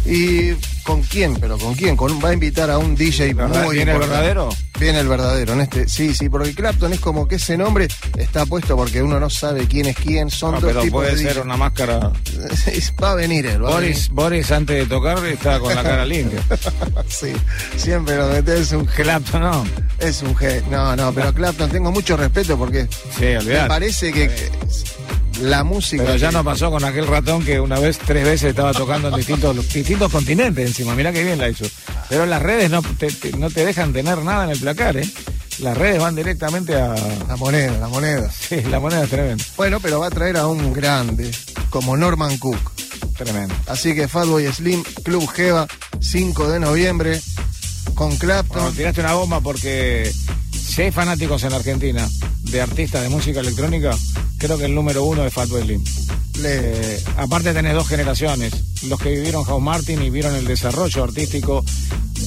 ¿Y 0.07 0.55
con 0.85 1.03
quién? 1.03 1.35
¿Pero 1.37 1.59
con 1.59 1.75
quién? 1.75 1.97
Con, 1.97 2.23
va 2.25 2.29
a 2.29 2.33
invitar 2.35 2.71
a 2.71 2.79
un 2.79 2.95
DJ 2.95 3.35
muy 3.35 3.75
¿Viene 3.77 3.93
el 3.93 3.99
verdadero? 3.99 4.49
Viene 4.79 5.01
el 5.01 5.09
verdadero, 5.09 5.53
en 5.55 5.61
este, 5.63 5.89
sí, 5.89 6.15
sí, 6.15 6.29
porque 6.29 6.53
Clapton 6.55 6.93
es 6.93 7.01
como 7.01 7.27
que 7.29 7.37
ese 7.37 7.57
nombre 7.57 7.89
está 8.19 8.45
puesto 8.45 8.77
porque 8.77 9.03
uno 9.03 9.19
no 9.21 9.31
sabe 9.31 9.67
quién 9.69 9.87
es 9.87 9.97
quién, 9.97 10.31
son 10.31 10.53
No, 10.55 10.61
dos 10.61 10.69
pero 10.71 10.83
tipos 10.83 11.03
puede 11.03 11.13
de 11.17 11.23
ser 11.23 11.29
DJ. 11.35 11.43
una 11.43 11.57
máscara. 11.57 12.13
va 13.03 13.11
a 13.13 13.15
venir 13.15 13.47
él, 13.47 13.65
va 13.65 13.69
a 13.69 13.73
Boris, 13.73 14.09
Boris 14.11 14.51
antes 14.53 14.77
de 14.77 14.87
tocar 14.87 15.25
está 15.27 15.59
con 15.61 15.75
la 15.75 15.83
cara 15.83 16.05
limpia. 16.05 16.41
sí, 17.09 17.33
siempre 17.77 18.17
lo 18.17 18.27
metes 18.29 18.73
un 18.73 18.85
Clapton, 18.85 19.43
no. 19.43 19.65
Es 20.01 20.23
un 20.23 20.35
G. 20.35 20.63
No, 20.67 20.95
no, 20.97 21.13
pero 21.13 21.33
Clapton 21.33 21.71
tengo 21.71 21.91
mucho 21.93 22.17
respeto 22.17 22.59
porque 22.59 22.89
Sí, 23.17 23.23
me 23.23 23.39
olvidate. 23.39 23.69
parece 23.69 24.13
que 24.13 24.29
que 24.29 24.51
la 25.41 25.65
música. 25.65 26.03
Pero 26.05 26.17
ya 26.17 26.31
no 26.33 26.43
pasó 26.45 26.71
con 26.71 26.85
aquel 26.85 27.07
ratón 27.07 27.45
que 27.45 27.61
una 27.61 27.79
vez, 27.79 27.99
tres 27.99 28.25
veces 28.25 28.51
estaba 28.51 28.73
tocando 28.73 29.09
en 29.09 29.17
distintos, 29.17 29.57
distintos 29.73 30.11
continentes 30.11 30.67
encima. 30.67 30.95
Mirá 30.95 31.13
que 31.13 31.25
bien 31.25 31.39
la 31.39 31.49
hizo. 31.49 31.65
Pero 32.09 32.27
las 32.27 32.43
redes 32.43 32.71
no 32.71 32.83
te, 32.83 33.09
te- 33.11 33.33
no 33.37 33.51
te 33.51 33.65
dejan 33.65 33.93
tener 33.93 34.19
nada 34.23 34.45
en 34.45 34.51
el 34.51 34.59
placar, 34.59 34.97
¿eh? 34.97 35.09
Las 35.61 35.77
redes 35.79 36.01
van 36.01 36.17
directamente 36.17 36.75
a... 36.75 36.95
La 37.29 37.37
moneda, 37.37 37.79
la 37.79 37.89
moneda. 37.89 38.29
Sí, 38.49 38.61
la 38.63 38.81
moneda 38.81 39.05
es 39.05 39.11
tremenda. 39.11 39.45
Bueno, 39.57 39.79
pero 39.81 40.01
va 40.01 40.09
a 40.09 40.11
traer 40.11 40.37
a 40.37 40.47
un 40.49 40.73
grande 40.73 41.31
como 41.71 41.97
Norman 41.97 42.37
Cook. 42.39 42.73
Tremendo. 43.17 43.55
Así 43.69 43.95
que 43.95 44.09
Fatboy 44.09 44.47
Slim, 44.53 44.83
Club 45.05 45.29
Jeva, 45.31 45.69
5 46.01 46.49
de 46.51 46.59
noviembre, 46.61 47.21
con 47.95 48.17
Clapton. 48.17 48.57
Bueno, 48.63 48.73
tiraste 48.77 49.01
una 49.03 49.13
bomba 49.15 49.41
porque 49.41 50.11
si 50.67 50.83
hay 50.83 50.91
fanáticos 50.91 51.43
en 51.45 51.53
Argentina 51.53 52.09
de 52.43 52.61
artistas 52.61 53.03
de 53.03 53.09
música 53.09 53.41
electrónica, 53.41 53.97
creo 54.39 54.59
que 54.59 54.65
el 54.67 54.75
número 54.75 55.05
uno 55.05 55.25
es 55.25 55.33
Fatboy 55.33 55.63
Slim. 55.63 55.85
Le- 56.41 56.95
Eh, 56.97 57.01
aparte 57.17 57.53
tenés 57.53 57.75
dos 57.75 57.87
generaciones, 57.89 58.53
los 58.89 58.99
que 59.01 59.11
vivieron 59.11 59.45
House 59.45 59.63
Martin 59.63 60.03
y 60.03 60.11
vieron 60.11 60.35
el 60.35 60.47
desarrollo 60.47 61.05
artístico 61.05 61.65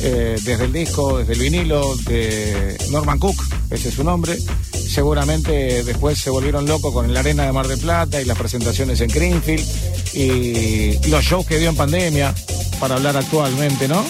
eh, 0.02 0.38
desde 0.44 0.66
el 0.66 0.72
disco, 0.74 1.18
desde 1.20 1.34
el 1.34 1.40
vinilo 1.40 1.96
de 1.98 2.78
Norman 2.92 3.20
Cook, 3.20 3.36
ese 3.70 3.90
es 3.90 3.96
su 3.96 4.04
nombre. 4.04 4.38
Seguramente 4.72 5.84
después 5.84 6.18
se 6.18 6.30
volvieron 6.30 6.66
locos 6.66 6.94
con 6.94 7.14
la 7.14 7.20
arena 7.20 7.46
de 7.46 7.52
Mar 7.52 7.68
del 7.68 7.80
Plata 7.80 8.22
y 8.22 8.26
las 8.26 8.38
presentaciones 8.38 9.02
en 9.02 9.10
Greenfield 9.10 9.66
y 10.14 11.08
los 11.10 11.24
shows 11.24 11.46
que 11.46 11.58
dio 11.60 11.70
en 11.70 11.76
pandemia, 11.76 12.34
para 12.80 12.96
hablar 12.96 13.18
actualmente, 13.18 13.88
¿no? 13.88 14.06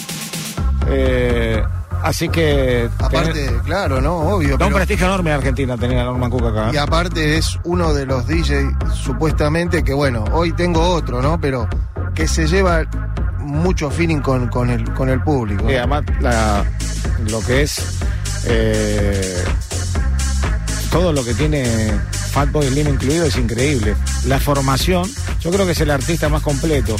Eh, 0.88 1.60
así 2.02 2.28
que... 2.28 2.88
Aparte, 2.98 3.48
tenés- 3.50 3.62
claro, 3.62 4.00
¿no? 4.00 4.16
Obvio. 4.18 4.56
da 4.56 4.66
un 4.66 4.72
pero- 4.72 4.76
prestigio 4.76 5.06
enorme 5.06 5.32
a 5.32 5.36
Argentina 5.36 5.76
tener 5.76 5.98
a 5.98 6.04
Norman 6.04 6.30
Cook 6.30 6.46
acá. 6.46 6.70
Y 6.72 6.76
aparte 6.76 7.36
es 7.38 7.58
uno 7.64 7.92
de 7.94 8.06
los 8.06 8.26
DJ 8.26 8.70
supuestamente 8.94 9.82
que, 9.84 9.92
bueno, 9.92 10.24
hoy 10.32 10.52
tengo 10.52 10.80
otro, 10.82 11.20
¿no? 11.22 11.40
Pero 11.40 11.68
que 12.14 12.26
se 12.28 12.46
lleva 12.46 12.82
mucho 13.38 13.90
feeling 13.90 14.20
con, 14.20 14.48
con, 14.48 14.70
el, 14.70 14.92
con 14.94 15.08
el 15.08 15.22
público. 15.22 15.70
Y 15.70 15.76
además 15.76 16.02
la- 16.20 16.64
lo 17.30 17.40
que 17.40 17.62
es 17.62 17.80
eh, 18.46 19.44
todo 20.90 21.12
lo 21.12 21.24
que 21.24 21.34
tiene 21.34 21.92
Fatboy 22.32 22.66
Slim 22.68 22.88
incluido 22.88 23.26
es 23.26 23.36
increíble. 23.36 23.94
La 24.26 24.38
formación, 24.40 25.08
yo 25.40 25.50
creo 25.50 25.66
que 25.66 25.72
es 25.72 25.80
el 25.80 25.90
artista 25.90 26.28
más 26.28 26.42
completo. 26.42 26.96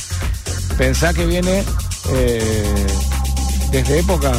Pensá 0.77 1.13
que 1.15 1.27
viene 1.27 1.65
eh, 2.11 2.87
desde 3.71 3.99
épocas 4.01 4.39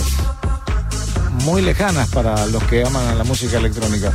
muy 1.39 1.61
lejanas 1.61 2.07
para 2.09 2.45
los 2.47 2.63
que 2.63 2.83
aman 2.83 3.07
a 3.07 3.15
la 3.15 3.23
música 3.23 3.57
electrónica. 3.57 4.11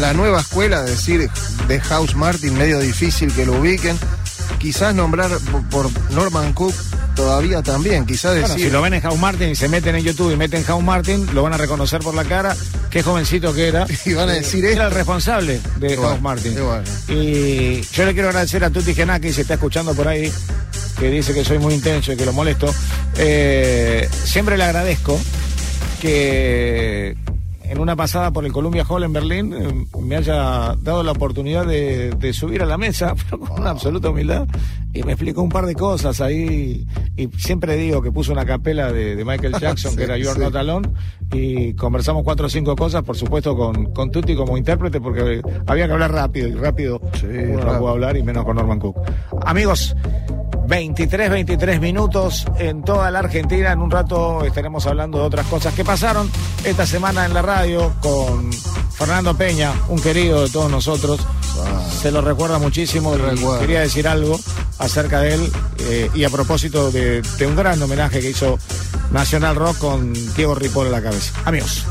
La 0.00 0.12
nueva 0.14 0.40
escuela, 0.40 0.84
es 0.84 0.90
decir, 0.90 1.30
de 1.68 1.80
House 1.80 2.14
Martin, 2.14 2.54
medio 2.56 2.78
difícil 2.80 3.32
que 3.32 3.46
lo 3.46 3.60
ubiquen. 3.60 3.98
Quizás 4.58 4.94
nombrar 4.94 5.30
por- 5.70 5.88
Norman 6.10 6.52
Cook 6.52 6.74
todavía 7.14 7.62
también, 7.62 8.04
quizás 8.04 8.32
Bueno, 8.32 8.48
decir... 8.48 8.66
si 8.66 8.70
lo 8.70 8.82
ven 8.82 8.94
en 8.94 9.00
House 9.00 9.18
Martin 9.18 9.48
y 9.50 9.54
se 9.54 9.68
meten 9.68 9.94
en 9.96 10.04
YouTube 10.04 10.32
y 10.32 10.36
meten 10.36 10.64
House 10.64 10.82
Martin, 10.84 11.26
lo 11.34 11.42
van 11.42 11.52
a 11.54 11.56
reconocer 11.56 12.00
por 12.00 12.14
la 12.14 12.24
cara, 12.24 12.54
qué 12.90 13.02
jovencito 13.02 13.54
que 13.54 13.68
era. 13.68 13.86
Y 14.04 14.12
van 14.14 14.28
a 14.28 14.32
decir 14.32 14.64
Era 14.64 14.72
esto. 14.72 14.86
el 14.88 14.94
responsable 14.94 15.60
de 15.76 15.92
Igual, 15.92 16.10
House 16.10 16.20
Martin. 16.22 16.52
igual. 16.52 16.84
Y 17.08 17.80
yo 17.92 18.04
le 18.04 18.12
quiero 18.12 18.28
agradecer 18.28 18.62
a 18.64 18.70
Tuti 18.70 18.94
Genaki, 18.94 19.32
si 19.32 19.42
está 19.42 19.54
escuchando 19.54 19.94
por 19.94 20.08
ahí, 20.08 20.30
que 20.98 21.10
dice 21.10 21.32
que 21.32 21.44
soy 21.44 21.58
muy 21.58 21.74
intenso 21.74 22.12
y 22.12 22.16
que 22.16 22.26
lo 22.26 22.32
molesto. 22.32 22.72
Eh, 23.16 24.08
siempre 24.24 24.58
le 24.58 24.64
agradezco 24.64 25.18
que 26.00 27.16
en 27.70 27.78
una 27.78 27.94
pasada 27.94 28.32
por 28.32 28.44
el 28.44 28.52
Columbia 28.52 28.84
Hall 28.88 29.04
en 29.04 29.12
Berlín 29.12 29.52
eh, 29.52 29.86
me 30.00 30.16
haya 30.16 30.74
dado 30.80 31.04
la 31.04 31.12
oportunidad 31.12 31.64
de, 31.64 32.10
de 32.10 32.32
subir 32.32 32.62
a 32.62 32.66
la 32.66 32.76
mesa 32.76 33.14
pero 33.24 33.38
con 33.38 33.60
una 33.60 33.70
absoluta 33.70 34.10
humildad 34.10 34.48
y 34.92 35.04
me 35.04 35.12
explicó 35.12 35.40
un 35.40 35.50
par 35.50 35.66
de 35.66 35.76
cosas 35.76 36.20
ahí 36.20 36.84
y 37.16 37.28
siempre 37.38 37.76
digo 37.76 38.02
que 38.02 38.10
puso 38.10 38.32
una 38.32 38.44
capela 38.44 38.92
de, 38.92 39.14
de 39.14 39.24
Michael 39.24 39.54
Jackson 39.60 39.92
que 39.92 39.98
Sí, 39.98 40.04
era 40.04 40.18
You're 40.18 40.34
sí. 40.34 40.40
Not 40.40 40.56
Alone 40.56 40.88
y 41.32 41.74
conversamos 41.74 42.24
cuatro 42.24 42.46
o 42.46 42.50
cinco 42.50 42.74
cosas 42.74 43.04
por 43.04 43.16
supuesto 43.16 43.56
con, 43.56 43.92
con 43.92 44.10
Tutti 44.10 44.34
como 44.34 44.58
intérprete 44.58 45.00
porque 45.00 45.40
había 45.66 45.86
que 45.86 45.92
hablar 45.92 46.12
rápido 46.12 46.48
y 46.48 46.54
rápido 46.54 47.00
uno 47.22 47.64
no 47.64 47.78
puede 47.78 47.92
hablar 47.92 48.16
y 48.16 48.24
menos 48.24 48.44
con 48.44 48.56
Norman 48.56 48.80
Cook 48.80 48.96
amigos 49.46 49.94
23, 50.70 51.30
23 51.30 51.80
minutos 51.80 52.46
en 52.56 52.82
toda 52.84 53.10
la 53.10 53.18
Argentina. 53.18 53.72
En 53.72 53.80
un 53.80 53.90
rato 53.90 54.44
estaremos 54.44 54.86
hablando 54.86 55.18
de 55.18 55.24
otras 55.24 55.44
cosas 55.48 55.74
que 55.74 55.84
pasaron 55.84 56.30
esta 56.64 56.86
semana 56.86 57.26
en 57.26 57.34
la 57.34 57.42
radio 57.42 57.92
con 58.00 58.52
Fernando 58.92 59.36
Peña, 59.36 59.72
un 59.88 60.00
querido 60.00 60.44
de 60.44 60.48
todos 60.50 60.70
nosotros. 60.70 61.26
Se 62.00 62.12
lo 62.12 62.20
recuerda 62.20 62.60
muchísimo 62.60 63.16
y 63.16 63.18
Recuerdo. 63.18 63.58
quería 63.58 63.80
decir 63.80 64.06
algo 64.06 64.38
acerca 64.78 65.20
de 65.20 65.34
él 65.34 65.52
eh, 65.80 66.08
y 66.14 66.22
a 66.22 66.30
propósito 66.30 66.92
de, 66.92 67.20
de 67.20 67.46
un 67.48 67.56
gran 67.56 67.82
homenaje 67.82 68.20
que 68.20 68.30
hizo 68.30 68.56
Nacional 69.10 69.56
Rock 69.56 69.78
con 69.78 70.12
Diego 70.36 70.54
Ripoll 70.54 70.86
a 70.86 70.90
la 70.90 71.02
cabeza. 71.02 71.32
Amigos. 71.44 71.84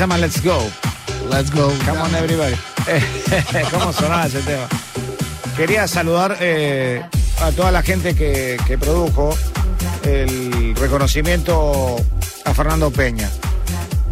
Llama 0.00 0.16
Let's 0.16 0.42
Go. 0.42 0.58
Let's 1.30 1.50
go. 1.50 1.70
Come 1.84 2.00
on 2.00 2.14
everybody. 2.14 2.56
¿Cómo 3.70 3.92
sonaba 3.92 4.24
ese 4.24 4.40
tema? 4.40 4.66
Quería 5.54 5.86
saludar 5.86 6.38
eh, 6.40 7.04
a 7.42 7.52
toda 7.52 7.70
la 7.70 7.82
gente 7.82 8.14
que, 8.14 8.56
que 8.66 8.78
produjo 8.78 9.36
el 10.04 10.74
reconocimiento 10.76 11.96
a 12.46 12.54
Fernando 12.54 12.90
Peña 12.90 13.28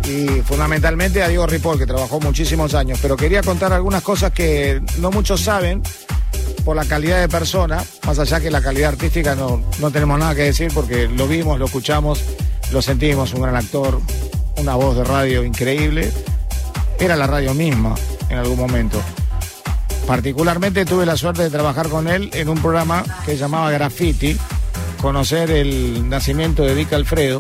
y 0.06 0.43
fundamentalmente 0.43 1.23
a 1.23 1.28
Diego 1.28 1.47
Ripoll, 1.47 1.78
que 1.78 1.86
trabajó 1.86 2.20
muchísimos 2.20 2.74
años. 2.74 2.98
Pero 3.01 3.16
quería 3.16 3.43
contar 3.43 3.73
algunas 3.73 4.02
cosas 4.02 4.32
que 4.32 4.82
no 4.98 5.10
muchos 5.10 5.40
saben 5.40 5.82
por 6.66 6.77
la 6.77 6.85
calidad 6.85 7.19
de 7.19 7.31
persona, 7.31 7.82
más 8.06 8.19
allá 8.19 8.40
que 8.40 8.51
la 8.51 8.60
calidad 8.60 8.90
artística 8.90 9.35
no, 9.35 9.62
no 9.78 9.90
tenemos 9.90 10.19
nada 10.19 10.35
que 10.35 10.43
decir 10.43 10.70
porque 10.74 11.09
lo 11.09 11.27
vimos, 11.27 11.59
lo 11.59 11.65
escuchamos, 11.65 12.23
lo 12.73 12.82
sentimos, 12.82 13.32
un 13.32 13.40
gran 13.40 13.56
actor, 13.56 14.02
una 14.59 14.74
voz 14.74 14.97
de 14.97 15.05
radio 15.05 15.44
increíble. 15.44 16.12
Era 16.98 17.16
la 17.16 17.26
radio 17.26 17.55
misma 17.55 17.94
en 18.28 18.39
algún 18.39 18.59
momento. 18.59 19.01
Particularmente 20.06 20.85
tuve 20.85 21.06
la 21.06 21.16
suerte 21.16 21.43
de 21.43 21.51
trabajar 21.51 21.89
con 21.89 22.09
él 22.09 22.30
en 22.32 22.48
un 22.48 22.59
programa 22.59 23.05
que 23.24 23.32
se 23.32 23.39
llamaba 23.39 23.70
Graffiti, 23.70 24.36
conocer 25.01 25.51
el 25.51 26.09
nacimiento 26.09 26.62
de 26.62 26.74
Dick 26.74 26.93
Alfredo 26.93 27.39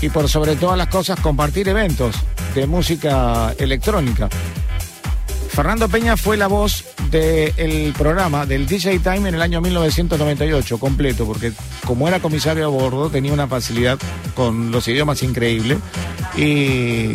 y 0.00 0.08
por 0.08 0.28
sobre 0.28 0.56
todas 0.56 0.78
las 0.78 0.88
cosas 0.88 1.20
compartir 1.20 1.68
eventos 1.68 2.16
de 2.54 2.66
música 2.66 3.54
electrónica. 3.58 4.28
Fernando 5.48 5.88
Peña 5.88 6.16
fue 6.16 6.36
la 6.36 6.46
voz 6.46 6.84
del 7.10 7.92
programa 7.96 8.46
del 8.46 8.66
DJ 8.66 9.00
Time 9.00 9.28
en 9.28 9.34
el 9.34 9.42
año 9.42 9.60
1998, 9.60 10.78
completo, 10.78 11.26
porque 11.26 11.52
como 11.84 12.06
era 12.06 12.20
comisario 12.20 12.64
a 12.64 12.68
bordo 12.68 13.10
tenía 13.10 13.32
una 13.32 13.48
facilidad 13.48 13.98
con 14.34 14.70
los 14.70 14.86
idiomas 14.88 15.22
increíble 15.22 15.78
y 16.36 17.12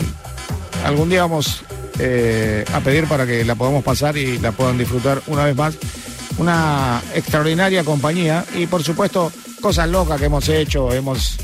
algún 0.83 1.09
día 1.09 1.21
vamos 1.21 1.63
eh, 1.99 2.65
a 2.73 2.81
pedir 2.81 3.07
para 3.07 3.25
que 3.25 3.45
la 3.45 3.55
podamos 3.55 3.83
pasar 3.83 4.17
y 4.17 4.37
la 4.39 4.51
puedan 4.51 4.77
disfrutar 4.77 5.21
una 5.27 5.45
vez 5.45 5.55
más. 5.55 5.77
Una 6.37 7.01
extraordinaria 7.13 7.85
compañía 7.85 8.43
y 8.55 8.67
por 8.67 8.83
supuesto 8.83 9.31
cosas 9.61 9.89
locas 9.89 10.19
que 10.19 10.25
hemos 10.25 10.49
hecho. 10.49 10.91
Hemos 10.91 11.37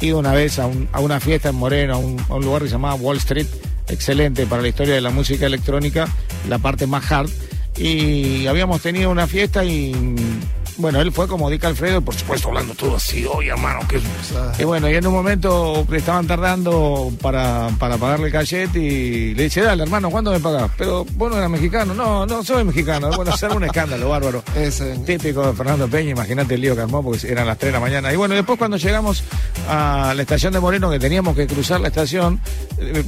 ido 0.00 0.18
una 0.18 0.32
vez 0.32 0.58
a 0.58 0.66
una 0.66 1.20
fiesta 1.20 1.50
en 1.50 1.56
Moreno, 1.56 1.94
a 1.94 1.96
un, 1.98 2.18
a 2.28 2.34
un 2.34 2.44
lugar 2.44 2.62
que 2.62 2.68
se 2.68 2.72
llamaba 2.72 2.94
Wall 2.94 3.18
Street, 3.18 3.46
excelente 3.88 4.46
para 4.46 4.62
la 4.62 4.68
historia 4.68 4.94
de 4.94 5.00
la 5.02 5.10
música 5.10 5.44
electrónica, 5.44 6.08
la 6.48 6.58
parte 6.58 6.86
más 6.86 7.10
hard. 7.12 7.28
Y 7.78 8.46
habíamos 8.46 8.82
tenido 8.82 9.10
una 9.10 9.26
fiesta 9.26 9.64
y 9.64 9.94
bueno, 10.78 11.00
él 11.00 11.12
fue 11.12 11.28
como 11.28 11.50
Dick 11.50 11.64
Alfredo, 11.64 12.00
por 12.00 12.14
supuesto 12.14 12.48
hablando 12.48 12.74
todo 12.74 12.96
así, 12.96 13.26
oye 13.26 13.50
hermano, 13.50 13.80
que 13.88 14.00
y 14.58 14.64
bueno, 14.64 14.88
y 14.88 14.94
en 14.94 15.06
un 15.06 15.12
momento 15.12 15.84
le 15.90 15.98
estaban 15.98 16.26
tardando 16.26 17.12
para, 17.20 17.68
para 17.78 17.96
pagarle 17.96 18.26
el 18.26 18.32
cachet 18.32 18.74
y 18.76 19.34
le 19.34 19.44
dice, 19.44 19.62
dale 19.62 19.82
hermano, 19.82 20.10
¿cuándo 20.10 20.30
me 20.30 20.40
pagás? 20.40 20.70
Pero 20.78 21.04
vos 21.12 21.30
no 21.30 21.36
eras 21.36 21.50
mexicano, 21.50 21.94
no, 21.94 22.26
no 22.26 22.42
soy 22.42 22.64
mexicano, 22.64 23.10
bueno, 23.16 23.32
hacer 23.32 23.50
un 23.50 23.64
escándalo, 23.64 24.08
bárbaro. 24.08 24.42
Típico 25.06 25.46
de 25.46 25.52
Fernando 25.52 25.88
Peña, 25.88 26.10
imagínate 26.10 26.54
el 26.54 26.60
lío 26.60 26.74
que 26.74 26.82
armó 26.82 27.02
porque 27.02 27.26
eran 27.30 27.46
las 27.46 27.58
3 27.58 27.72
de 27.72 27.72
la 27.72 27.80
mañana. 27.80 28.12
Y 28.12 28.16
bueno, 28.16 28.34
después 28.34 28.58
cuando 28.58 28.76
llegamos 28.76 29.24
a 29.68 30.12
la 30.14 30.22
estación 30.22 30.52
de 30.52 30.60
Moreno, 30.60 30.90
que 30.90 30.98
teníamos 30.98 31.34
que 31.36 31.46
cruzar 31.46 31.80
la 31.80 31.88
estación, 31.88 32.40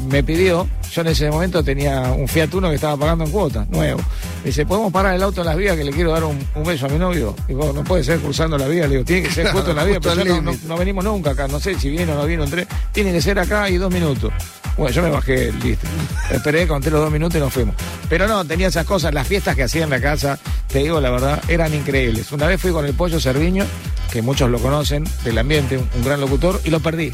me 0.08 0.22
pidió, 0.22 0.68
yo 0.92 1.00
en 1.02 1.08
ese 1.08 1.30
momento 1.30 1.62
tenía 1.62 2.12
un 2.12 2.26
Fiat 2.26 2.52
Uno 2.54 2.68
que 2.68 2.74
estaba 2.74 2.96
pagando 2.96 3.24
en 3.24 3.30
cuota, 3.30 3.66
nuevo. 3.70 4.00
Me 4.42 4.46
dice, 4.46 4.66
¿podemos 4.66 4.92
parar 4.92 5.14
el 5.14 5.22
auto 5.22 5.42
en 5.42 5.46
las 5.46 5.56
vías 5.56 5.76
que 5.76 5.84
le 5.84 5.92
quiero 5.92 6.12
dar 6.12 6.24
un, 6.24 6.38
un 6.54 6.64
beso 6.64 6.86
a 6.86 6.88
mi 6.88 6.98
novio? 6.98 7.34
No 7.72 7.84
puede 7.84 8.02
ser 8.04 8.18
cruzando 8.18 8.56
la 8.58 8.66
vía, 8.68 8.82
le 8.86 8.90
digo, 8.96 9.04
tiene 9.04 9.28
que 9.28 9.34
ser 9.34 9.48
justo 9.52 9.70
en 9.70 9.76
la 9.76 9.84
vía, 9.84 10.00
pero 10.00 10.14
yo 10.16 10.24
no, 10.42 10.52
no- 10.52 10.58
no 10.66 10.76
venimos 10.76 11.04
nunca 11.04 11.30
acá, 11.30 11.48
no 11.48 11.60
sé 11.60 11.78
si 11.78 11.90
viene 11.90 12.12
o 12.12 12.14
no 12.16 12.26
viene 12.26 12.42
un 12.42 12.50
tren, 12.50 12.66
tiene 12.92 13.12
que 13.12 13.20
ser 13.22 13.38
acá 13.38 13.68
y 13.70 13.76
dos 13.76 13.92
minutos. 13.92 14.32
Bueno, 14.76 14.94
yo 14.94 15.02
me 15.02 15.10
bajé, 15.10 15.52
listo. 15.52 15.86
Esperé, 16.30 16.66
conté 16.66 16.90
los 16.90 17.00
dos 17.00 17.10
minutos 17.12 17.36
y 17.36 17.40
nos 17.40 17.52
fuimos. 17.52 17.74
Pero 18.08 18.26
no, 18.26 18.44
tenía 18.46 18.68
esas 18.68 18.86
cosas, 18.86 19.12
las 19.12 19.26
fiestas 19.26 19.54
que 19.54 19.64
hacía 19.64 19.84
en 19.84 19.90
la 19.90 20.00
casa, 20.00 20.38
te 20.68 20.78
digo 20.78 21.00
la 21.00 21.10
verdad, 21.10 21.42
eran 21.48 21.74
increíbles. 21.74 22.32
Una 22.32 22.46
vez 22.46 22.60
fui 22.60 22.70
con 22.72 22.86
el 22.86 22.94
Pollo 22.94 23.20
Cerviño, 23.20 23.66
que 24.10 24.22
muchos 24.22 24.48
lo 24.50 24.58
conocen, 24.58 25.04
del 25.24 25.36
ambiente, 25.38 25.76
un, 25.76 25.86
un 25.96 26.04
gran 26.04 26.20
locutor, 26.20 26.60
y 26.64 26.70
lo 26.70 26.80
perdí. 26.80 27.12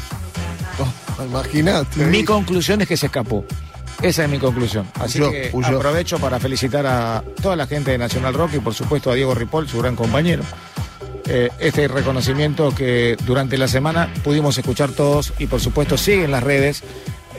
Imagínate. 1.25 2.05
Mi 2.05 2.23
conclusión 2.23 2.81
es 2.81 2.87
que 2.87 2.95
se 2.95 3.07
escapó. 3.07 3.43
Esa 4.01 4.23
es 4.23 4.29
mi 4.29 4.39
conclusión. 4.39 4.87
Así 4.99 5.19
que 5.19 5.51
aprovecho 5.63 6.19
para 6.19 6.39
felicitar 6.39 6.85
a 6.85 7.23
toda 7.41 7.55
la 7.55 7.67
gente 7.67 7.91
de 7.91 7.97
Nacional 7.97 8.33
Rock 8.33 8.55
y 8.55 8.59
por 8.59 8.73
supuesto 8.73 9.11
a 9.11 9.15
Diego 9.15 9.33
Ripoll, 9.33 9.67
su 9.67 9.79
gran 9.79 9.95
compañero. 9.95 10.43
Eh, 11.29 11.49
este 11.59 11.87
reconocimiento 11.87 12.73
que 12.73 13.17
durante 13.25 13.57
la 13.57 13.67
semana 13.67 14.13
pudimos 14.23 14.57
escuchar 14.57 14.91
todos 14.91 15.33
y 15.39 15.47
por 15.47 15.59
supuesto 15.59 15.97
sigue 15.97 16.23
en 16.23 16.31
las 16.31 16.41
redes 16.41 16.83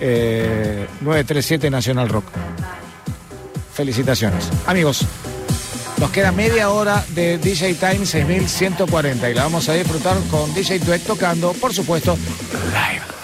eh, 0.01 0.87
937 1.01 1.71
Nacional 1.71 2.09
Rock. 2.09 2.27
Felicitaciones. 3.73 4.51
Amigos, 4.67 5.07
nos 5.99 6.11
queda 6.11 6.33
media 6.33 6.71
hora 6.71 7.05
de 7.11 7.39
DJ 7.39 7.75
Time 7.75 8.05
6140 8.05 9.31
y 9.31 9.35
la 9.35 9.45
vamos 9.45 9.69
a 9.69 9.75
disfrutar 9.75 10.17
con 10.31 10.53
DJ 10.55 10.81
Tuek 10.81 11.03
tocando, 11.05 11.53
por 11.53 11.73
supuesto, 11.73 12.19
live. 12.73 13.18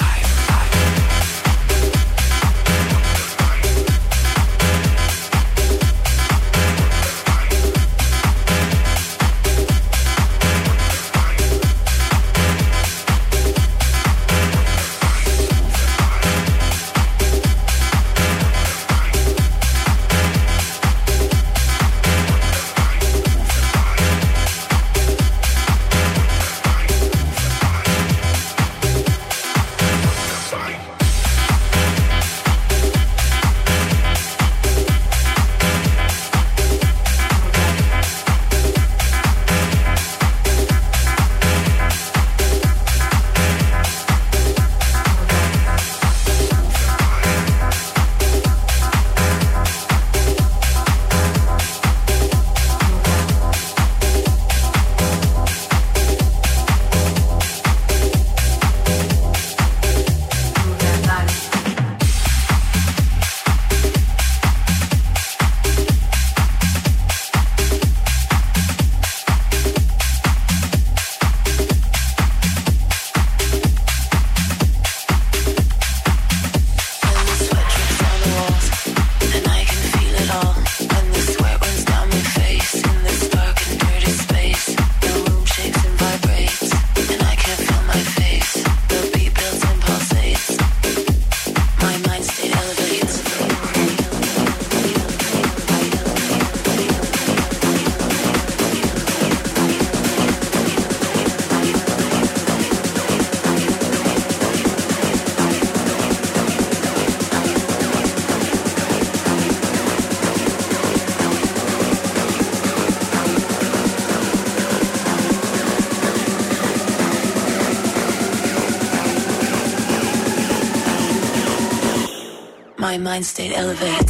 Mind 123.15 123.24
state 123.24 123.53
elevates. 123.53 124.03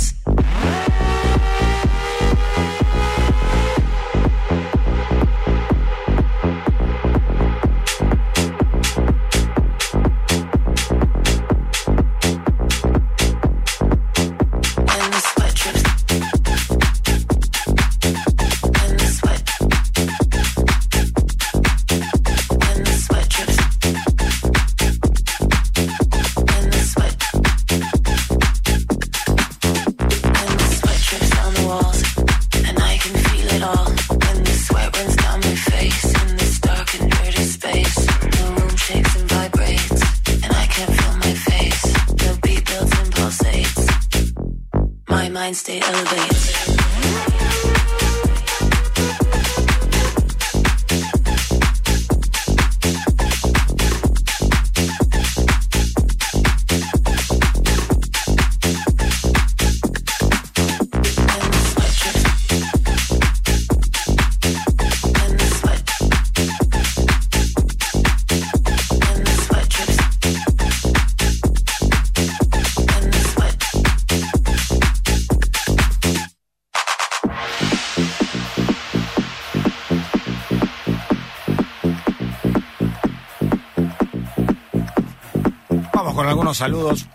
Saludos. 86.55 87.07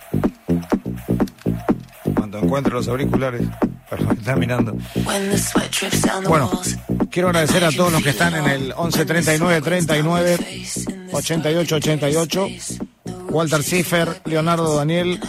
Cuando 2.14 2.40
encuentre 2.40 2.74
los 2.74 2.88
auriculares. 2.88 3.42
Perdón, 3.90 4.18
está 4.20 4.36
mirando. 4.36 4.78
Bueno, 6.28 6.52
quiero 7.10 7.30
agradecer 7.30 7.64
a 7.64 7.72
todos 7.72 7.92
los 7.92 8.04
que 8.04 8.12
están 8.12 8.36
en 8.36 8.48
el 8.48 8.74
11 8.76 9.06
39 9.06 9.62
39 9.62 10.38
88 11.12 11.76
88. 11.76 12.48
Walter 13.32 13.64
Ciffer, 13.64 14.22
Leonardo 14.26 14.76
Daniel, 14.76 15.20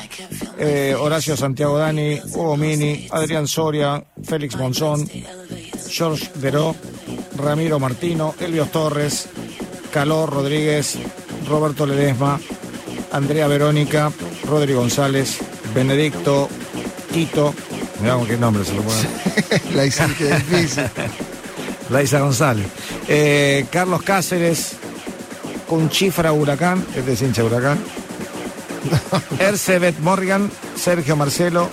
eh, 0.59 0.95
Horacio 0.99 1.37
Santiago 1.37 1.78
Dani, 1.78 2.19
Hugo 2.32 2.57
Mini, 2.57 3.07
Adrián 3.11 3.47
Soria, 3.47 4.03
Félix 4.23 4.57
Monzón, 4.57 5.09
George 5.89 6.31
Deró, 6.37 6.74
Ramiro 7.37 7.78
Martino, 7.78 8.35
Elvios 8.41 8.70
Torres, 8.70 9.28
Calor 9.93 10.31
Rodríguez, 10.31 10.99
Roberto 11.47 11.87
Ledesma, 11.87 12.41
Andrea 13.12 13.47
Verónica, 13.47 14.12
Rodri 14.45 14.74
González, 14.74 15.39
Benedicto, 15.74 16.49
Tito, 17.12 17.55
mirá 18.01 18.15
con 18.15 18.27
qué 18.27 18.37
nombre 18.37 18.65
se 18.65 18.74
lo 18.74 18.82
ponen. 18.82 19.07
La 19.74 19.85
hice 19.85 20.05
que 20.16 20.24
difícil. 20.27 20.85
Laisa 21.91 22.20
González. 22.20 22.66
Eh, 23.09 23.66
Carlos 23.70 24.03
Cáceres, 24.03 24.77
Conchifra 25.69 26.32
Huracán, 26.32 26.85
este 26.95 27.12
es 27.12 27.23
hincha 27.23 27.45
Huracán. 27.45 27.78
Ercebet 29.39 29.99
Morgan, 29.99 30.51
Sergio 30.77 31.16
Marcelo, 31.16 31.69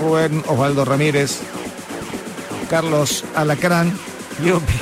Rubén 0.00 0.42
Osvaldo 0.48 0.84
Ramírez, 0.84 1.38
Carlos 2.68 3.24
Alacrán, 3.34 3.92
Yupi, 4.44 4.74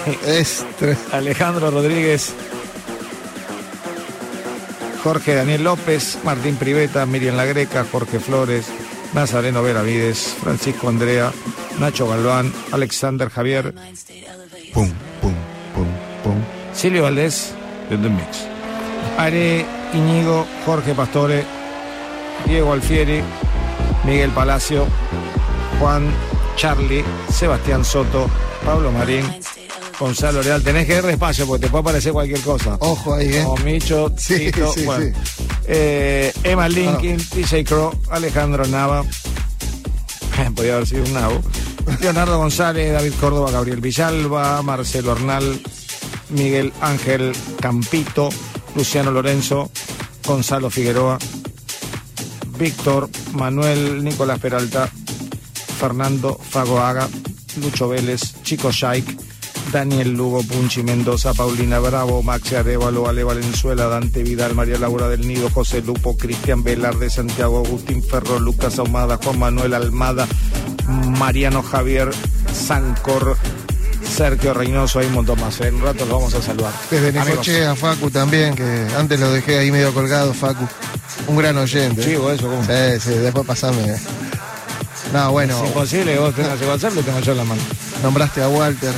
Alejandro 1.13 1.71
Rodríguez, 1.71 2.33
Jorge 5.03 5.35
Daniel 5.35 5.65
López, 5.65 6.19
Martín 6.25 6.57
Priveta, 6.57 7.07
Miriam 7.07 7.37
La 7.37 7.45
Greca, 7.45 7.85
Jorge 7.91 8.19
Flores, 8.19 8.67
Nazareno 9.15 9.63
Veravides, 9.63 10.35
Francisco 10.41 10.89
Andrea, 10.89 11.33
Nacho 11.79 12.09
Galván, 12.09 12.53
Alexander 12.73 13.31
Javier, 13.31 13.75
pum, 14.75 14.91
pum, 15.21 15.35
pum, 15.75 15.87
pum, 16.25 16.37
Silvio 16.73 17.05
Valdés, 17.05 17.55
de 17.89 17.97
The 17.97 18.09
Mix, 18.09 18.47
Are 19.17 19.65
Iñigo, 19.95 20.47
Jorge 20.67 20.95
Pastore, 20.95 21.45
Diego 22.47 22.73
Alfieri, 22.73 23.23
Miguel 24.05 24.31
Palacio, 24.31 24.87
Juan 25.81 26.11
Charlie, 26.57 27.05
Sebastián 27.31 27.85
Soto, 27.85 28.29
Pablo 28.65 28.93
Marín, 28.93 29.25
Gonzalo 29.99 30.43
Leal. 30.43 30.63
Tenés 30.63 30.87
que 30.87 30.97
ir 30.97 31.03
despacio 31.03 31.47
porque 31.47 31.67
te 31.67 31.71
puede 31.71 31.83
aparecer 31.83 32.13
cualquier 32.13 32.41
cosa. 32.41 32.77
Ojo 32.81 33.15
ahí, 33.15 33.35
¿eh? 33.35 33.43
Como 33.45 33.57
Micho, 33.65 34.13
Sí, 34.17 34.47
Tito, 34.53 34.73
sí, 34.73 34.85
bueno. 34.85 35.07
sí. 35.25 35.45
Eh, 35.67 36.33
Emma 36.45 36.69
Linkin, 36.69 37.17
DJ 37.35 37.65
Crow, 37.65 37.93
Alejandro 38.11 38.67
Nava. 38.67 39.05
Podría 40.55 40.75
haber 40.77 40.87
sido 40.87 41.05
un 41.05 41.13
nabo. 41.15 41.41
Leonardo 42.01 42.39
González, 42.39 42.93
David 42.93 43.13
Córdoba, 43.21 43.51
Gabriel 43.51 43.81
Villalba, 43.81 44.63
Marcelo 44.63 45.13
Arnal, 45.13 45.61
Miguel 46.29 46.73
Ángel 46.81 47.33
Campito, 47.61 48.29
Luciano 48.77 49.11
Lorenzo, 49.11 49.71
Gonzalo 50.25 50.71
Figueroa, 50.71 51.19
Víctor, 52.59 53.09
Manuel 53.33 54.05
Nicolás 54.05 54.39
Peralta, 54.39 54.89
Fernando 55.81 56.39
Fagoaga, 56.39 57.09
Lucho 57.61 57.89
Vélez, 57.89 58.35
Chico 58.43 58.71
Shaik, 58.71 59.19
Daniel 59.73 60.13
Lugo, 60.15 60.43
Punchi 60.43 60.83
Mendoza, 60.83 61.35
Paulina 61.35 61.79
Bravo, 61.79 62.23
Maxi 62.23 62.55
Arevalo, 62.55 63.09
Ale 63.09 63.23
Valenzuela, 63.25 63.87
Dante 63.87 64.23
Vidal, 64.23 64.55
María 64.55 64.79
Laura 64.79 65.09
del 65.09 65.27
Nido, 65.27 65.51
José 65.51 65.83
Lupo, 65.83 66.17
Cristian 66.17 66.63
Velarde, 66.63 67.11
Santiago 67.11 67.63
Agustín 67.65 68.03
Ferro, 68.03 68.39
Lucas 68.41 68.79
Ahumada, 68.79 69.19
Juan 69.23 69.39
Manuel 69.39 69.75
Almada, 69.75 70.27
Mariano 71.19 71.63
Javier 71.63 72.11
Sancor, 72.53 73.37
Sergio 74.17 74.55
Reynoso, 74.55 75.01
hay 75.01 75.07
un 75.07 75.15
montón 75.15 75.39
más. 75.41 75.61
En 75.61 75.75
un 75.75 75.83
rato 75.83 76.05
los 76.07 76.15
vamos 76.15 76.35
a 76.35 76.43
saludar. 76.43 76.73
Desde. 76.91 77.13
Necoche 77.13 77.67
a 77.67 77.77
Facu 77.77 78.11
también, 78.11 78.55
que 78.55 78.87
antes 78.97 79.21
lo 79.21 79.31
dejé 79.31 79.59
ahí 79.59 79.71
medio 79.71 79.93
colgado, 79.93 80.33
Facu. 80.33 80.67
Un 81.27 81.37
gran 81.37 81.57
oyente. 81.59 82.03
Sí, 82.03 82.17
vos 82.17 82.33
eso, 82.33 82.49
¿cómo? 82.49 82.63
Sí, 82.63 83.01
sí, 83.01 83.11
después 83.11 83.47
pasame. 83.47 83.97
No, 85.13 85.33
bueno, 85.33 85.59
Es 85.63 85.69
imposible 85.69 86.19
vos 86.19 86.35
tengas 86.35 86.59
que 86.59 86.67
WhatsApp, 86.67 86.95
lo 86.95 87.03
tengo 87.03 87.21
yo 87.21 87.33
en 87.33 87.39
la 87.39 87.45
mano. 87.45 87.63
nombraste 88.03 88.43
a 88.43 88.49
Walter. 88.49 88.93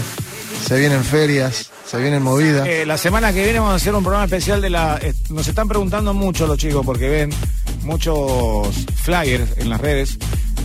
Se 0.66 0.78
vienen 0.78 1.02
ferias, 1.04 1.70
se 1.86 1.98
vienen 1.98 2.22
movidas. 2.22 2.66
Eh, 2.68 2.86
la 2.86 2.96
semana 2.96 3.32
que 3.32 3.42
viene 3.42 3.58
vamos 3.58 3.72
a 3.72 3.76
hacer 3.76 3.94
un 3.94 4.02
programa 4.02 4.24
especial 4.24 4.60
de 4.60 4.70
la. 4.70 4.98
eh, 5.02 5.14
nos 5.30 5.48
están 5.48 5.66
preguntando 5.68 6.14
mucho 6.14 6.46
los 6.46 6.58
chicos 6.58 6.84
porque 6.86 7.08
ven 7.08 7.30
muchos 7.82 8.68
flyers 9.02 9.56
en 9.58 9.68
las 9.70 9.80
redes 9.80 10.18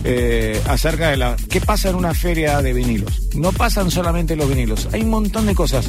eh, 0.04 0.60
acerca 0.68 1.08
de 1.10 1.16
la. 1.16 1.36
¿Qué 1.50 1.60
pasa 1.60 1.88
en 1.90 1.96
una 1.96 2.14
feria 2.14 2.62
de 2.62 2.72
vinilos? 2.72 3.22
No 3.34 3.50
pasan 3.52 3.90
solamente 3.90 4.36
los 4.36 4.48
vinilos, 4.48 4.88
hay 4.92 5.02
un 5.02 5.10
montón 5.10 5.46
de 5.46 5.54
cosas 5.54 5.86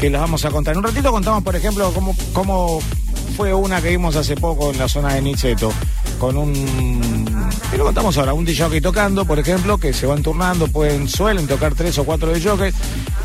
que 0.00 0.10
las 0.10 0.20
vamos 0.20 0.44
a 0.44 0.50
contar. 0.50 0.72
En 0.74 0.78
un 0.78 0.84
ratito 0.84 1.12
contamos, 1.12 1.44
por 1.44 1.54
ejemplo, 1.54 1.92
cómo, 1.92 2.16
cómo 2.32 2.80
fue 3.36 3.54
una 3.54 3.80
que 3.80 3.90
vimos 3.90 4.16
hace 4.16 4.34
poco 4.36 4.72
en 4.72 4.78
la 4.78 4.88
zona 4.88 5.14
de 5.14 5.22
Nicheto 5.22 5.72
con 6.18 6.36
un. 6.36 6.52
Y 7.72 7.76
lo 7.76 7.84
contamos 7.84 8.18
ahora, 8.18 8.34
un 8.34 8.44
DJ 8.44 8.80
tocando, 8.80 9.24
por 9.24 9.38
ejemplo, 9.38 9.78
que 9.78 9.92
se 9.92 10.06
van 10.06 10.22
turnando, 10.22 10.68
pueden, 10.68 11.08
suelen 11.08 11.46
tocar 11.46 11.74
tres 11.74 11.96
o 11.98 12.04
cuatro 12.04 12.32
de 12.32 12.72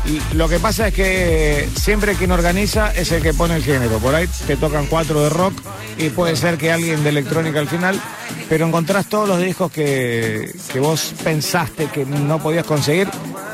Y 0.06 0.34
lo 0.34 0.48
que 0.48 0.58
pasa 0.58 0.88
es 0.88 0.94
que 0.94 1.68
siempre 1.76 2.14
quien 2.14 2.30
organiza 2.30 2.92
es 2.92 3.12
el 3.12 3.22
que 3.22 3.34
pone 3.34 3.56
el 3.56 3.62
género. 3.62 3.98
Por 3.98 4.14
ahí 4.14 4.26
te 4.46 4.56
tocan 4.56 4.86
cuatro 4.86 5.22
de 5.22 5.28
rock 5.28 5.54
y 5.98 6.08
puede 6.10 6.36
ser 6.36 6.56
que 6.56 6.72
alguien 6.72 7.02
de 7.02 7.10
electrónica 7.10 7.58
al 7.58 7.68
final, 7.68 8.00
pero 8.48 8.66
encontrás 8.66 9.06
todos 9.06 9.28
los 9.28 9.40
discos 9.40 9.70
que, 9.70 10.54
que 10.72 10.80
vos 10.80 11.12
pensaste 11.22 11.86
que 11.86 12.06
no 12.06 12.42
podías 12.42 12.64
conseguir, 12.64 13.08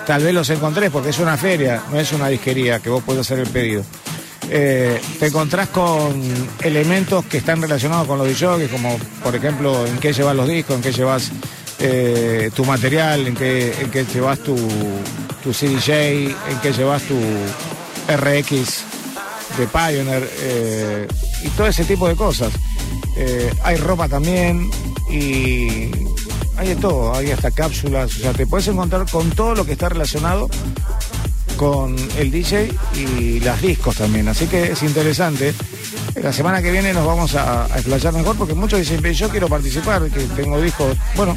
tal 0.06 0.22
vez 0.22 0.32
los 0.32 0.48
encontrés, 0.50 0.90
porque 0.90 1.10
es 1.10 1.18
una 1.18 1.36
feria, 1.36 1.82
no 1.90 1.98
es 1.98 2.12
una 2.12 2.28
disquería 2.28 2.78
que 2.78 2.90
vos 2.90 3.02
podés 3.02 3.22
hacer 3.22 3.40
el 3.40 3.48
pedido. 3.48 3.84
Eh, 4.50 5.00
te 5.18 5.26
encontrás 5.26 5.68
con 5.68 6.20
elementos 6.62 7.24
que 7.24 7.38
están 7.38 7.62
relacionados 7.62 8.06
con 8.06 8.18
los 8.18 8.28
DJs, 8.28 8.70
como 8.70 8.98
por 9.22 9.34
ejemplo 9.34 9.86
en 9.86 9.98
qué 9.98 10.12
llevas 10.12 10.36
los 10.36 10.48
discos, 10.48 10.76
en 10.76 10.82
qué 10.82 10.92
llevas 10.92 11.30
eh, 11.78 12.50
tu 12.54 12.64
material, 12.64 13.26
en 13.26 13.34
qué, 13.34 13.74
en 13.80 13.90
qué 13.90 14.04
llevas 14.04 14.38
tu, 14.40 14.56
tu 15.42 15.52
CDJ, 15.52 15.90
en 15.90 16.60
qué 16.62 16.72
llevas 16.72 17.02
tu 17.02 17.16
RX 18.08 18.84
de 19.58 19.66
Pioneer 19.66 20.30
eh, 20.40 21.08
y 21.42 21.48
todo 21.48 21.66
ese 21.66 21.84
tipo 21.84 22.08
de 22.08 22.16
cosas. 22.16 22.52
Hay 23.62 23.76
ropa 23.76 24.08
también 24.08 24.70
y 25.08 25.90
hay 26.56 26.68
de 26.68 26.76
todo, 26.76 27.14
hay 27.14 27.30
hasta 27.30 27.50
cápsulas, 27.50 28.16
o 28.16 28.20
sea, 28.20 28.32
te 28.32 28.46
puedes 28.46 28.68
encontrar 28.68 29.08
con 29.10 29.30
todo 29.30 29.54
lo 29.54 29.64
que 29.64 29.72
está 29.72 29.88
relacionado 29.88 30.48
con 31.56 31.96
el 32.18 32.30
DJ 32.30 32.72
y 32.94 33.40
las 33.40 33.60
discos 33.62 33.96
también. 33.96 34.28
Así 34.28 34.46
que 34.46 34.72
es 34.72 34.82
interesante. 34.82 35.54
La 36.22 36.32
semana 36.32 36.62
que 36.62 36.70
viene 36.70 36.92
nos 36.92 37.06
vamos 37.06 37.34
a, 37.34 37.64
a 37.64 37.78
explayar 37.78 38.12
mejor 38.12 38.36
porque 38.36 38.54
muchos 38.54 38.78
dicen, 38.78 39.00
"Ve, 39.02 39.14
yo 39.14 39.28
quiero 39.28 39.48
participar, 39.48 40.02
que 40.10 40.20
tengo 40.36 40.60
discos. 40.60 40.96
Bueno, 41.16 41.36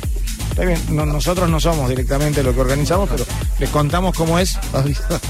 está 0.51 0.63
bien, 0.65 0.79
no- 0.89 1.05
nosotros 1.05 1.49
no 1.49 1.59
somos 1.59 1.89
directamente 1.89 2.43
lo 2.43 2.53
que 2.53 2.61
organizamos, 2.61 3.09
pero 3.09 3.25
les 3.59 3.69
contamos 3.69 4.15
cómo 4.15 4.37
es. 4.37 4.57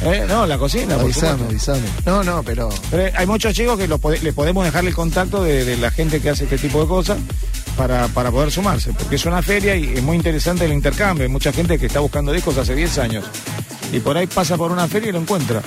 ¿Eh? 0.04 0.26
No, 0.28 0.46
la 0.46 0.58
cocina. 0.58 0.96
Avisame, 0.96 1.46
avisame. 1.46 1.88
No, 2.06 2.24
no, 2.24 2.44
pero 2.44 2.70
Pero 2.92 3.18
hay 3.18 3.26
muchos 3.26 3.54
chicos 3.54 3.78
que 3.78 3.88
los 3.88 4.02
pode- 4.02 4.22
le 4.22 4.34
podemos 4.34 4.66
dejar 4.66 4.86
el 4.86 4.94
contacto 4.94 5.42
de, 5.44 5.64
de 5.64 5.78
la 5.78 5.92
gente 5.92 6.20
que 6.20 6.30
hace 6.30 6.44
este 6.44 6.58
tipo 6.58 6.82
de 6.82 6.88
cosas 6.88 7.18
para, 7.78 8.08
para 8.10 8.32
poder 8.32 8.52
sumarse, 8.52 8.92
porque 8.94 9.16
es 9.16 9.26
una 9.26 9.42
feria 9.42 9.76
y 9.76 9.94
es 9.96 10.04
muy 10.04 10.18
interesante 10.18 10.66
el 10.66 10.74
intercambio. 10.74 11.24
Hay 11.24 11.30
mucha 11.32 11.54
gente 11.54 11.78
que 11.80 11.86
está 11.86 12.00
buscando 12.02 12.32
discos 12.34 12.58
hace 12.58 12.76
10 12.76 12.98
años 12.98 13.24
y 13.92 14.00
por 14.00 14.18
ahí 14.18 14.28
pasa 14.28 14.58
por 14.58 14.72
una 14.72 14.88
feria 14.88 15.10
y 15.10 15.12
lo 15.14 15.20
encuentra. 15.20 15.62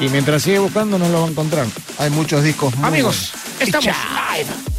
Y 0.00 0.08
mientras 0.08 0.42
sigue 0.42 0.58
buscando 0.58 0.98
no 0.98 1.08
lo 1.08 1.20
va 1.22 1.26
a 1.26 1.30
encontrar. 1.30 1.66
hay 1.98 2.10
muchos 2.10 2.42
discos 2.42 2.74
muy 2.76 2.88
Amigos, 2.88 3.32
buenos. 3.32 3.62
estamos 3.68 3.86
live. 3.86 4.69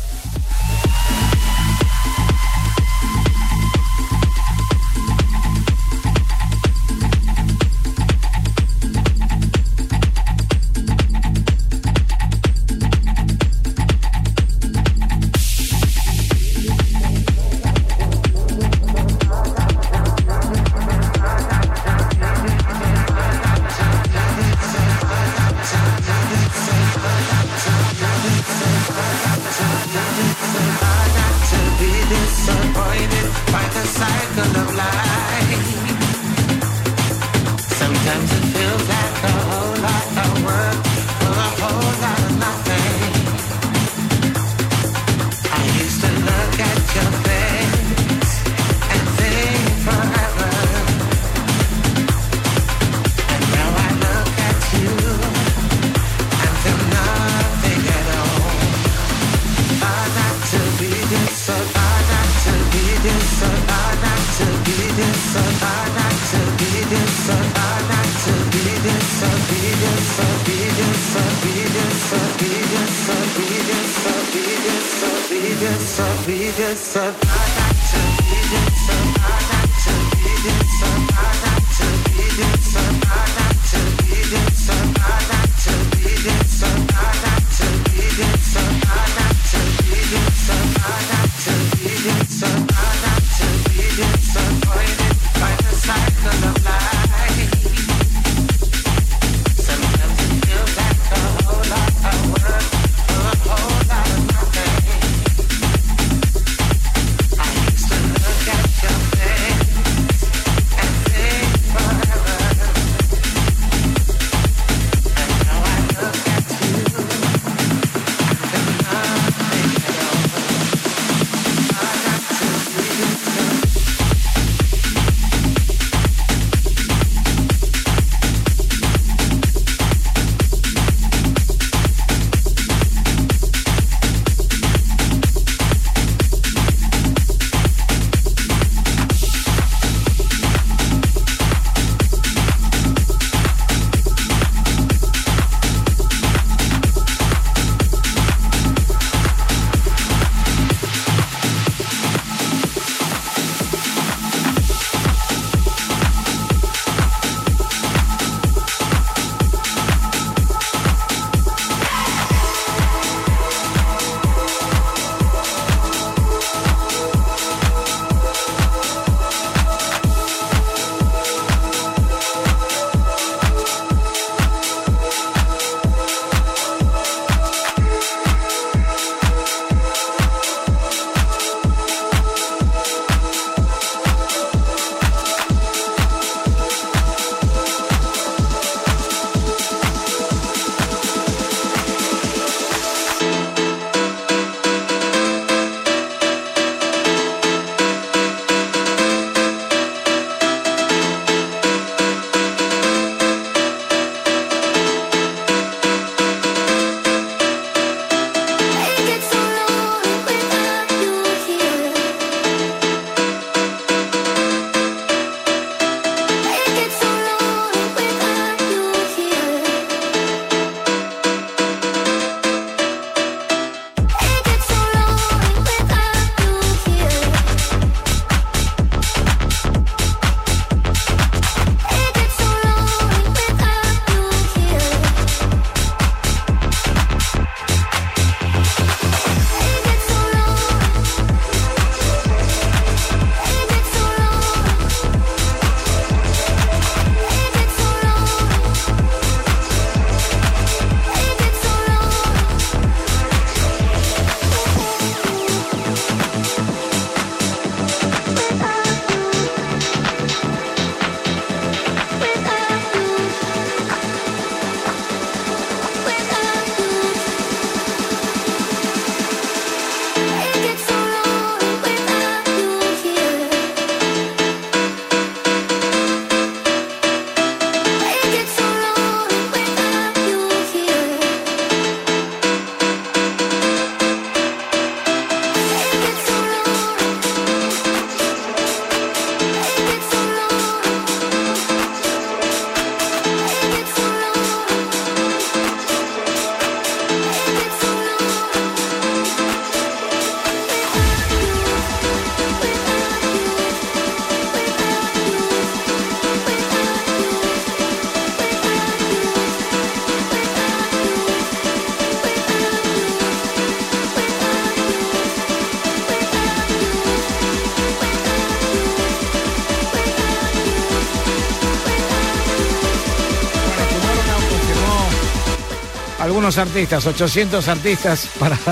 Artistas, 326.57 327.05
800 327.05 327.67
artistas 327.67 328.27
para 328.39 328.57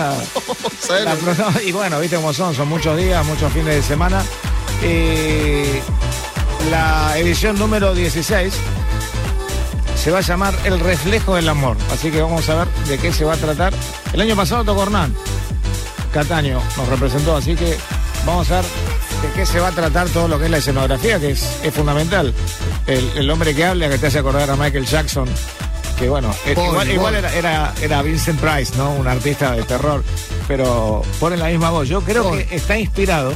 la 1.04 1.16
pro- 1.16 1.62
y 1.66 1.72
bueno, 1.72 2.00
viste 2.00 2.16
cómo 2.18 2.34
son, 2.34 2.54
son 2.56 2.68
muchos 2.68 2.98
días, 2.98 3.26
muchos 3.26 3.52
fines 3.54 3.76
de 3.76 3.84
semana. 3.84 4.24
Eh, 4.82 5.82
la 6.72 7.18
edición 7.18 7.58
número 7.58 7.94
16 7.94 8.54
se 10.02 10.12
va 10.12 10.20
a 10.20 10.22
llamar 10.22 10.54
El 10.64 10.80
reflejo 10.80 11.36
del 11.36 11.50
amor, 11.50 11.76
así 11.94 12.10
que 12.12 12.22
vamos 12.22 12.48
a 12.50 12.56
ver 12.56 12.68
de 12.88 12.98
qué 12.98 13.12
se 13.12 13.26
va 13.26 13.34
a 13.34 13.38
tratar. 13.38 13.74
El 14.14 14.22
año 14.22 14.36
pasado 14.36 14.64
tocó 14.64 14.84
Hernán, 14.84 15.14
Cataño 16.14 16.62
nos 16.78 16.88
representó, 16.88 17.36
así 17.36 17.56
que 17.56 17.78
vamos 18.26 18.50
a 18.52 18.56
ver 18.62 18.66
de 18.66 19.32
qué 19.36 19.46
se 19.46 19.60
va 19.60 19.68
a 19.68 19.72
tratar 19.72 20.08
todo 20.10 20.28
lo 20.30 20.40
que 20.40 20.46
es 20.46 20.52
la 20.52 20.58
escenografía, 20.60 21.20
que 21.20 21.32
es, 21.32 21.60
es 21.64 21.74
fundamental. 21.74 22.34
El, 22.88 23.10
el 23.18 23.30
hombre 23.30 23.54
que 23.54 23.66
habla, 23.66 23.90
que 23.90 23.98
te 23.98 24.08
hace 24.08 24.20
acordar 24.20 24.50
a 24.50 24.56
Michael 24.56 24.86
Jackson, 24.86 25.28
que 26.00 26.10
bueno, 26.10 26.34
igual, 26.94 27.16
era, 27.16 27.34
era, 27.36 27.74
era 27.82 28.02
Vincent 28.02 28.40
Price, 28.40 28.74
¿no? 28.78 28.92
Un 28.92 29.08
artista 29.08 29.52
de 29.52 29.64
terror, 29.64 30.04
pero 30.48 31.02
pone 31.20 31.38
la 31.38 31.48
misma 31.48 31.70
voz. 31.72 31.88
Yo 31.90 32.02
creo 32.02 32.32
que 32.32 32.48
está 32.56 32.78
inspirado 32.78 33.34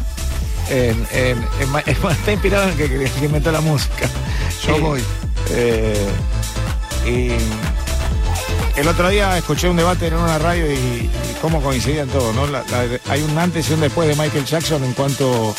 en, 0.69 1.05
en- 1.11 1.45
en 1.59 1.75
está 2.11 2.31
inspirado 2.31 2.63
en 2.63 2.69
el 2.69 2.77
que, 2.77 2.87
que 3.19 3.25
inventó 3.25 3.51
la 3.51 3.61
música. 3.61 4.09
Yo 4.65 4.79
voy. 4.79 5.03
eh, 5.51 6.07
y 7.05 7.31
El 8.79 8.87
otro 8.87 9.09
día 9.09 9.37
escuché 9.37 9.69
un 9.69 9.75
debate 9.75 10.07
en 10.07 10.13
una 10.15 10.39
radio 10.39 10.71
y, 10.71 10.75
y 10.75 11.11
cómo 11.41 11.61
coincidían 11.61 12.07
todos, 12.07 12.33
¿no? 12.33 12.47
La- 12.47 12.63
la- 12.71 12.99
hay 13.11 13.21
un 13.21 13.37
antes 13.37 13.69
y 13.69 13.73
un 13.73 13.81
después 13.81 14.07
de 14.07 14.15
Michael 14.15 14.45
Jackson 14.45 14.83
en 14.83 14.93
cuanto 14.93 15.53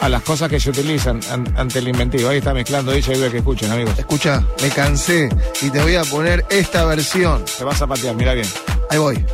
a 0.00 0.08
las 0.08 0.22
cosas 0.22 0.48
que 0.48 0.60
se 0.60 0.70
utilizan 0.70 1.20
an- 1.30 1.52
ante 1.56 1.78
el 1.78 1.88
inventivo. 1.88 2.28
Ahí 2.28 2.38
está 2.38 2.52
mezclando 2.54 2.92
ella 2.92 3.14
y 3.14 3.30
que 3.30 3.38
escuchen, 3.38 3.70
amigos. 3.70 3.98
Escucha, 3.98 4.42
me 4.62 4.68
cansé 4.70 5.28
y 5.62 5.70
te 5.70 5.80
voy 5.82 5.96
a 5.96 6.04
poner 6.04 6.44
esta 6.50 6.84
versión. 6.84 7.44
Te 7.58 7.64
vas 7.64 7.80
a 7.82 7.86
patear, 7.86 8.14
mira 8.14 8.34
bien. 8.34 8.48
Ahí 8.90 8.98
voy. 8.98 9.24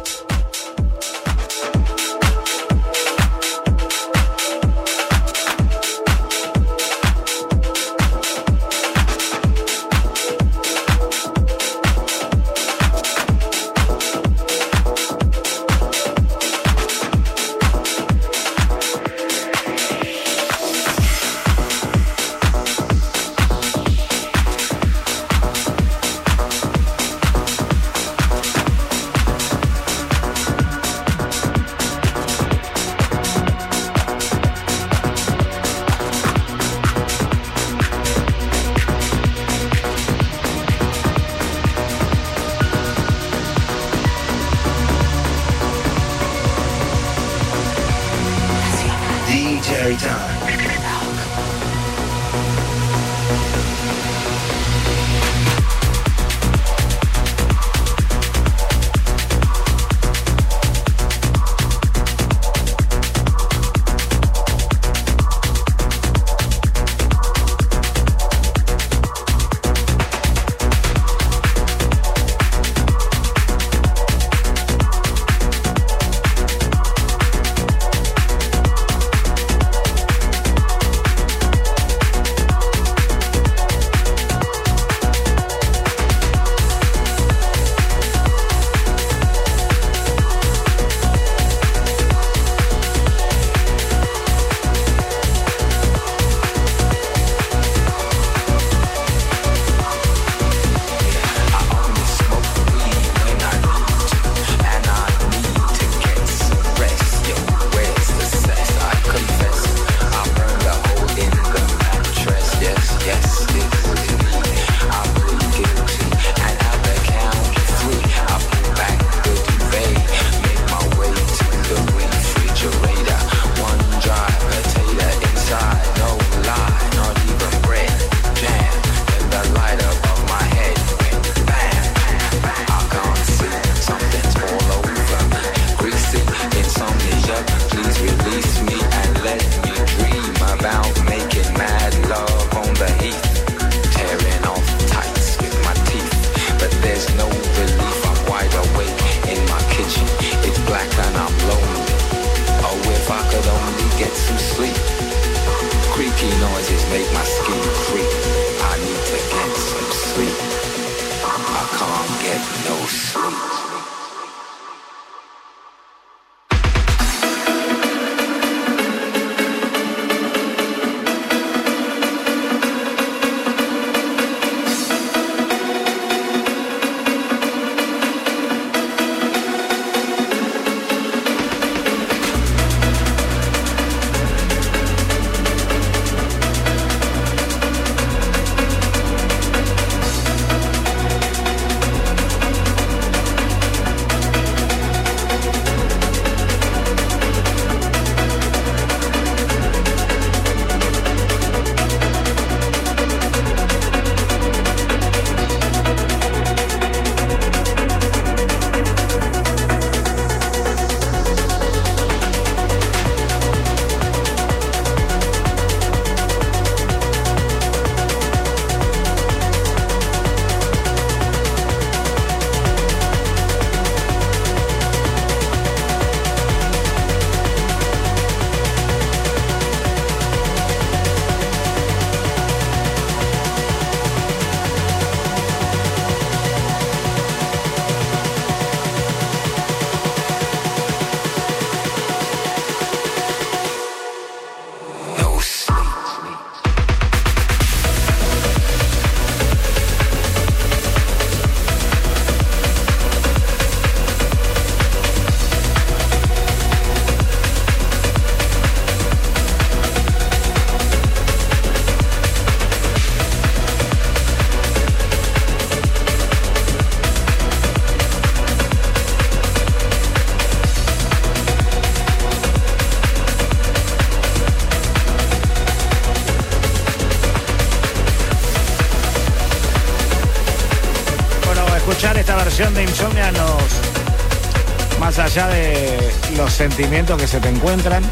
Sentimientos 286.53 287.20
que 287.20 287.27
se 287.27 287.41
te 287.41 287.49
encuentran, 287.49 288.03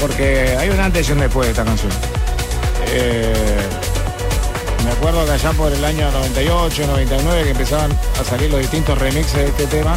porque 0.00 0.56
hay 0.58 0.68
un 0.70 0.80
antes 0.80 1.08
y 1.08 1.12
un 1.12 1.20
después 1.20 1.46
de 1.46 1.52
esta 1.52 1.64
canción. 1.64 1.92
Eh, 2.88 3.32
me 4.84 4.90
acuerdo 4.90 5.24
que 5.26 5.32
allá 5.32 5.52
por 5.52 5.72
el 5.72 5.84
año 5.84 6.10
98, 6.10 6.86
99, 6.86 7.44
que 7.44 7.50
empezaban 7.50 7.90
a 8.20 8.24
salir 8.24 8.50
los 8.50 8.60
distintos 8.60 8.98
remixes 8.98 9.34
de 9.34 9.46
este 9.46 9.66
tema, 9.66 9.96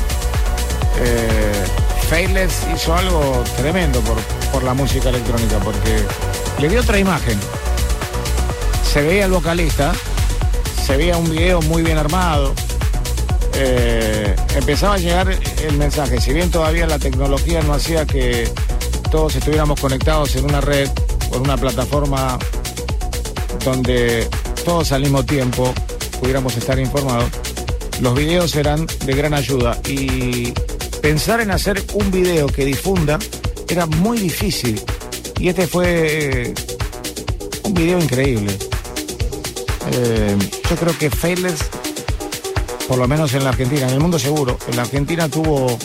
eh, 1.00 1.66
Faithless 2.10 2.68
hizo 2.76 2.96
algo 2.96 3.44
tremendo 3.58 4.02
por, 4.02 4.18
por 4.52 4.64
la 4.64 4.74
música 4.74 5.10
electrónica, 5.10 5.58
porque 5.60 6.04
le 6.60 6.70
dio 6.70 6.82
otra 6.82 7.00
imagen. 7.00 7.40
Se 8.84 9.02
veía 9.02 9.26
el 9.26 9.32
vocalista, 9.32 9.94
se 10.86 10.98
veía 10.98 11.16
un 11.16 11.30
video 11.30 11.62
muy 11.62 11.84
bien 11.84 11.98
armado, 11.98 12.54
eh, 13.56 14.36
empezaba 14.56 14.96
a 14.96 14.98
llegar 14.98 15.30
el 15.30 15.78
mensaje, 15.78 16.20
si 16.20 16.34
bien 16.34 16.50
todavía 16.52 16.88
la 16.88 17.00
tecnología 17.00 17.62
no 17.62 17.74
hacía 17.74 18.06
que 18.06 18.50
todos 19.12 19.36
estuviéramos 19.36 19.80
conectados 19.80 20.36
en 20.36 20.46
una 20.46 20.62
red 20.62 20.90
o 21.32 21.36
en 21.36 21.42
una 21.42 21.58
plataforma 21.58 22.40
donde 23.64 24.28
todos 24.64 24.92
al 24.92 25.02
mismo 25.02 25.24
tiempo 25.24 25.74
pudiéramos 26.20 26.56
estar 26.56 26.80
informados, 26.80 27.30
los 28.02 28.16
videos 28.16 28.56
eran 28.56 28.88
de 29.06 29.14
gran 29.14 29.34
ayuda. 29.34 29.80
Y 29.88 30.54
pensar 31.02 31.42
en 31.42 31.52
hacer 31.52 31.84
un 31.94 32.12
video 32.12 32.48
que 32.48 32.66
difunda 32.66 33.20
era 33.70 33.86
muy 33.86 34.18
difícil. 34.18 34.82
Y 35.40 35.50
este 35.50 35.68
fue 35.68 36.48
eh, 36.48 36.54
un 37.64 37.74
video 37.74 38.00
increíble. 38.00 38.58
Eh, 39.94 40.38
yo 40.70 40.76
creo 40.76 40.98
que 40.98 41.10
Faithless 41.10 41.60
por 42.92 43.00
lo 43.00 43.08
menos 43.08 43.34
en 43.36 43.46
la 43.46 43.52
Argentina, 43.52 43.88
en 43.88 43.94
el 43.94 44.00
mundo 44.02 44.20
seguro. 44.20 44.58
En 44.68 44.76
la 44.76 44.82
Argentina 44.82 45.30
tuvo 45.30 45.78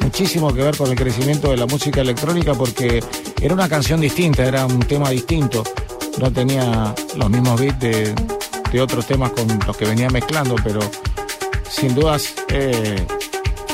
muchísimo 0.00 0.52
que 0.52 0.62
ver 0.62 0.76
con 0.76 0.90
el 0.90 0.96
crecimiento 0.96 1.50
de 1.50 1.56
la 1.56 1.64
música 1.64 2.02
electrónica 2.02 2.52
porque 2.52 3.02
era 3.40 3.54
una 3.54 3.70
canción 3.70 4.02
distinta, 4.02 4.44
era 4.44 4.66
un 4.66 4.80
tema 4.80 5.08
distinto. 5.08 5.64
No 6.18 6.30
tenía 6.30 6.94
los 7.16 7.30
mismos 7.30 7.58
beats 7.58 7.80
de, 7.80 8.80
otros 8.82 9.06
temas 9.06 9.30
con 9.30 9.48
los 9.66 9.74
que 9.74 9.86
venía 9.86 10.10
mezclando, 10.10 10.56
pero 10.62 10.80
sin 11.70 11.94
dudas 11.94 12.34
eh, 12.48 13.02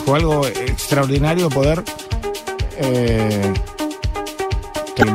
fue 0.07 0.19
algo 0.19 0.47
extraordinario 0.47 1.49
poder... 1.49 1.83
eh, 2.77 3.55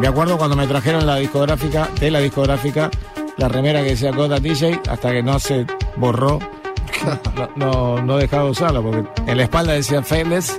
me 0.01 0.07
acuerdo 0.09 0.37
cuando 0.37 0.57
me 0.57 0.67
trajeron 0.67 1.07
la 1.07 1.15
discográfica, 1.15 1.89
de 1.97 2.11
la 2.11 2.19
discográfica, 2.19 2.91
la 3.37 3.47
remera 3.47 3.81
que 3.83 3.91
decía 3.91 4.11
Coda 4.11 4.41
DJ, 4.41 4.81
hasta 4.89 5.11
que 5.13 5.23
no 5.23 5.39
se 5.39 5.65
borró 5.95 6.39
no, 7.55 8.01
no, 8.01 8.17
dejaba 8.17 8.45
de 8.45 8.49
usarla 8.51 8.81
porque 8.81 9.03
en 9.27 9.37
la 9.37 9.43
espalda 9.43 9.73
decía 9.73 10.01
Faithless 10.01 10.57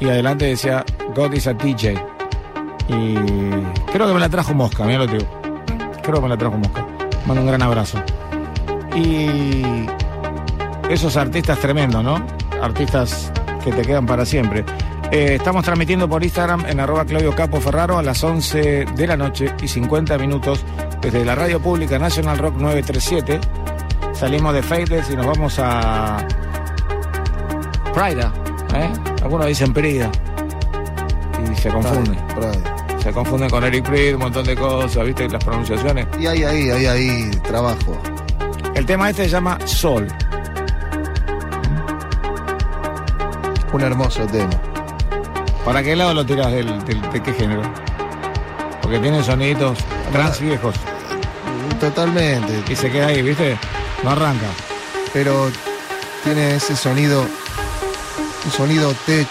y 0.00 0.08
adelante 0.08 0.46
decía 0.46 0.84
God 1.14 1.32
is 1.32 1.46
a 1.46 1.54
DJ. 1.54 1.94
Y 2.88 3.14
creo 3.92 4.06
que 4.06 4.14
me 4.14 4.20
la 4.20 4.28
trajo 4.28 4.54
Mosca, 4.54 4.84
mira 4.84 5.00
lo 5.00 5.06
que 5.06 5.18
digo. 5.18 5.40
Creo 6.02 6.14
que 6.16 6.20
me 6.20 6.28
la 6.28 6.36
trajo 6.36 6.56
Mosca. 6.56 6.86
Mando 7.26 7.42
un 7.42 7.48
gran 7.48 7.62
abrazo. 7.62 7.98
Y 8.94 9.62
esos 10.88 11.16
artistas 11.16 11.58
tremendos, 11.58 12.02
¿no? 12.02 12.24
Artistas 12.62 13.32
que 13.64 13.72
te 13.72 13.82
quedan 13.82 14.06
para 14.06 14.24
siempre. 14.24 14.64
Eh, 15.10 15.36
estamos 15.36 15.64
transmitiendo 15.64 16.08
por 16.08 16.24
Instagram 16.24 16.66
en 16.66 16.80
arroba 16.80 17.04
Claudio 17.04 17.34
Capo 17.34 17.60
Ferraro 17.60 17.98
a 17.98 18.02
las 18.02 18.22
11 18.24 18.86
de 18.96 19.06
la 19.06 19.16
noche 19.16 19.52
y 19.62 19.68
50 19.68 20.18
minutos 20.18 20.64
desde 21.00 21.24
la 21.24 21.34
radio 21.34 21.60
pública 21.60 21.98
National 21.98 22.38
Rock 22.38 22.56
937. 22.56 23.40
Salimos 24.18 24.54
de 24.54 24.62
Faithless 24.62 25.10
y 25.10 25.16
nos 25.16 25.26
vamos 25.26 25.58
a 25.58 26.18
Prida, 27.94 28.32
¿eh? 28.74 28.90
Algunos 29.22 29.46
dicen 29.46 29.72
Prida. 29.72 30.10
Y 31.50 31.54
se 31.56 31.68
confunden. 31.70 32.18
Se 33.02 33.12
confunden 33.12 33.50
con 33.50 33.62
Eric 33.64 33.84
Pride, 33.86 34.14
un 34.14 34.22
montón 34.22 34.44
de 34.46 34.56
cosas, 34.56 35.04
¿viste? 35.04 35.28
Las 35.28 35.44
pronunciaciones. 35.44 36.06
Y 36.18 36.26
ahí, 36.26 36.42
ahí, 36.44 36.70
ahí, 36.70 36.86
ahí, 36.86 37.30
trabajo. 37.46 37.96
El 38.74 38.84
tema 38.86 39.10
este 39.10 39.24
se 39.24 39.30
llama 39.30 39.58
Sol. 39.64 40.08
Un 43.72 43.80
hermoso 43.82 44.26
tema. 44.26 44.50
¿Para 45.64 45.82
qué 45.82 45.94
lado 45.94 46.14
lo 46.14 46.24
tiras 46.24 46.50
del, 46.52 46.84
del- 46.84 47.10
de 47.12 47.22
qué 47.22 47.32
género? 47.32 47.62
Porque 48.80 48.98
tiene 48.98 49.22
soniditos 49.22 49.78
trans 50.12 50.40
viejos. 50.40 50.74
Totalmente. 51.80 52.62
Y 52.72 52.76
se 52.76 52.90
queda 52.90 53.08
ahí, 53.08 53.22
¿viste? 53.22 53.56
No 54.02 54.10
arranca. 54.10 54.46
Pero 55.12 55.50
tiene 56.24 56.56
ese 56.56 56.76
sonido, 56.76 57.24
un 58.44 58.50
sonido 58.52 58.94
tech, 59.06 59.28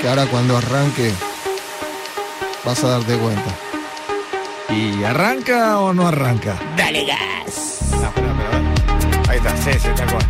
que 0.00 0.08
ahora 0.08 0.26
cuando 0.26 0.56
arranque 0.56 1.12
vas 2.64 2.82
a 2.84 2.88
darte 2.88 3.16
cuenta. 3.16 3.50
¿Y 4.68 5.04
arranca 5.04 5.78
o 5.78 5.92
no 5.92 6.08
arranca? 6.08 6.56
Dale 6.76 7.04
gas. 7.04 7.80
No, 7.92 8.06
espera, 8.08 8.30
espera. 8.30 9.30
Ahí 9.30 9.38
está, 9.38 9.56
sí, 9.56 9.78
sí, 9.78 9.88
tal 9.94 10.10
cual. 10.10 10.26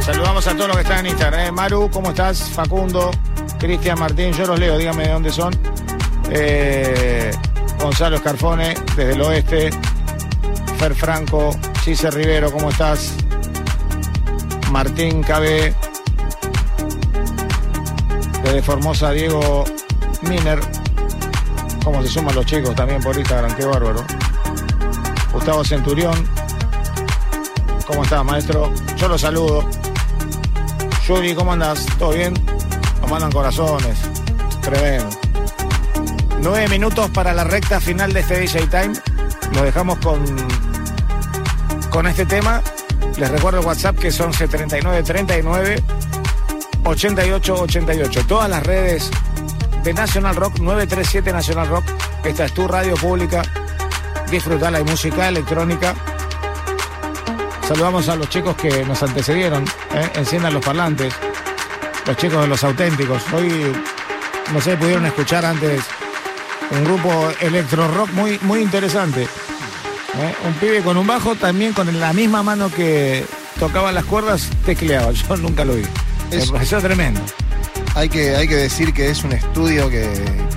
Saludamos 0.00 0.46
a 0.46 0.54
todos 0.54 0.68
los 0.68 0.76
que 0.76 0.82
están 0.82 1.00
en 1.00 1.06
Instagram. 1.12 1.40
¿eh? 1.40 1.52
Maru, 1.52 1.90
¿cómo 1.90 2.10
estás? 2.10 2.48
Facundo, 2.50 3.10
Cristian 3.58 3.98
Martín, 3.98 4.32
yo 4.32 4.46
los 4.46 4.58
leo, 4.58 4.78
dígame 4.78 5.04
de 5.04 5.12
dónde 5.12 5.32
son. 5.32 5.52
Eh, 6.30 7.30
Gonzalo 7.80 8.16
Escarfone, 8.16 8.74
desde 8.96 9.12
el 9.12 9.20
oeste. 9.20 9.70
Fer 10.78 10.94
Franco, 10.94 11.50
Cise 11.82 12.10
Rivero, 12.10 12.52
¿cómo 12.52 12.70
estás? 12.70 13.14
Martín 14.70 15.22
KB, 15.22 15.74
desde 18.44 18.62
Formosa, 18.62 19.10
Diego 19.10 19.64
Miner. 20.22 20.60
Cómo 21.82 22.02
se 22.02 22.08
suman 22.08 22.34
los 22.34 22.46
chicos 22.46 22.74
también 22.76 23.02
por 23.02 23.16
Instagram, 23.16 23.54
qué 23.56 23.64
bárbaro. 23.64 24.04
Gustavo 25.32 25.64
Centurión. 25.64 26.14
¿Cómo 27.86 28.04
estás, 28.04 28.24
maestro? 28.24 28.72
Yo 28.96 29.08
lo 29.08 29.18
saludo. 29.18 29.68
Yuri, 31.06 31.34
¿cómo 31.34 31.52
andas? 31.52 31.86
¿Todo 31.98 32.10
bien? 32.10 32.34
Nos 33.08 33.12
mandan 33.12 33.32
corazones. 33.32 33.98
Tremendo. 34.60 35.08
Nueve 36.42 36.68
minutos 36.68 37.08
para 37.08 37.32
la 37.32 37.42
recta 37.42 37.80
final 37.80 38.12
de 38.12 38.20
este 38.20 38.40
DJ 38.40 38.66
Time. 38.66 38.92
Lo 39.54 39.62
dejamos 39.62 39.98
con, 40.00 40.22
con 41.88 42.06
este 42.06 42.26
tema. 42.26 42.60
Les 43.16 43.30
recuerdo 43.30 43.60
el 43.60 43.66
WhatsApp 43.66 43.98
que 43.98 44.12
son 44.12 44.30
7939 44.34 45.82
8888. 46.84 48.26
Todas 48.26 48.50
las 48.50 48.62
redes 48.62 49.10
de 49.84 49.94
National 49.94 50.36
Rock, 50.36 50.58
937 50.58 51.32
National 51.32 51.66
Rock. 51.66 51.84
Esta 52.24 52.44
es 52.44 52.52
tu 52.52 52.68
radio 52.68 52.94
pública. 52.96 53.40
Disfrutala 54.30 54.78
de 54.78 54.84
música 54.84 55.28
electrónica. 55.28 55.94
Saludamos 57.66 58.06
a 58.10 58.16
los 58.16 58.28
chicos 58.28 58.54
que 58.56 58.84
nos 58.84 59.02
antecedieron. 59.02 59.64
¿eh? 59.94 60.10
Enciendan 60.14 60.52
los 60.52 60.62
parlantes. 60.62 61.14
Los 62.08 62.16
chicos 62.16 62.40
de 62.40 62.48
los 62.48 62.64
auténticos. 62.64 63.22
Hoy, 63.32 63.72
no 64.52 64.60
sé, 64.60 64.76
pudieron 64.76 65.06
escuchar 65.06 65.44
antes 65.44 65.82
un 66.70 66.84
grupo 66.84 67.30
electro 67.40 67.86
rock 67.88 68.10
muy, 68.12 68.38
muy 68.42 68.60
interesante. 68.62 69.22
¿eh? 69.24 70.34
Un 70.46 70.54
pibe 70.54 70.80
con 70.82 70.96
un 70.96 71.06
bajo, 71.06 71.34
también 71.36 71.72
con 71.74 72.00
la 72.00 72.12
misma 72.12 72.42
mano 72.42 72.70
que 72.74 73.24
tocaba 73.60 73.92
las 73.92 74.04
cuerdas, 74.06 74.48
tecleaba. 74.64 75.12
Yo 75.12 75.36
nunca 75.36 75.64
lo 75.64 75.74
vi. 75.74 75.84
Me 76.32 76.46
pareció 76.46 76.80
tremendo. 76.80 77.20
Hay 77.94 78.08
que, 78.08 78.36
hay 78.36 78.48
que 78.48 78.54
decir 78.56 78.92
que 78.94 79.10
es 79.10 79.24
un 79.24 79.32
estudio 79.32 79.88
que, 79.90 80.08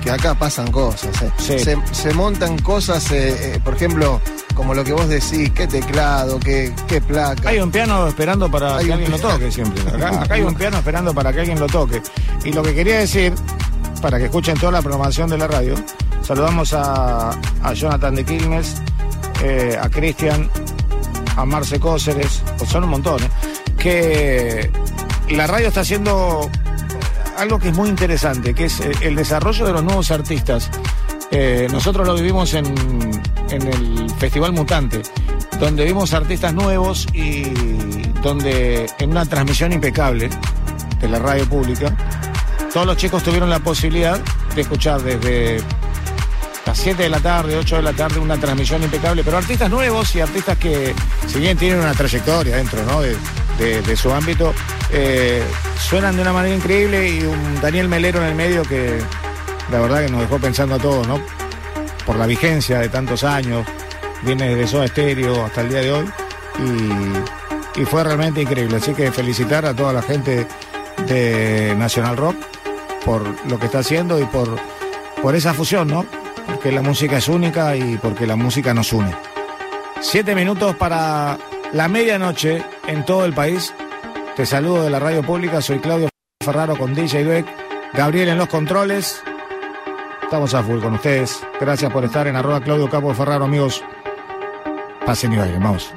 que 0.02 0.10
acá 0.10 0.34
pasan 0.34 0.70
cosas. 0.70 1.20
eh. 1.22 1.30
Sí. 1.38 1.58
Se, 1.58 1.76
se 1.92 2.14
montan 2.14 2.58
cosas, 2.58 3.10
eh, 3.10 3.60
por 3.64 3.74
ejemplo, 3.74 4.20
como 4.54 4.74
lo 4.74 4.84
que 4.84 4.92
vos 4.92 5.08
decís, 5.08 5.50
qué 5.50 5.66
teclado, 5.66 6.38
qué, 6.38 6.74
qué 6.86 7.00
placa. 7.00 7.48
Hay 7.48 7.58
un 7.60 7.70
piano 7.70 8.06
esperando 8.06 8.50
para 8.50 8.76
Hay 8.76 8.86
que 8.86 8.92
alguien 8.92 9.10
lo 9.10 9.18
toque 9.18 9.50
siempre. 9.50 9.82
Acá, 9.94 10.22
acá 10.22 10.34
hay 10.34 10.42
un 10.42 10.54
piano 10.54 10.78
esperando 10.78 11.14
para 11.14 11.32
que 11.32 11.40
alguien 11.40 11.58
lo 11.58 11.66
toque. 11.66 12.02
Y 12.44 12.52
lo 12.52 12.62
que 12.62 12.74
quería 12.74 12.98
decir, 12.98 13.34
para 14.00 14.18
que 14.18 14.24
escuchen 14.24 14.58
toda 14.58 14.72
la 14.72 14.82
programación 14.82 15.28
de 15.30 15.38
la 15.38 15.46
radio, 15.46 15.74
saludamos 16.22 16.72
a, 16.72 17.30
a 17.62 17.72
Jonathan 17.74 18.14
de 18.14 18.24
Quilmes, 18.24 18.82
eh, 19.42 19.76
a 19.80 19.88
Cristian, 19.88 20.48
a 21.36 21.44
Marce 21.44 21.80
Cóceres, 21.80 22.42
pues 22.58 22.70
son 22.70 22.84
un 22.84 22.90
montón, 22.90 23.22
¿eh? 23.22 23.28
que 23.78 24.70
la 25.30 25.46
radio 25.46 25.68
está 25.68 25.80
haciendo 25.80 26.48
algo 27.36 27.58
que 27.58 27.68
es 27.68 27.76
muy 27.76 27.88
interesante, 27.88 28.54
que 28.54 28.66
es 28.66 28.80
eh, 28.80 28.92
el 29.02 29.16
desarrollo 29.16 29.66
de 29.66 29.72
los 29.72 29.82
nuevos 29.82 30.10
artistas. 30.10 30.70
Eh, 31.30 31.66
nosotros 31.70 32.06
lo 32.06 32.14
vivimos 32.14 32.54
en, 32.54 32.72
en 33.52 33.66
el 33.68 34.10
Festival 34.18 34.52
Mutante, 34.52 35.02
donde 35.60 35.84
vimos 35.84 36.12
artistas 36.14 36.52
nuevos 36.54 37.06
y 37.12 37.44
donde 38.22 38.86
en 38.98 39.10
una 39.10 39.24
transmisión 39.26 39.72
impecable 39.72 40.30
de 41.00 41.08
la 41.08 41.18
radio 41.18 41.46
pública, 41.48 41.94
todos 42.72 42.86
los 42.86 42.96
chicos 42.96 43.22
tuvieron 43.22 43.50
la 43.50 43.58
posibilidad 43.60 44.18
de 44.54 44.60
escuchar 44.62 45.02
desde 45.02 45.60
las 46.64 46.78
7 46.78 47.02
de 47.02 47.08
la 47.08 47.20
tarde, 47.20 47.56
8 47.56 47.76
de 47.76 47.82
la 47.82 47.92
tarde, 47.92 48.18
una 48.20 48.38
transmisión 48.38 48.82
impecable, 48.82 49.22
pero 49.24 49.36
artistas 49.36 49.68
nuevos 49.68 50.14
y 50.14 50.20
artistas 50.20 50.56
que, 50.58 50.94
si 51.26 51.38
bien 51.40 51.56
tienen 51.58 51.80
una 51.80 51.92
trayectoria 51.92 52.56
dentro 52.56 52.82
¿no? 52.84 53.00
de, 53.02 53.16
de- 53.82 53.96
su 53.96 54.10
ámbito, 54.12 54.54
eh, 54.90 55.42
suenan 55.78 56.16
de 56.16 56.22
una 56.22 56.32
manera 56.32 56.54
increíble 56.54 57.10
y 57.10 57.22
un 57.24 57.60
Daniel 57.60 57.88
Melero 57.88 58.20
en 58.22 58.28
el 58.28 58.34
medio 58.34 58.62
que 58.62 58.98
la 59.70 59.80
verdad 59.80 60.04
que 60.04 60.10
nos 60.10 60.20
dejó 60.22 60.38
pensando 60.38 60.76
a 60.76 60.78
todos, 60.78 61.06
¿no? 61.06 61.20
Por 62.06 62.16
la 62.16 62.26
vigencia 62.26 62.78
de 62.78 62.88
tantos 62.88 63.24
años, 63.24 63.66
viene 64.22 64.54
desde 64.54 64.66
Soda 64.66 64.88
Stereo 64.88 65.44
hasta 65.44 65.60
el 65.60 65.68
día 65.68 65.80
de 65.80 65.92
hoy 65.92 66.06
y, 67.76 67.84
fue 67.84 68.04
realmente 68.04 68.42
increíble. 68.42 68.76
Así 68.76 68.92
que 68.94 69.10
felicitar 69.10 69.64
a 69.66 69.74
toda 69.74 69.92
la 69.92 70.02
gente 70.02 70.46
de 71.06 71.74
National 71.76 72.16
Rock 72.16 72.36
por 73.04 73.22
lo 73.48 73.58
que 73.58 73.66
está 73.66 73.80
haciendo 73.80 74.20
y 74.20 74.24
por, 74.26 74.56
por 75.20 75.34
esa 75.34 75.52
fusión, 75.52 75.88
¿no? 75.88 76.06
Porque 76.46 76.70
la 76.70 76.82
música 76.82 77.16
es 77.16 77.28
única 77.28 77.76
y 77.76 77.98
porque 77.98 78.26
la 78.26 78.36
música 78.36 78.72
nos 78.74 78.92
une. 78.92 79.12
Siete 80.00 80.34
minutos 80.34 80.76
para 80.76 81.38
la 81.72 81.88
medianoche 81.88 82.62
en 82.86 83.04
todo 83.04 83.24
el 83.24 83.32
país. 83.32 83.74
Te 84.36 84.46
saludo 84.46 84.84
de 84.84 84.90
la 84.90 84.98
radio 84.98 85.22
pública, 85.22 85.60
soy 85.60 85.78
Claudio 85.78 86.08
Ferraro 86.44 86.76
con 86.76 86.94
DJ 86.94 87.24
Beck, 87.24 87.46
Gabriel 87.94 88.28
en 88.28 88.38
los 88.38 88.48
controles. 88.48 89.22
Estamos 90.32 90.54
a 90.54 90.62
full 90.62 90.80
con 90.80 90.94
ustedes. 90.94 91.46
Gracias 91.60 91.92
por 91.92 92.06
estar 92.06 92.26
en 92.26 92.36
arroba 92.36 92.58
Claudio 92.58 92.88
Capo 92.88 93.12
Ferraro, 93.12 93.44
amigos. 93.44 93.84
Pasen 95.04 95.34
y 95.34 95.36
bailen, 95.36 95.62
vamos. 95.62 95.92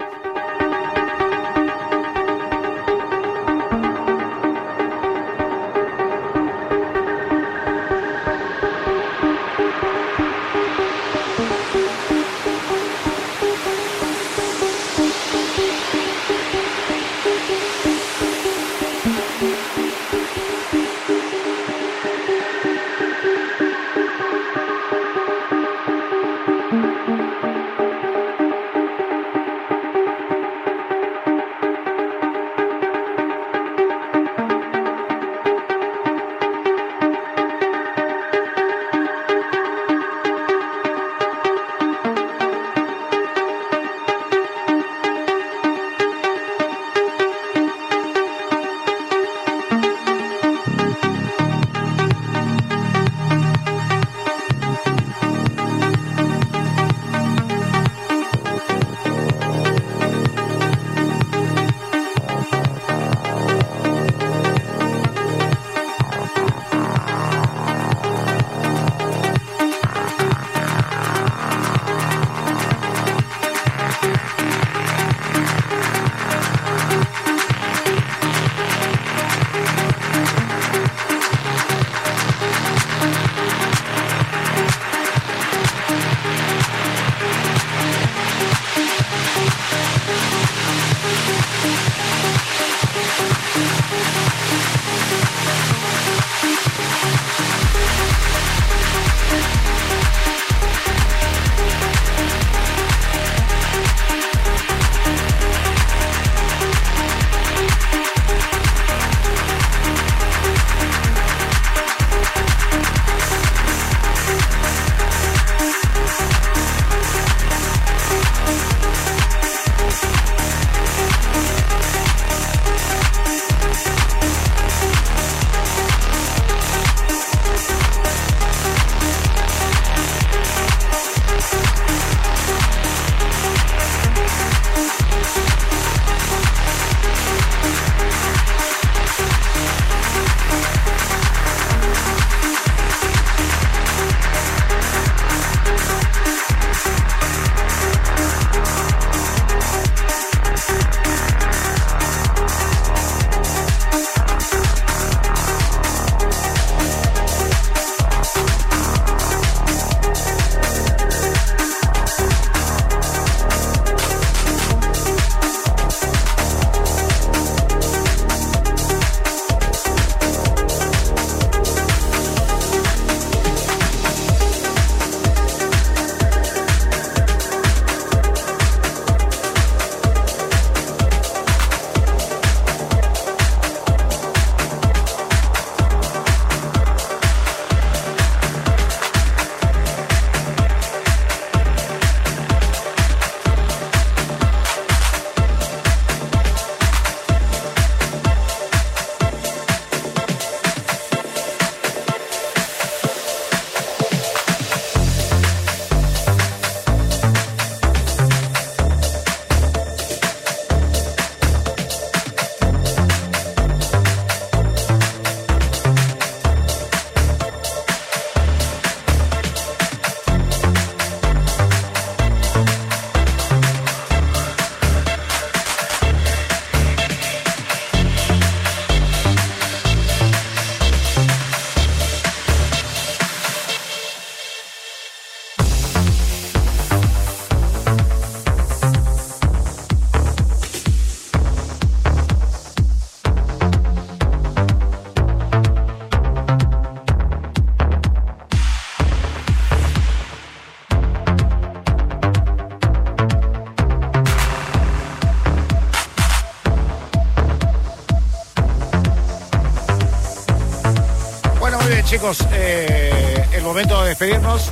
Chicos, 262.25 262.47
eh, 262.53 263.45
el 263.53 263.61
momento 263.63 264.01
de 264.01 264.09
despedirnos 264.09 264.71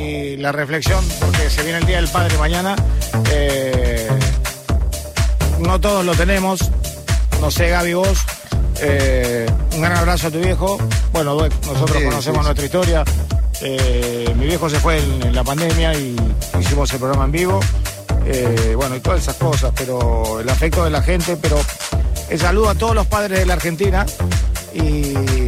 y 0.00 0.36
la 0.38 0.52
reflexión, 0.52 1.04
porque 1.20 1.50
se 1.50 1.62
viene 1.62 1.78
el 1.78 1.86
Día 1.86 1.96
del 1.96 2.08
Padre 2.08 2.38
mañana. 2.38 2.76
Eh, 3.30 4.08
no 5.58 5.78
todos 5.80 6.04
lo 6.04 6.14
tenemos. 6.14 6.70
No 7.40 7.50
sé, 7.50 7.68
Gaby, 7.68 7.94
vos. 7.94 8.18
eh, 8.80 9.46
un 9.74 9.82
gran 9.82 9.96
abrazo 9.98 10.28
a 10.28 10.30
tu 10.30 10.38
viejo. 10.40 10.78
Bueno, 11.12 11.34
nosotros 11.66 11.98
Sí, 11.98 12.04
conocemos 12.04 12.38
sí. 12.40 12.44
nuestra 12.44 12.64
historia. 12.64 13.04
Eh, 13.60 14.32
mi 14.36 14.46
viejo 14.46 14.70
se 14.70 14.78
fue 14.80 14.98
en, 14.98 15.22
en 15.26 15.34
la 15.34 15.44
pandemia 15.44 15.92
y 15.94 16.16
hicimos 16.58 16.90
el 16.92 16.98
programa 17.00 17.24
en 17.26 17.32
vivo. 17.32 17.60
Eh, 18.24 18.72
bueno, 18.76 18.96
y 18.96 19.00
todas 19.00 19.20
esas 19.20 19.34
cosas, 19.36 19.72
pero 19.76 20.40
el 20.40 20.48
afecto 20.48 20.84
de 20.84 20.90
la 20.90 21.02
gente, 21.02 21.36
pero 21.36 21.58
el 22.30 22.38
saludo 22.38 22.70
a 22.70 22.74
todos 22.74 22.94
los 22.94 23.06
padres 23.06 23.40
de 23.40 23.46
la 23.46 23.54
Argentina 23.54 24.06
y 24.74 25.47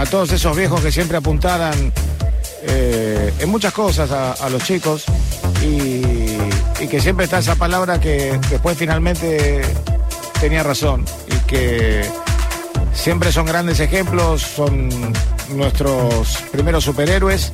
a 0.00 0.04
todos 0.04 0.30
esos 0.32 0.54
viejos 0.56 0.80
que 0.82 0.92
siempre 0.92 1.16
apuntaran 1.16 1.92
eh, 2.62 3.32
en 3.38 3.48
muchas 3.48 3.72
cosas 3.72 4.10
a, 4.10 4.48
los 4.50 4.62
chicos 4.62 5.04
y, 5.62 6.02
y 6.80 6.88
que 6.88 7.00
siempre 7.00 7.24
está 7.24 7.38
esa 7.38 7.56
palabra 7.56 7.98
que 7.98 8.38
después 8.50 8.76
finalmente 8.76 9.62
tenía 10.38 10.62
razón 10.62 11.04
y 11.28 11.36
que 11.46 12.04
siempre 12.92 13.32
son 13.32 13.46
grandes 13.46 13.80
ejemplos, 13.80 14.42
son 14.42 14.90
nuestros 15.50 16.42
primeros 16.52 16.84
superhéroes, 16.84 17.52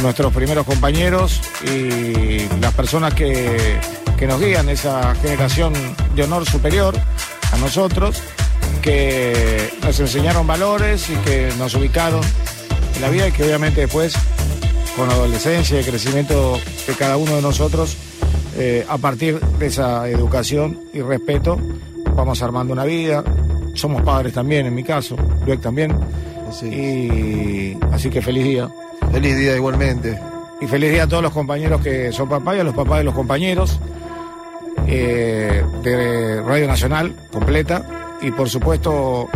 nuestros 0.00 0.32
primeros 0.32 0.64
compañeros 0.64 1.40
y 1.64 2.48
las 2.60 2.72
personas 2.72 3.12
que, 3.12 3.78
que 4.16 4.26
nos 4.26 4.40
guían, 4.40 4.68
esa 4.70 5.14
generación 5.16 5.74
de 6.14 6.22
honor 6.22 6.46
superior 6.46 6.94
a 7.52 7.56
nosotros, 7.58 8.22
que 8.80 9.57
nos 9.88 10.00
enseñaron 10.00 10.46
valores 10.46 11.08
y 11.08 11.14
que 11.14 11.48
nos 11.58 11.74
ubicaron 11.74 12.20
en 12.94 13.00
la 13.00 13.08
vida 13.08 13.28
y 13.28 13.32
que 13.32 13.42
obviamente 13.42 13.80
después, 13.80 14.14
con 14.94 15.08
la 15.08 15.14
adolescencia 15.14 15.76
y 15.76 15.78
el 15.78 15.86
crecimiento 15.86 16.58
de 16.86 16.92
cada 16.92 17.16
uno 17.16 17.36
de 17.36 17.40
nosotros, 17.40 17.96
eh, 18.58 18.84
a 18.86 18.98
partir 18.98 19.40
de 19.40 19.66
esa 19.66 20.06
educación 20.06 20.78
y 20.92 21.00
respeto, 21.00 21.58
vamos 22.14 22.42
armando 22.42 22.74
una 22.74 22.84
vida. 22.84 23.24
Somos 23.72 24.02
padres 24.02 24.34
también, 24.34 24.66
en 24.66 24.74
mi 24.74 24.84
caso, 24.84 25.16
Luec 25.46 25.62
también. 25.62 25.98
Y 26.64 27.72
así 27.90 28.10
que 28.10 28.20
feliz 28.20 28.44
día. 28.44 28.68
Feliz 29.10 29.38
día 29.38 29.56
igualmente. 29.56 30.20
Y 30.60 30.66
feliz 30.66 30.92
día 30.92 31.04
a 31.04 31.08
todos 31.08 31.22
los 31.22 31.32
compañeros 31.32 31.80
que 31.80 32.12
son 32.12 32.28
papás 32.28 32.56
y 32.58 32.60
a 32.60 32.64
los 32.64 32.74
papás 32.74 32.98
de 32.98 33.04
los 33.04 33.14
compañeros 33.14 33.80
eh, 34.86 35.64
de 35.82 36.42
Radio 36.42 36.66
Nacional 36.66 37.16
completa. 37.32 38.18
Y 38.20 38.32
por 38.32 38.50
supuesto 38.50 39.30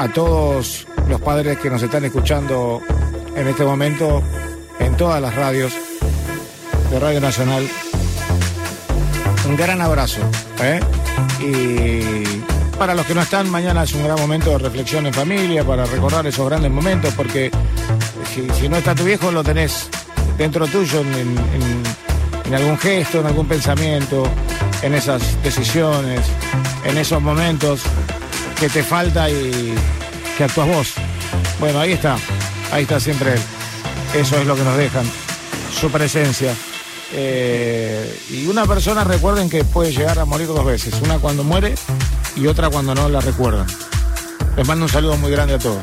a 0.00 0.08
todos 0.08 0.86
los 1.10 1.20
padres 1.20 1.58
que 1.58 1.68
nos 1.68 1.82
están 1.82 2.02
escuchando 2.06 2.80
en 3.36 3.46
este 3.46 3.64
momento 3.64 4.22
en 4.78 4.96
todas 4.96 5.20
las 5.20 5.34
radios 5.34 5.74
de 6.90 6.98
Radio 6.98 7.20
Nacional. 7.20 7.68
Un 9.46 9.56
gran 9.56 9.82
abrazo. 9.82 10.22
¿eh? 10.62 10.80
Y 11.40 12.40
para 12.78 12.94
los 12.94 13.04
que 13.04 13.14
no 13.14 13.20
están, 13.20 13.50
mañana 13.50 13.82
es 13.82 13.92
un 13.92 14.02
gran 14.02 14.18
momento 14.18 14.48
de 14.52 14.58
reflexión 14.58 15.06
en 15.06 15.12
familia, 15.12 15.64
para 15.64 15.84
recordar 15.84 16.26
esos 16.26 16.48
grandes 16.48 16.70
momentos, 16.70 17.12
porque 17.12 17.50
si, 18.58 18.70
no 18.70 18.78
está 18.78 18.94
tu 18.94 19.04
viejo, 19.04 19.30
lo 19.30 19.44
tenés 19.44 19.90
dentro 20.38 20.66
tuyo 20.66 21.02
en 22.46 22.54
algún 22.54 22.78
gesto, 22.78 23.20
en 23.20 23.26
algún 23.26 23.46
pensamiento, 23.46 24.26
en 24.80 24.94
esas 24.94 25.20
decisiones, 25.42 26.22
en 26.86 26.96
esos 26.96 27.20
momentos 27.20 27.82
que 28.60 28.68
te 28.68 28.82
falta 28.82 29.30
y 29.30 29.74
que 30.36 30.44
actúas 30.44 30.68
vos. 30.68 30.92
Bueno, 31.58 31.80
ahí 31.80 31.92
está, 31.92 32.18
ahí 32.70 32.82
está 32.82 33.00
siempre 33.00 33.32
él. 33.32 33.40
Eso 34.14 34.36
es 34.36 34.46
lo 34.46 34.54
que 34.54 34.62
nos 34.62 34.76
dejan, 34.76 35.10
su 35.72 35.90
presencia. 35.90 36.54
Eh, 37.12 38.20
y 38.28 38.46
una 38.48 38.66
persona, 38.66 39.02
recuerden 39.02 39.48
que 39.48 39.64
puede 39.64 39.92
llegar 39.92 40.18
a 40.18 40.26
morir 40.26 40.46
dos 40.48 40.62
veces, 40.62 40.92
una 41.00 41.18
cuando 41.18 41.42
muere 41.42 41.74
y 42.36 42.46
otra 42.48 42.68
cuando 42.68 42.94
no 42.94 43.08
la 43.08 43.22
recuerdan. 43.22 43.66
Les 44.56 44.68
mando 44.68 44.84
un 44.84 44.90
saludo 44.90 45.16
muy 45.16 45.30
grande 45.30 45.54
a 45.54 45.58
todos. 45.58 45.82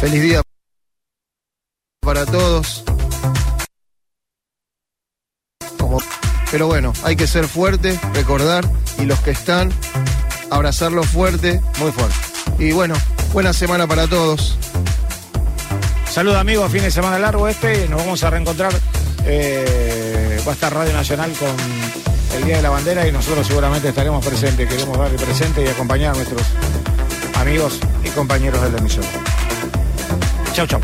Feliz 0.00 0.20
día 0.20 0.42
para 2.00 2.26
todos. 2.26 2.82
Pero 6.50 6.66
bueno, 6.66 6.92
hay 7.04 7.14
que 7.14 7.28
ser 7.28 7.46
fuerte, 7.46 8.00
recordar, 8.14 8.68
y 8.98 9.04
los 9.04 9.20
que 9.20 9.30
están, 9.30 9.72
abrazarlos 10.50 11.06
fuerte. 11.06 11.60
Muy 11.78 11.92
fuerte. 11.92 12.14
Y 12.58 12.72
bueno, 12.72 12.94
buena 13.32 13.52
semana 13.52 13.86
para 13.86 14.06
todos. 14.06 14.58
Saludos 16.10 16.38
amigos, 16.38 16.72
fin 16.72 16.82
de 16.82 16.90
semana 16.90 17.18
largo 17.18 17.46
este, 17.48 17.88
nos 17.88 18.00
vamos 18.00 18.22
a 18.24 18.30
reencontrar. 18.30 18.72
eh, 19.26 20.40
va 20.46 20.52
a 20.52 20.54
estar 20.54 20.72
Radio 20.72 20.92
Nacional 20.92 21.32
con 21.32 21.48
el 22.36 22.44
Día 22.44 22.56
de 22.56 22.62
la 22.62 22.70
Bandera 22.70 23.06
y 23.06 23.12
nosotros 23.12 23.46
seguramente 23.46 23.88
estaremos 23.88 24.24
presentes. 24.24 24.68
Queremos 24.68 24.96
darle 24.96 25.18
presente 25.18 25.62
y 25.64 25.68
acompañar 25.68 26.14
a 26.14 26.16
nuestros 26.16 26.42
amigos 27.34 27.80
y 28.04 28.08
compañeros 28.10 28.62
de 28.62 28.70
la 28.70 28.78
emisión. 28.78 29.04
Chau, 30.54 30.66
chau. 30.66 30.80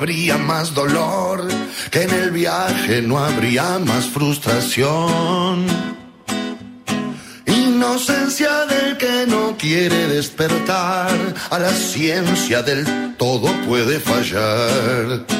Habría 0.00 0.38
más 0.38 0.72
dolor, 0.72 1.46
que 1.90 2.04
en 2.04 2.10
el 2.10 2.30
viaje 2.30 3.02
no 3.02 3.18
habría 3.18 3.78
más 3.78 4.06
frustración. 4.06 5.66
Inocencia 7.44 8.64
del 8.64 8.96
que 8.96 9.26
no 9.26 9.58
quiere 9.58 10.08
despertar, 10.08 11.10
a 11.50 11.58
la 11.58 11.70
ciencia 11.70 12.62
del 12.62 13.14
todo 13.18 13.52
puede 13.68 14.00
fallar. 14.00 15.39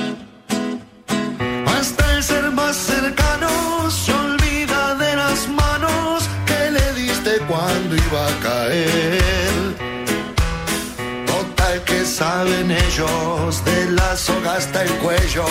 Hasta 14.61 14.83
el 14.83 14.91
cuello, 14.99 15.47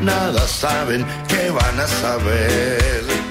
nada 0.00 0.46
saben 0.46 1.04
que 1.26 1.50
van 1.50 1.80
a 1.80 1.88
saber. 1.88 3.21